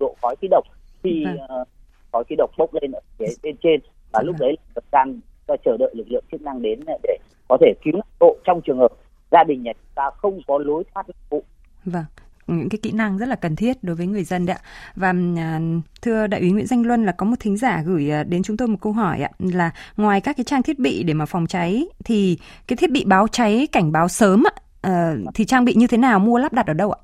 độ 0.00 0.16
khói 0.22 0.36
khí 0.40 0.48
độc 0.50 0.64
khi 1.02 1.24
uh, 1.44 1.68
khói 2.12 2.24
khí 2.28 2.34
độc 2.38 2.50
bốc 2.58 2.74
lên 2.74 2.92
ở 2.92 3.00
phía 3.18 3.26
bên 3.42 3.56
trên 3.62 3.80
và 4.12 4.22
lúc 4.22 4.36
vâng. 4.38 4.48
đấy 4.48 4.56
là 4.74 4.82
đang 4.92 5.20
chờ 5.64 5.76
đợi 5.76 5.90
lực 5.94 6.06
lượng 6.10 6.24
chức 6.32 6.42
năng 6.42 6.62
đến 6.62 6.80
để 7.02 7.18
có 7.48 7.56
thể 7.60 7.72
cứu 7.84 8.00
hộ 8.20 8.36
trong 8.44 8.60
trường 8.66 8.78
hợp 8.78 8.92
gia 9.30 9.44
đình 9.44 9.62
nhà 9.62 9.72
chúng 9.72 9.92
ta 9.94 10.10
không 10.16 10.40
có 10.46 10.58
lối 10.58 10.84
thoát 10.94 11.06
phụ. 11.30 11.42
Vâng 11.84 12.04
những 12.46 12.68
cái 12.68 12.78
kỹ 12.82 12.92
năng 12.92 13.18
rất 13.18 13.28
là 13.28 13.36
cần 13.36 13.56
thiết 13.56 13.76
đối 13.82 13.96
với 13.96 14.06
người 14.06 14.24
dân 14.24 14.46
đấy 14.46 14.56
ạ. 14.56 14.66
Và 14.94 15.14
à, 15.36 15.60
thưa 16.02 16.26
đại 16.26 16.40
úy 16.40 16.50
Nguyễn 16.50 16.66
Danh 16.66 16.86
Luân 16.86 17.06
là 17.06 17.12
có 17.12 17.26
một 17.26 17.36
thính 17.40 17.56
giả 17.56 17.82
gửi 17.86 18.10
à, 18.10 18.24
đến 18.24 18.42
chúng 18.42 18.56
tôi 18.56 18.68
một 18.68 18.78
câu 18.80 18.92
hỏi 18.92 19.20
ạ 19.20 19.30
là 19.38 19.70
ngoài 19.96 20.20
các 20.20 20.36
cái 20.36 20.44
trang 20.44 20.62
thiết 20.62 20.78
bị 20.78 21.02
để 21.02 21.14
mà 21.14 21.26
phòng 21.26 21.46
cháy 21.46 21.86
thì 22.04 22.38
cái 22.68 22.76
thiết 22.76 22.90
bị 22.90 23.04
báo 23.04 23.28
cháy 23.28 23.68
cảnh 23.72 23.92
báo 23.92 24.08
sớm 24.08 24.42
ạ 24.46 24.54
uh, 24.86 25.34
thì 25.34 25.44
trang 25.44 25.64
bị 25.64 25.74
như 25.76 25.86
thế 25.86 25.98
nào, 25.98 26.18
mua 26.18 26.38
lắp 26.38 26.52
đặt 26.52 26.66
ở 26.66 26.72
đâu 26.72 26.92
ạ? 26.92 27.00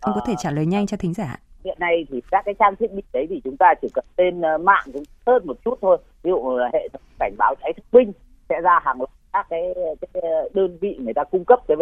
Ông 0.00 0.14
có 0.14 0.20
thể 0.26 0.34
trả 0.38 0.50
lời 0.50 0.66
nhanh 0.66 0.86
cho 0.86 0.96
thính 0.96 1.14
giả. 1.14 1.38
Hiện 1.64 1.76
nay 1.80 2.06
thì 2.10 2.20
các 2.30 2.42
cái 2.44 2.54
trang 2.58 2.76
thiết 2.76 2.92
bị 2.92 3.02
đấy 3.12 3.26
thì 3.30 3.40
chúng 3.44 3.56
ta 3.56 3.74
chỉ 3.82 3.88
cần 3.94 4.04
lên 4.16 4.64
mạng 4.64 4.84
cũng 4.92 5.02
hơn 5.26 5.46
một 5.46 5.56
chút 5.64 5.78
thôi. 5.82 5.98
Ví 6.22 6.30
dụ 6.30 6.56
là 6.56 6.70
hệ 6.72 6.88
thống 6.92 7.02
cảnh 7.18 7.34
báo 7.38 7.54
cháy 7.62 7.72
thông 7.76 7.86
minh 7.92 8.12
sẽ 8.48 8.60
ra 8.60 8.80
hàng 8.84 8.98
loạt 8.98 9.10
các 9.32 9.46
cái, 9.50 9.74
cái 10.12 10.22
đơn 10.54 10.78
vị 10.80 10.98
người 11.00 11.14
ta 11.14 11.24
cung 11.24 11.44
cấp 11.44 11.60
cái, 11.68 11.76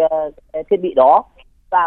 cái 0.53 0.63
thiết 0.71 0.77
bị 0.83 0.95
đó 0.97 1.25
và 1.71 1.87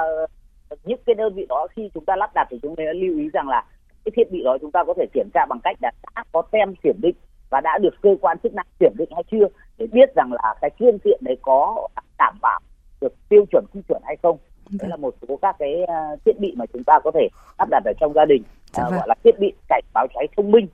những 0.84 1.00
cái 1.06 1.16
đơn 1.16 1.34
vị 1.34 1.46
đó 1.50 1.68
khi 1.76 1.90
chúng 1.94 2.06
ta 2.06 2.16
lắp 2.16 2.32
đặt 2.36 2.48
thì 2.52 2.60
chúng 2.62 2.76
ta 2.76 2.84
lưu 2.96 3.18
ý 3.18 3.30
rằng 3.34 3.50
là 3.50 3.66
cái 4.06 4.12
thiết 4.16 4.32
bị 4.32 4.44
đó 4.44 4.58
chúng 4.62 4.72
ta 4.72 4.84
có 4.84 4.94
thể 4.98 5.06
kiểm 5.14 5.30
tra 5.34 5.46
bằng 5.50 5.60
cách 5.64 5.78
là 5.82 5.92
đã 6.16 6.24
có 6.32 6.42
tem 6.42 6.76
kiểm 6.76 6.96
định 7.02 7.16
và 7.50 7.62
đã 7.62 7.78
được 7.78 8.02
cơ 8.02 8.16
quan 8.22 8.38
chức 8.44 8.54
năng 8.54 8.66
kiểm 8.80 8.92
định 8.98 9.10
hay 9.16 9.24
chưa 9.32 9.48
để 9.78 9.88
biết 9.92 10.16
rằng 10.16 10.34
là 10.34 10.56
cái 10.62 10.70
phương 10.80 11.00
tiện 11.00 11.20
đấy 11.22 11.38
có 11.42 11.88
đảm 12.18 12.38
bảo 12.42 12.60
được 13.02 13.14
tiêu 13.30 13.46
chuẩn 13.52 13.66
quy 13.74 13.82
chuẩn 13.88 14.02
hay 14.06 14.16
không. 14.24 14.38
Đấy 14.70 14.78
vâng. 14.82 14.90
là 14.90 14.96
một 14.96 15.16
số 15.28 15.38
các 15.42 15.56
cái 15.60 15.84
uh, 15.84 16.20
thiết 16.26 16.40
bị 16.40 16.54
mà 16.58 16.66
chúng 16.74 16.84
ta 16.84 17.00
có 17.04 17.12
thể 17.14 17.28
lắp 17.60 17.68
đặt 17.72 17.84
ở 17.86 17.94
trong 18.00 18.14
gia 18.14 18.26
đình. 18.26 18.44
Dạ 18.74 18.84
uh, 18.88 18.94
gọi 18.94 19.08
là 19.08 19.16
thiết 19.24 19.40
bị 19.40 19.54
cảnh 19.70 19.84
báo 19.94 20.08
cháy 20.14 20.28
thông 20.38 20.52
minh 20.52 20.68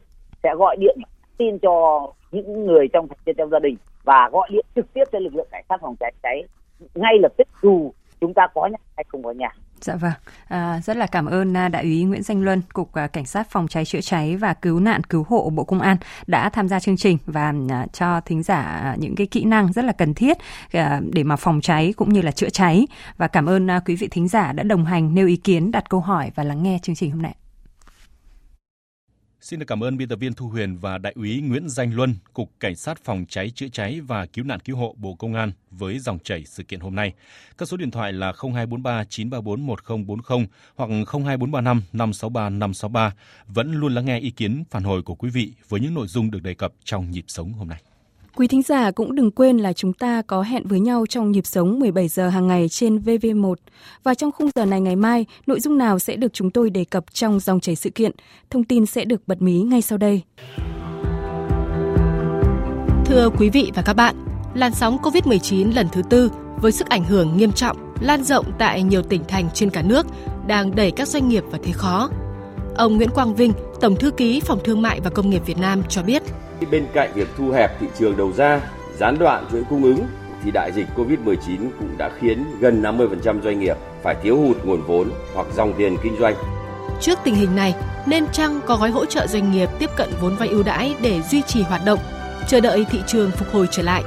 sẽ 0.43 0.55
gọi 0.55 0.75
điện 0.79 0.97
tin 1.37 1.59
cho 1.59 2.07
những 2.31 2.65
người 2.65 2.87
trong 2.93 3.07
trong 3.37 3.49
gia 3.49 3.59
đình 3.59 3.75
và 4.03 4.29
gọi 4.31 4.49
điện 4.51 4.65
trực 4.75 4.93
tiếp 4.93 5.03
cho 5.11 5.19
lực 5.19 5.35
lượng 5.35 5.47
cảnh 5.51 5.63
sát 5.69 5.77
phòng 5.81 5.95
cháy 5.99 6.13
cháy 6.23 6.43
ngay 6.95 7.13
lập 7.19 7.31
tức 7.37 7.47
dù 7.61 7.91
chúng 8.21 8.33
ta 8.33 8.47
có 8.53 8.67
nhà 8.67 8.77
hay 8.97 9.03
không 9.07 9.23
có 9.23 9.31
nhà 9.31 9.49
Dạ 9.81 9.95
vâng, 9.95 10.11
à, 10.47 10.79
rất 10.83 10.97
là 10.97 11.05
cảm 11.05 11.25
ơn 11.25 11.57
à, 11.57 11.67
Đại 11.67 11.83
úy 11.83 12.03
Nguyễn 12.03 12.23
Danh 12.23 12.43
Luân, 12.43 12.61
Cục 12.73 12.93
à, 12.93 13.07
Cảnh 13.07 13.25
sát 13.25 13.49
Phòng 13.49 13.67
cháy 13.67 13.85
chữa 13.85 14.01
cháy 14.01 14.37
và 14.37 14.53
Cứu 14.53 14.79
nạn 14.79 15.03
Cứu 15.03 15.25
hộ 15.29 15.49
Bộ 15.49 15.63
Công 15.63 15.81
an 15.81 15.97
đã 16.27 16.49
tham 16.49 16.67
gia 16.67 16.79
chương 16.79 16.97
trình 16.97 17.17
và 17.25 17.53
à, 17.69 17.87
cho 17.93 18.21
thính 18.21 18.43
giả 18.43 18.95
những 18.99 19.15
cái 19.15 19.27
kỹ 19.27 19.43
năng 19.43 19.73
rất 19.73 19.85
là 19.85 19.91
cần 19.91 20.13
thiết 20.13 20.37
để 21.13 21.23
mà 21.23 21.35
phòng 21.35 21.61
cháy 21.61 21.93
cũng 21.97 22.13
như 22.13 22.21
là 22.21 22.31
chữa 22.31 22.49
cháy. 22.49 22.87
Và 23.17 23.27
cảm 23.27 23.45
ơn 23.49 23.67
quý 23.85 23.95
vị 23.95 24.07
thính 24.07 24.27
giả 24.27 24.51
đã 24.51 24.63
đồng 24.63 24.85
hành 24.85 25.15
nêu 25.15 25.27
ý 25.27 25.35
kiến, 25.35 25.71
đặt 25.71 25.89
câu 25.89 25.99
hỏi 25.99 26.31
và 26.35 26.43
lắng 26.43 26.63
nghe 26.63 26.79
chương 26.83 26.95
trình 26.95 27.11
hôm 27.11 27.21
nay. 27.21 27.35
Xin 29.41 29.59
được 29.59 29.65
cảm 29.65 29.83
ơn 29.83 29.97
biên 29.97 30.09
tập 30.09 30.15
viên 30.15 30.33
Thu 30.33 30.47
Huyền 30.47 30.77
và 30.77 30.97
Đại 30.97 31.13
úy 31.15 31.41
Nguyễn 31.41 31.69
Danh 31.69 31.95
Luân, 31.95 32.15
Cục 32.33 32.51
Cảnh 32.59 32.75
sát 32.75 33.03
Phòng 33.03 33.25
cháy 33.29 33.49
chữa 33.49 33.67
cháy 33.71 34.01
và 34.01 34.25
Cứu 34.25 34.45
nạn 34.45 34.59
Cứu 34.59 34.77
hộ 34.77 34.95
Bộ 34.97 35.15
Công 35.15 35.33
an 35.33 35.51
với 35.71 35.99
dòng 35.99 36.19
chảy 36.19 36.45
sự 36.45 36.63
kiện 36.63 36.79
hôm 36.79 36.95
nay. 36.95 37.13
Các 37.57 37.67
số 37.67 37.77
điện 37.77 37.91
thoại 37.91 38.13
là 38.13 38.33
0243 38.53 39.03
934 39.03 39.67
1040 39.67 40.47
hoặc 40.75 40.89
02435 40.89 41.83
563 41.93 42.49
563 42.49 43.13
vẫn 43.47 43.71
luôn 43.71 43.93
lắng 43.93 44.05
nghe 44.05 44.19
ý 44.19 44.31
kiến 44.31 44.63
phản 44.69 44.83
hồi 44.83 45.03
của 45.03 45.15
quý 45.15 45.29
vị 45.29 45.53
với 45.69 45.79
những 45.79 45.93
nội 45.93 46.07
dung 46.07 46.31
được 46.31 46.43
đề 46.43 46.53
cập 46.53 46.73
trong 46.83 47.11
nhịp 47.11 47.25
sống 47.27 47.53
hôm 47.53 47.67
nay. 47.67 47.81
Quý 48.41 48.47
thính 48.47 48.61
giả 48.63 48.91
cũng 48.91 49.15
đừng 49.15 49.31
quên 49.31 49.57
là 49.57 49.73
chúng 49.73 49.93
ta 49.93 50.21
có 50.27 50.41
hẹn 50.41 50.67
với 50.67 50.79
nhau 50.79 51.05
trong 51.09 51.31
nhịp 51.31 51.45
sống 51.45 51.79
17 51.79 52.07
giờ 52.07 52.29
hàng 52.29 52.47
ngày 52.47 52.69
trên 52.69 52.97
VV1. 52.97 53.53
Và 54.03 54.13
trong 54.13 54.31
khung 54.31 54.49
giờ 54.55 54.65
này 54.65 54.81
ngày 54.81 54.95
mai, 54.95 55.25
nội 55.47 55.59
dung 55.59 55.77
nào 55.77 55.99
sẽ 55.99 56.15
được 56.15 56.33
chúng 56.33 56.51
tôi 56.51 56.69
đề 56.69 56.85
cập 56.85 57.13
trong 57.13 57.39
dòng 57.39 57.59
chảy 57.59 57.75
sự 57.75 57.89
kiện? 57.89 58.11
Thông 58.49 58.63
tin 58.63 58.85
sẽ 58.85 59.05
được 59.05 59.27
bật 59.27 59.41
mí 59.41 59.61
ngay 59.61 59.81
sau 59.81 59.97
đây. 59.97 60.21
Thưa 63.05 63.29
quý 63.37 63.49
vị 63.49 63.71
và 63.75 63.81
các 63.81 63.93
bạn, 63.93 64.15
làn 64.53 64.73
sóng 64.73 64.97
COVID-19 64.97 65.75
lần 65.75 65.87
thứ 65.91 66.01
tư 66.09 66.31
với 66.61 66.71
sức 66.71 66.89
ảnh 66.89 67.03
hưởng 67.03 67.37
nghiêm 67.37 67.51
trọng, 67.51 67.93
lan 68.01 68.23
rộng 68.23 68.45
tại 68.59 68.83
nhiều 68.83 69.01
tỉnh 69.01 69.21
thành 69.27 69.49
trên 69.53 69.69
cả 69.69 69.81
nước 69.81 70.05
đang 70.47 70.75
đẩy 70.75 70.91
các 70.91 71.07
doanh 71.07 71.29
nghiệp 71.29 71.43
vào 71.51 71.61
thế 71.63 71.71
khó. 71.71 72.09
Ông 72.75 72.97
Nguyễn 72.97 73.09
Quang 73.09 73.35
Vinh, 73.35 73.53
Tổng 73.81 73.95
thư 73.95 74.11
ký 74.11 74.39
Phòng 74.39 74.59
Thương 74.63 74.81
mại 74.81 74.99
và 74.99 75.09
Công 75.09 75.29
nghiệp 75.29 75.45
Việt 75.45 75.57
Nam 75.57 75.83
cho 75.89 76.03
biết– 76.03 76.23
Bên 76.69 76.87
cạnh 76.93 77.11
việc 77.15 77.27
thu 77.37 77.51
hẹp 77.51 77.79
thị 77.79 77.87
trường 77.99 78.17
đầu 78.17 78.31
ra, 78.37 78.61
gián 78.99 79.17
đoạn 79.19 79.45
chuỗi 79.51 79.63
cung 79.69 79.83
ứng 79.83 80.07
thì 80.43 80.51
đại 80.51 80.71
dịch 80.75 80.87
Covid-19 80.95 81.69
cũng 81.79 81.97
đã 81.97 82.09
khiến 82.19 82.45
gần 82.59 82.81
50% 82.81 83.41
doanh 83.41 83.59
nghiệp 83.59 83.77
phải 84.03 84.15
thiếu 84.23 84.37
hụt 84.37 84.57
nguồn 84.63 84.81
vốn 84.81 85.09
hoặc 85.33 85.47
dòng 85.55 85.73
tiền 85.77 85.97
kinh 86.03 86.15
doanh. 86.19 86.35
Trước 87.01 87.19
tình 87.23 87.35
hình 87.35 87.55
này, 87.55 87.75
nên 88.05 88.27
chăng 88.31 88.59
có 88.65 88.75
gói 88.75 88.89
hỗ 88.89 89.05
trợ 89.05 89.27
doanh 89.27 89.51
nghiệp 89.51 89.69
tiếp 89.79 89.89
cận 89.97 90.09
vốn 90.21 90.35
vay 90.35 90.47
ưu 90.47 90.63
đãi 90.63 90.95
để 91.01 91.21
duy 91.21 91.41
trì 91.41 91.61
hoạt 91.61 91.85
động, 91.85 91.99
chờ 92.47 92.59
đợi 92.59 92.85
thị 92.91 92.99
trường 93.07 93.31
phục 93.31 93.53
hồi 93.53 93.67
trở 93.71 93.83
lại? 93.83 94.03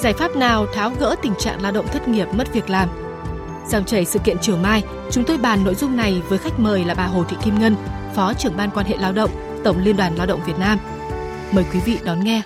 Giải 0.00 0.12
pháp 0.12 0.36
nào 0.36 0.66
tháo 0.74 0.92
gỡ 1.00 1.16
tình 1.22 1.34
trạng 1.38 1.62
lao 1.62 1.72
động 1.72 1.86
thất 1.86 2.08
nghiệp 2.08 2.28
mất 2.34 2.52
việc 2.52 2.70
làm? 2.70 2.88
Dòng 3.68 3.84
chảy 3.84 4.04
sự 4.04 4.18
kiện 4.18 4.36
chiều 4.40 4.56
mai, 4.56 4.82
chúng 5.10 5.24
tôi 5.24 5.38
bàn 5.38 5.64
nội 5.64 5.74
dung 5.74 5.96
này 5.96 6.22
với 6.28 6.38
khách 6.38 6.60
mời 6.60 6.84
là 6.84 6.94
bà 6.94 7.06
Hồ 7.06 7.24
Thị 7.24 7.36
Kim 7.44 7.58
Ngân, 7.58 7.76
Phó 8.14 8.34
trưởng 8.34 8.56
ban 8.56 8.70
quan 8.70 8.86
hệ 8.86 8.96
lao 8.96 9.12
động, 9.12 9.30
Tổng 9.64 9.78
Liên 9.84 9.96
đoàn 9.96 10.14
Lao 10.16 10.26
động 10.26 10.40
Việt 10.46 10.58
Nam– 10.58 10.78
Mời 11.52 11.64
quý 11.72 11.80
vị 11.86 11.98
đón 12.04 12.24
nghe. 12.24 12.42